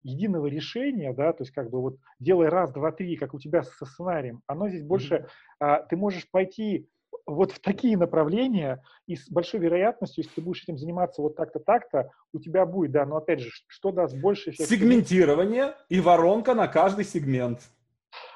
единого 0.03 0.47
решения, 0.47 1.13
да, 1.13 1.33
то 1.33 1.43
есть 1.43 1.51
как 1.51 1.69
бы 1.69 1.81
вот 1.81 1.97
делай 2.19 2.49
раз, 2.49 2.71
два, 2.71 2.91
три, 2.91 3.17
как 3.17 3.33
у 3.33 3.39
тебя 3.39 3.63
со 3.63 3.85
сценарием, 3.85 4.41
оно 4.47 4.69
здесь 4.69 4.83
больше, 4.83 5.15
mm-hmm. 5.15 5.27
а, 5.59 5.79
ты 5.83 5.97
можешь 5.97 6.29
пойти 6.29 6.87
вот 7.25 7.51
в 7.51 7.59
такие 7.59 7.97
направления, 7.97 8.83
и 9.07 9.15
с 9.15 9.29
большой 9.29 9.59
вероятностью, 9.59 10.23
если 10.23 10.35
ты 10.35 10.41
будешь 10.41 10.63
этим 10.63 10.77
заниматься 10.77 11.21
вот 11.21 11.35
так-то, 11.35 11.59
так-то, 11.59 12.11
у 12.33 12.39
тебя 12.39 12.65
будет, 12.65 12.91
да, 12.91 13.05
но 13.05 13.17
опять 13.17 13.39
же, 13.39 13.49
что 13.67 13.91
даст 13.91 14.17
больше 14.17 14.51
эффект? 14.51 14.69
Сегментирование 14.69 15.75
и 15.89 15.99
воронка 15.99 16.55
на 16.55 16.67
каждый 16.67 17.05
сегмент. 17.05 17.61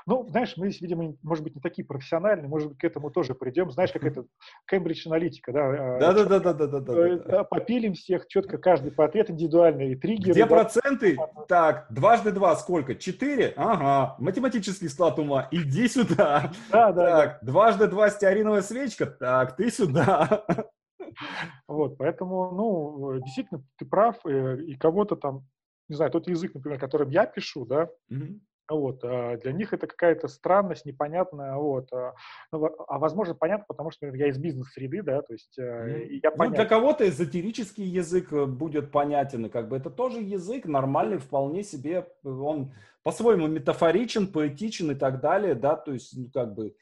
Ну, 0.05 0.27
знаешь, 0.29 0.53
мы 0.57 0.69
здесь, 0.69 0.81
видимо, 0.81 1.15
может 1.21 1.43
быть, 1.43 1.55
не 1.55 1.61
такие 1.61 1.85
профессиональные, 1.85 2.47
может 2.47 2.69
быть, 2.69 2.77
к 2.77 2.83
этому 2.83 3.09
тоже 3.09 3.35
придем. 3.35 3.71
Знаешь, 3.71 3.91
как 3.91 4.03
это 4.03 4.25
Кембридж 4.67 5.07
аналитика, 5.07 5.51
да? 5.51 5.97
Да-да-да-да-да-да. 5.99 7.43
Попилим 7.45 7.93
всех 7.93 8.27
четко, 8.27 8.57
каждый 8.57 8.91
портрет 8.91 9.29
индивидуальный, 9.29 9.95
триггеры. 9.95 10.33
Где 10.33 10.45
проценты? 10.45 11.17
Так, 11.47 11.87
дважды 11.89 12.31
два 12.31 12.55
сколько? 12.55 12.95
Четыре? 12.95 13.53
Ага, 13.55 14.15
математический 14.19 14.89
склад 14.89 15.19
ума, 15.19 15.47
иди 15.51 15.87
сюда. 15.87 16.51
Да, 16.71 16.91
да. 16.91 17.17
Так, 17.17 17.39
дважды 17.43 17.87
два 17.87 18.09
стеариновая 18.09 18.61
свечка? 18.61 19.05
Так, 19.05 19.55
ты 19.55 19.69
сюда. 19.69 20.45
Вот, 21.67 21.97
поэтому, 21.97 22.51
ну, 22.51 23.19
действительно, 23.19 23.63
ты 23.77 23.85
прав, 23.85 24.17
э, 24.25 24.61
и 24.63 24.75
кого-то 24.75 25.15
там, 25.15 25.45
не 25.87 25.95
знаю, 25.95 26.11
тот 26.11 26.27
язык, 26.27 26.53
например, 26.55 26.79
которым 26.79 27.09
я 27.09 27.25
пишу, 27.25 27.65
да, 27.65 27.89
вот, 28.69 29.03
а 29.03 29.37
для 29.37 29.51
них 29.51 29.73
это 29.73 29.87
какая-то 29.87 30.27
странность 30.27 30.85
непонятная, 30.85 31.55
вот, 31.55 31.91
а, 31.91 32.13
ну, 32.51 32.69
а 32.87 32.97
возможно 32.97 33.35
понятно, 33.35 33.65
потому 33.67 33.91
что 33.91 34.07
я 34.07 34.27
из 34.27 34.37
бизнес-среды, 34.37 35.01
да, 35.01 35.21
то 35.21 35.33
есть 35.33 35.57
mm. 35.59 36.19
я 36.23 36.31
Ну, 36.35 36.49
для 36.49 36.65
кого-то 36.65 37.07
эзотерический 37.07 37.85
язык 37.85 38.31
э, 38.31 38.45
будет 38.45 38.91
понятен, 38.91 39.45
и 39.45 39.49
как 39.49 39.67
бы 39.67 39.77
это 39.77 39.89
тоже 39.89 40.19
язык 40.19 40.65
нормальный, 40.65 41.17
вполне 41.17 41.63
себе, 41.63 42.07
он 42.23 42.73
по-своему 43.03 43.47
метафоричен, 43.47 44.27
поэтичен 44.27 44.91
и 44.91 44.95
так 44.95 45.19
далее, 45.19 45.55
да, 45.55 45.75
то 45.75 45.91
есть, 45.91 46.17
ну, 46.17 46.29
как 46.33 46.53
бы, 46.53 46.73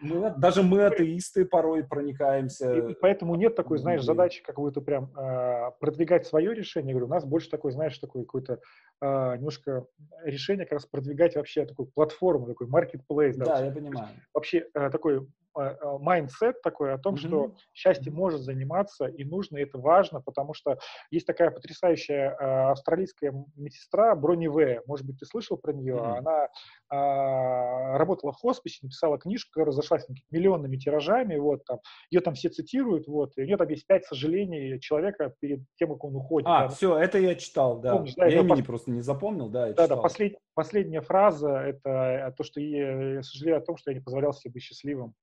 мы, 0.00 0.34
даже 0.36 0.62
мы, 0.62 0.84
атеисты, 0.84 1.44
порой 1.44 1.84
проникаемся. 1.84 2.72
И, 2.72 2.92
и 2.92 2.94
поэтому 2.94 3.34
нет 3.34 3.54
такой, 3.54 3.78
знаешь, 3.78 4.02
задачи 4.02 4.42
какую-то 4.42 4.80
прям 4.80 5.10
э, 5.16 5.70
продвигать 5.80 6.26
свое 6.26 6.54
решение. 6.54 6.90
Я 6.90 6.94
говорю, 6.94 7.06
у 7.06 7.14
нас 7.14 7.24
больше 7.24 7.50
такой, 7.50 7.72
знаешь, 7.72 7.98
такой 7.98 8.24
какой-то 8.24 8.60
э, 9.00 9.36
немножко 9.36 9.86
решение 10.24 10.66
как 10.66 10.74
раз 10.74 10.86
продвигать 10.86 11.36
вообще 11.36 11.64
такую 11.64 11.86
платформу, 11.86 12.46
такой 12.46 12.66
marketplace. 12.66 13.36
Да, 13.36 13.44
да 13.44 13.64
я 13.66 13.70
понимаю. 13.72 14.08
Вообще 14.32 14.66
э, 14.74 14.90
такой 14.90 15.26
mindset 15.54 16.62
такой 16.62 16.92
о 16.92 16.98
том, 16.98 17.14
mm-hmm. 17.14 17.18
что 17.18 17.54
счастье 17.72 18.12
может 18.12 18.40
заниматься 18.40 19.06
и 19.06 19.24
нужно, 19.24 19.58
и 19.58 19.62
это 19.62 19.78
важно, 19.78 20.20
потому 20.20 20.54
что 20.54 20.78
есть 21.10 21.26
такая 21.26 21.50
потрясающая 21.50 22.30
э, 22.30 22.70
австралийская 22.70 23.32
медсестра 23.56 24.14
Бронни 24.14 24.48
Вэр. 24.48 24.82
Может 24.86 25.06
быть, 25.06 25.18
ты 25.18 25.26
слышал 25.26 25.56
про 25.56 25.72
нее? 25.72 25.94
Mm-hmm. 25.94 26.18
Она 26.18 26.44
э, 26.44 27.96
работала 27.98 28.32
в 28.32 28.36
хосписе, 28.36 28.80
написала 28.82 29.18
книжку, 29.18 29.50
которая 29.52 29.68
разошлась 29.68 30.06
миллионными 30.30 30.76
тиражами, 30.76 31.36
вот, 31.36 31.64
там, 31.64 31.78
ее 32.10 32.20
там 32.20 32.34
все 32.34 32.48
цитируют, 32.48 33.06
вот, 33.06 33.32
и 33.36 33.42
у 33.42 33.44
нее 33.44 33.56
там 33.56 33.68
есть 33.68 33.86
пять 33.86 34.04
сожалений 34.04 34.80
человека 34.80 35.34
перед 35.40 35.60
тем, 35.76 35.92
как 35.92 36.04
он 36.04 36.16
уходит. 36.16 36.48
А, 36.48 36.62
да. 36.62 36.68
все, 36.68 36.98
это 36.98 37.18
я 37.18 37.34
читал, 37.34 37.80
да. 37.80 37.94
Помнишь, 37.94 38.14
да 38.14 38.26
я 38.26 38.40
имени 38.40 38.60
пос... 38.60 38.66
просто 38.66 38.90
не 38.90 39.02
запомнил, 39.02 39.48
да, 39.48 39.66
Да, 39.66 39.84
читал. 39.84 39.88
да, 39.88 39.96
послед... 40.02 40.36
последняя 40.54 41.00
фраза, 41.00 41.50
это 41.50 42.34
то, 42.36 42.44
что 42.44 42.60
я 42.60 43.22
сожалею 43.22 43.58
о 43.58 43.60
том, 43.60 43.76
что 43.76 43.90
я 43.90 43.96
не 43.96 44.02
позволял 44.02 44.32
себе 44.32 44.52
быть 44.52 44.62
счастливым. 44.62 45.14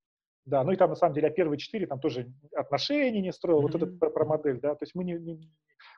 Да, 0.45 0.63
ну 0.63 0.71
и 0.71 0.75
там 0.75 0.89
на 0.89 0.95
самом 0.95 1.13
деле, 1.13 1.27
а 1.27 1.31
первые 1.31 1.59
четыре 1.59 1.85
там 1.85 1.99
тоже 1.99 2.31
отношения 2.55 3.21
не 3.21 3.31
строил, 3.31 3.59
mm-hmm. 3.59 3.61
вот 3.61 3.75
это 3.75 3.85
про, 3.85 4.09
про 4.09 4.25
модель, 4.25 4.59
да, 4.59 4.73
то 4.73 4.83
есть 4.83 4.95
мы 4.95 5.03
не, 5.03 5.13
не, 5.13 5.39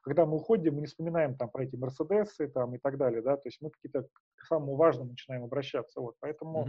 когда 0.04 0.26
мы 0.26 0.36
уходим, 0.36 0.76
мы 0.76 0.82
не 0.82 0.88
вспоминаем 0.88 1.38
там 1.38 1.50
про 1.50 1.64
эти 1.64 1.78
Мерседесы 1.78 2.50
там 2.50 2.76
и 2.76 2.78
так 2.78 2.98
далее, 2.98 3.22
да, 3.22 3.38
то 3.38 3.48
есть 3.48 3.62
мы 3.62 3.70
какие-то 3.70 4.08
к 4.36 4.46
самому 4.46 4.76
важному 4.76 5.12
начинаем 5.12 5.46
обращаться, 5.46 6.02
вот, 6.02 6.16
поэтому 6.20 6.68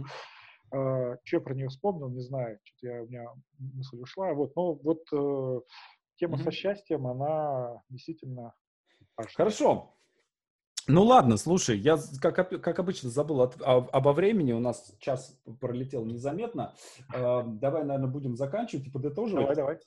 mm-hmm. 0.71 1.13
э, 1.13 1.17
что 1.23 1.37
я 1.37 1.41
про 1.41 1.53
нее 1.53 1.67
вспомнил, 1.67 2.09
не 2.09 2.21
знаю, 2.21 2.59
что-то 2.63 2.93
я, 2.93 3.03
у 3.03 3.07
меня 3.07 3.29
мысль 3.57 3.97
ушла, 3.97 4.33
вот, 4.33 4.55
но 4.55 4.75
вот 4.75 5.01
э, 5.11 5.61
тема 6.15 6.37
mm-hmm. 6.37 6.43
со 6.43 6.51
счастьем, 6.51 7.07
она 7.07 7.81
действительно 7.89 8.53
важна. 9.17 9.31
Хорошо, 9.35 9.94
ну 10.87 11.03
ладно, 11.03 11.37
слушай, 11.37 11.77
я, 11.77 11.97
как, 12.21 12.61
как 12.61 12.79
обычно, 12.79 13.09
забыл 13.09 13.41
от, 13.41 13.59
об, 13.61 13.89
обо 13.91 14.13
времени, 14.13 14.53
у 14.53 14.59
нас 14.59 14.93
час 14.99 15.35
пролетел 15.59 16.05
незаметно. 16.05 16.75
Э, 17.13 17.41
давай, 17.45 17.83
наверное, 17.83 18.09
будем 18.09 18.35
заканчивать 18.35 18.87
и 18.87 18.91
подытоживать. 18.91 19.55
Давай, 19.55 19.55
давай. 19.55 19.79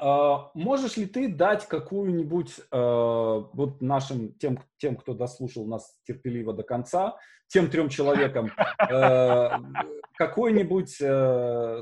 Э, 0.00 0.50
можешь 0.54 0.96
ли 0.96 1.04
ты 1.04 1.28
дать 1.28 1.66
какую-нибудь, 1.66 2.60
вот 2.70 3.82
нашим, 3.82 4.32
тем, 4.34 4.58
тем, 4.78 4.96
кто 4.96 5.12
дослушал 5.12 5.66
нас 5.66 5.94
терпеливо 6.06 6.54
до 6.54 6.62
конца, 6.62 7.18
тем 7.48 7.70
трем 7.70 7.90
человекам, 7.90 8.50
какой-нибудь 10.16 10.90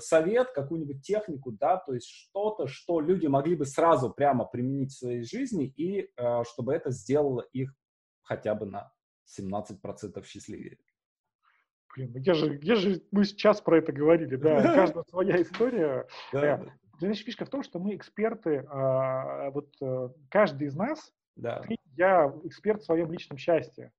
совет, 0.02 0.50
какую-нибудь 0.50 1.02
технику, 1.02 1.52
да, 1.52 1.76
то 1.76 1.94
есть 1.94 2.08
что-то, 2.08 2.66
что 2.66 3.00
люди 3.00 3.28
могли 3.28 3.54
бы 3.54 3.66
сразу 3.66 4.10
прямо 4.10 4.44
применить 4.44 4.90
в 4.90 4.98
своей 4.98 5.22
жизни, 5.22 5.72
и 5.76 6.10
чтобы 6.44 6.74
это 6.74 6.90
сделало 6.90 7.42
их 7.52 7.72
хотя 8.22 8.54
бы 8.54 8.66
на 8.66 8.92
17% 9.38 10.24
счастливее. 10.24 10.78
Блин, 11.94 12.10
ну 12.14 12.20
где 12.20 12.34
же, 12.34 12.56
где 12.56 12.74
же 12.74 13.02
мы 13.10 13.24
сейчас 13.24 13.60
про 13.60 13.78
это 13.78 13.92
говорили, 13.92 14.36
да, 14.36 14.58
у 14.58 14.62
каждого 14.74 15.04
своя 15.04 15.42
история. 15.42 16.06
Э, 16.32 16.58
знаешь, 16.98 17.22
фишка 17.24 17.44
в 17.44 17.50
том, 17.50 17.62
что 17.62 17.78
мы 17.78 17.94
эксперты, 17.94 18.64
а, 18.68 19.50
вот 19.50 19.74
э, 19.80 20.08
каждый 20.30 20.68
из 20.68 20.76
нас, 20.76 21.12
я 21.96 22.32
эксперт 22.44 22.80
в 22.80 22.84
своем 22.84 23.10
личном 23.12 23.38
счастье 23.38 23.92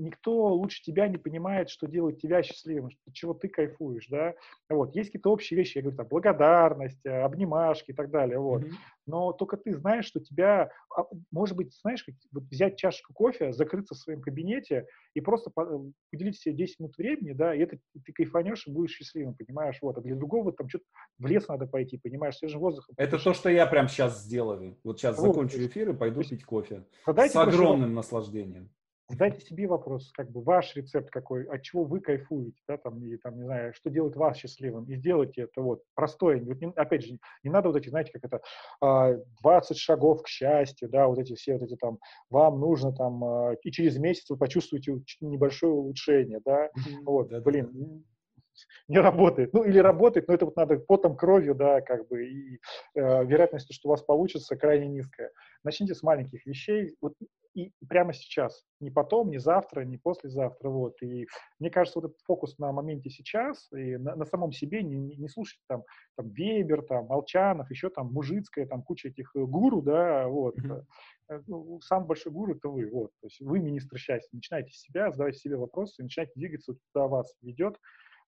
никто 0.00 0.54
лучше 0.54 0.82
тебя 0.82 1.08
не 1.08 1.18
понимает, 1.18 1.70
что 1.70 1.86
делает 1.86 2.20
тебя 2.20 2.42
счастливым, 2.42 2.90
что, 2.90 3.12
чего 3.12 3.34
ты 3.34 3.48
кайфуешь, 3.48 4.08
да. 4.08 4.34
Вот. 4.68 4.94
Есть 4.96 5.10
какие-то 5.10 5.30
общие 5.30 5.58
вещи, 5.58 5.78
я 5.78 5.82
говорю, 5.82 5.96
там, 5.96 6.08
благодарность, 6.08 7.04
э, 7.04 7.22
обнимашки 7.22 7.90
и 7.90 7.94
так 7.94 8.10
далее, 8.10 8.38
вот. 8.38 8.62
Mm-hmm. 8.62 8.72
Но 9.06 9.32
только 9.32 9.56
ты 9.56 9.74
знаешь, 9.76 10.06
что 10.06 10.20
тебя, 10.20 10.70
а, 10.96 11.02
может 11.30 11.56
быть, 11.56 11.74
знаешь, 11.80 12.04
как, 12.04 12.14
вот 12.32 12.44
взять 12.44 12.76
чашечку 12.76 13.12
кофе, 13.12 13.52
закрыться 13.52 13.94
в 13.94 13.98
своем 13.98 14.22
кабинете 14.22 14.86
и 15.14 15.20
просто 15.20 15.50
уделить 16.12 16.38
себе 16.38 16.54
10 16.54 16.80
минут 16.80 16.96
времени, 16.96 17.32
да, 17.32 17.54
и 17.54 17.58
это 17.60 17.78
ты 18.04 18.12
кайфанешь 18.12 18.66
и 18.66 18.70
будешь 18.70 18.92
счастливым, 18.92 19.34
понимаешь, 19.34 19.78
вот. 19.82 19.98
А 19.98 20.00
для 20.00 20.16
другого 20.16 20.52
там 20.52 20.68
что-то 20.68 20.84
в 21.18 21.26
лес 21.26 21.46
надо 21.48 21.66
пойти, 21.66 21.98
понимаешь, 21.98 22.36
свежим 22.36 22.60
воздухом. 22.60 22.94
Это 22.96 23.18
то, 23.18 23.34
что 23.34 23.50
я 23.50 23.66
прям 23.66 23.88
сейчас 23.88 24.22
сделаю. 24.22 24.78
Вот 24.84 24.98
сейчас 24.98 25.18
вот, 25.18 25.28
закончу 25.28 25.58
эфир 25.58 25.90
и 25.90 25.94
пойду 25.94 26.22
пить 26.22 26.44
кофе. 26.44 26.84
С 27.06 27.36
огромным 27.36 27.94
наслаждением 27.94 28.70
задайте 29.10 29.44
себе 29.44 29.66
вопрос, 29.66 30.10
как 30.12 30.30
бы 30.30 30.42
ваш 30.42 30.74
рецепт 30.76 31.10
какой, 31.10 31.44
от 31.44 31.62
чего 31.62 31.84
вы 31.84 32.00
кайфуете, 32.00 32.60
да, 32.68 32.76
там, 32.76 33.02
и 33.02 33.16
там, 33.16 33.36
не 33.36 33.44
знаю, 33.44 33.74
что 33.74 33.90
делает 33.90 34.16
вас 34.16 34.36
счастливым, 34.36 34.84
и 34.84 34.96
сделайте 34.96 35.42
это 35.42 35.60
вот 35.60 35.82
простое, 35.94 36.40
вот, 36.42 36.60
не, 36.60 36.72
опять 36.76 37.04
же, 37.04 37.18
не 37.42 37.50
надо 37.50 37.68
вот 37.68 37.76
эти, 37.76 37.88
знаете, 37.88 38.12
как 38.12 38.24
это, 38.24 38.40
20 38.80 39.70
а, 39.70 39.74
шагов 39.74 40.22
к 40.22 40.28
счастью, 40.28 40.88
да, 40.88 41.08
вот 41.08 41.18
эти 41.18 41.34
все 41.34 41.54
вот 41.54 41.62
эти 41.62 41.76
там, 41.76 41.98
вам 42.30 42.60
нужно 42.60 42.92
там, 42.92 43.22
а, 43.24 43.54
и 43.62 43.70
через 43.70 43.98
месяц 43.98 44.30
вы 44.30 44.36
почувствуете 44.36 45.02
небольшое 45.20 45.72
улучшение, 45.72 46.40
да, 46.44 46.66
mm-hmm. 46.66 47.04
вот, 47.04 47.28
да, 47.28 47.40
блин, 47.40 47.70
да 47.72 47.86
не 48.88 48.98
работает. 48.98 49.52
Ну, 49.52 49.64
или 49.64 49.78
работает, 49.78 50.28
но 50.28 50.34
это 50.34 50.44
вот 50.44 50.56
надо 50.56 50.78
потом, 50.78 51.16
кровью, 51.16 51.54
да, 51.54 51.80
как 51.80 52.08
бы, 52.08 52.24
и 52.26 52.60
э, 52.94 53.24
вероятность, 53.24 53.72
что 53.72 53.88
у 53.88 53.90
вас 53.90 54.02
получится, 54.02 54.56
крайне 54.56 54.88
низкая. 54.88 55.30
Начните 55.64 55.94
с 55.94 56.02
маленьких 56.02 56.44
вещей, 56.46 56.94
вот, 57.00 57.14
и 57.54 57.72
прямо 57.88 58.12
сейчас, 58.12 58.64
не 58.80 58.90
потом, 58.90 59.30
не 59.30 59.38
завтра, 59.38 59.82
не 59.82 59.98
послезавтра, 59.98 60.68
вот. 60.68 61.00
И 61.02 61.26
мне 61.58 61.70
кажется, 61.70 62.00
вот 62.00 62.10
этот 62.10 62.20
фокус 62.22 62.58
на 62.58 62.72
моменте 62.72 63.10
сейчас 63.10 63.68
и 63.72 63.96
на, 63.96 64.14
на 64.16 64.24
самом 64.24 64.52
себе, 64.52 64.82
не, 64.82 64.96
не, 64.96 65.16
не 65.16 65.28
слушать 65.28 65.60
там, 65.68 65.82
там 66.16 66.30
Вебер, 66.30 66.82
там, 66.82 67.06
Молчанов, 67.06 67.70
еще 67.70 67.90
там 67.90 68.12
Мужицкая, 68.12 68.66
там 68.66 68.82
куча 68.82 69.08
этих 69.08 69.34
э, 69.34 69.40
гуру, 69.40 69.82
да, 69.82 70.28
вот. 70.28 70.58
Mm-hmm. 70.58 71.44
Ну, 71.46 71.80
самый 71.80 72.06
большой 72.06 72.32
гуру 72.32 72.54
это 72.54 72.68
вы, 72.68 72.88
вот. 72.90 73.10
То 73.20 73.26
есть 73.26 73.40
вы 73.40 73.60
министр 73.60 73.98
счастья. 73.98 74.30
Начинайте 74.32 74.72
с 74.72 74.80
себя, 74.80 75.10
задавайте 75.10 75.38
себе 75.38 75.56
вопросы, 75.56 76.02
начинайте 76.02 76.32
двигаться, 76.34 76.74
куда 76.92 77.06
вас 77.06 77.34
ведет. 77.42 77.76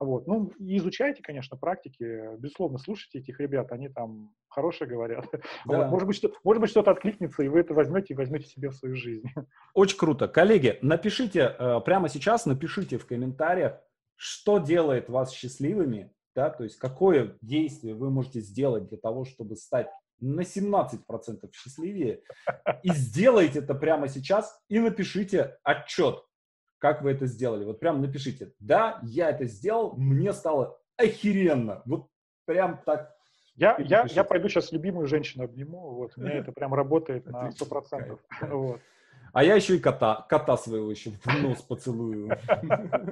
Вот. 0.02 0.26
Ну, 0.26 0.52
изучайте, 0.58 1.22
конечно, 1.22 1.56
практики, 1.56 2.36
безусловно, 2.38 2.78
слушайте 2.78 3.20
этих 3.20 3.38
ребят, 3.38 3.70
они 3.70 3.88
там 3.88 4.34
хорошие 4.48 4.88
говорят. 4.88 5.26
Да. 5.64 5.78
Вот. 5.78 5.90
Может, 5.90 6.08
быть, 6.08 6.16
что, 6.16 6.32
может 6.42 6.60
быть, 6.60 6.70
что-то 6.70 6.90
откликнется, 6.90 7.42
и 7.42 7.48
вы 7.48 7.60
это 7.60 7.72
возьмете 7.72 8.14
и 8.14 8.16
возьмете 8.16 8.46
себе 8.46 8.70
в 8.70 8.74
свою 8.74 8.96
жизнь. 8.96 9.26
Очень 9.74 9.96
круто. 9.96 10.26
Коллеги, 10.26 10.78
напишите, 10.82 11.54
э, 11.56 11.80
прямо 11.84 12.08
сейчас 12.08 12.46
напишите 12.46 12.98
в 12.98 13.06
комментариях, 13.06 13.78
что 14.16 14.58
делает 14.58 15.08
вас 15.08 15.30
счастливыми, 15.32 16.12
да, 16.34 16.50
то 16.50 16.64
есть 16.64 16.76
какое 16.76 17.36
действие 17.40 17.94
вы 17.94 18.10
можете 18.10 18.40
сделать 18.40 18.88
для 18.88 18.98
того, 18.98 19.24
чтобы 19.24 19.56
стать 19.56 19.88
на 20.20 20.40
17% 20.42 21.00
счастливее, 21.52 22.22
и 22.82 22.92
сделайте 22.92 23.60
это 23.60 23.74
прямо 23.74 24.08
сейчас, 24.08 24.60
и 24.68 24.78
напишите 24.78 25.58
отчет, 25.62 26.24
как 26.82 27.00
вы 27.00 27.12
это 27.12 27.26
сделали. 27.26 27.64
Вот 27.64 27.78
прям 27.78 28.00
напишите, 28.00 28.54
да, 28.58 28.98
я 29.04 29.30
это 29.30 29.44
сделал, 29.44 29.94
мне 29.96 30.32
стало 30.32 30.80
охеренно. 30.96 31.80
Вот 31.86 32.08
прям 32.44 32.82
так. 32.84 33.14
Я, 33.54 33.76
я, 33.78 34.04
я 34.10 34.24
пойду 34.24 34.48
сейчас 34.48 34.72
любимую 34.72 35.06
женщину 35.06 35.44
обниму, 35.44 35.94
вот, 35.94 36.16
меня 36.16 36.38
это 36.38 36.50
прям 36.50 36.74
работает 36.74 37.26
на 37.26 37.50
100%. 37.50 38.18
Вот. 38.48 38.80
А 39.32 39.44
я 39.44 39.54
еще 39.54 39.76
и 39.76 39.78
кота, 39.78 40.26
кота 40.28 40.56
своего 40.56 40.90
еще 40.90 41.10
в 41.10 41.26
нос 41.40 41.62
поцелую. 41.62 42.36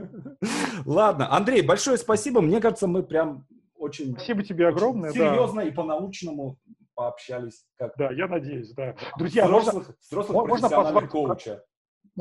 Ладно, 0.85 1.33
Андрей, 1.33 1.63
большое 1.63 1.97
спасибо. 1.97 2.41
Мне 2.41 2.61
кажется, 2.61 2.89
мы 2.89 3.05
прям 3.05 3.47
очень... 3.77 4.15
Спасибо 4.17 4.43
тебе 4.43 4.67
огромное. 4.67 5.13
Серьезно 5.13 5.61
и 5.61 5.71
по-научному 5.71 6.59
пообщались. 6.95 7.65
Как... 7.79 7.93
Да, 7.97 8.11
я 8.11 8.27
надеюсь, 8.27 8.73
да. 8.73 8.97
Друзья, 9.17 9.47
взрослых, 9.47 9.75
можно, 9.75 9.95
взрослых 10.11 10.49
можно 10.49 10.69
позвать 10.69 11.09
коуча. 11.09 11.65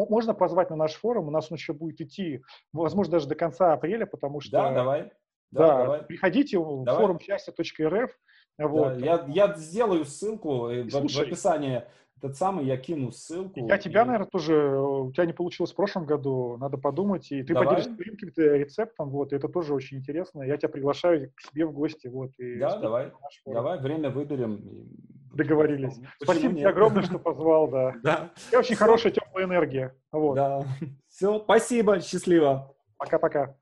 Можно 0.08 0.34
позвать 0.34 0.70
на 0.70 0.76
наш 0.76 0.94
форум, 0.94 1.28
у 1.28 1.32
нас 1.32 1.52
он 1.52 1.58
еще 1.58 1.74
будет 1.74 2.02
идти, 2.02 2.44
возможно, 2.74 3.14
даже 3.14 3.28
до 3.28 3.36
конца 3.36 3.74
апреля, 3.74 4.06
потому 4.06 4.40
что... 4.40 4.52
Да, 4.52 4.72
давай. 4.72 5.12
Да, 5.52 5.68
да 5.68 5.78
давай. 5.84 6.04
приходите 6.04 6.60
в 6.60 6.86
форум 6.86 7.20
счастья.рф. 7.20 8.12
Вот. 8.60 8.98
Да, 8.98 9.06
я, 9.06 9.26
я 9.28 9.56
сделаю 9.56 10.06
ссылку 10.06 10.68
в, 10.68 10.90
в 10.90 11.20
описании 11.20 11.84
этот 12.22 12.36
самый, 12.36 12.66
я 12.66 12.78
кину 12.78 13.12
ссылку. 13.12 13.66
Я 13.66 13.78
и... 13.78 13.80
тебя, 13.80 14.06
наверное, 14.06 14.28
тоже, 14.28 14.78
у 14.78 15.12
тебя 15.12 15.26
не 15.26 15.34
получилось 15.34 15.72
в 15.72 15.76
прошлом 15.76 16.06
году, 16.06 16.58
надо 16.58 16.78
подумать, 16.78 17.32
и 17.32 17.44
ты 17.44 17.54
Давай. 17.54 17.68
поделишься 17.68 17.96
своим 17.96 18.12
каким-то 18.12 18.42
рецептом, 18.42 19.10
вот, 19.10 19.32
и 19.32 19.36
это 19.36 19.48
тоже 19.48 19.74
очень 19.74 19.98
интересно. 19.98 20.44
Я 20.44 20.58
тебя 20.58 20.70
приглашаю 20.70 21.32
к 21.34 21.42
себе 21.42 21.66
в 21.66 21.72
гости, 21.72 22.08
вот. 22.08 22.32
И 22.38 22.60
да, 22.60 22.78
давай, 22.78 23.12
давай, 23.46 23.80
время 23.80 24.10
выберем. 24.10 24.90
Договорились. 25.34 25.94
Почему 25.94 26.10
Спасибо 26.24 26.56
тебе 26.56 26.68
огромное, 26.68 27.04
что 27.04 27.20
позвал, 27.20 27.70
да. 27.70 27.94
Да. 28.04 28.32
И 28.52 28.56
очень 28.56 28.76
хорошая 28.76 29.14
теплая 29.30 29.46
энергия. 29.46 29.96
Вот. 30.12 30.36
Да. 30.36 30.64
Все, 31.08 31.40
спасибо, 31.40 32.00
счастливо. 32.02 32.76
Пока-пока. 32.98 33.56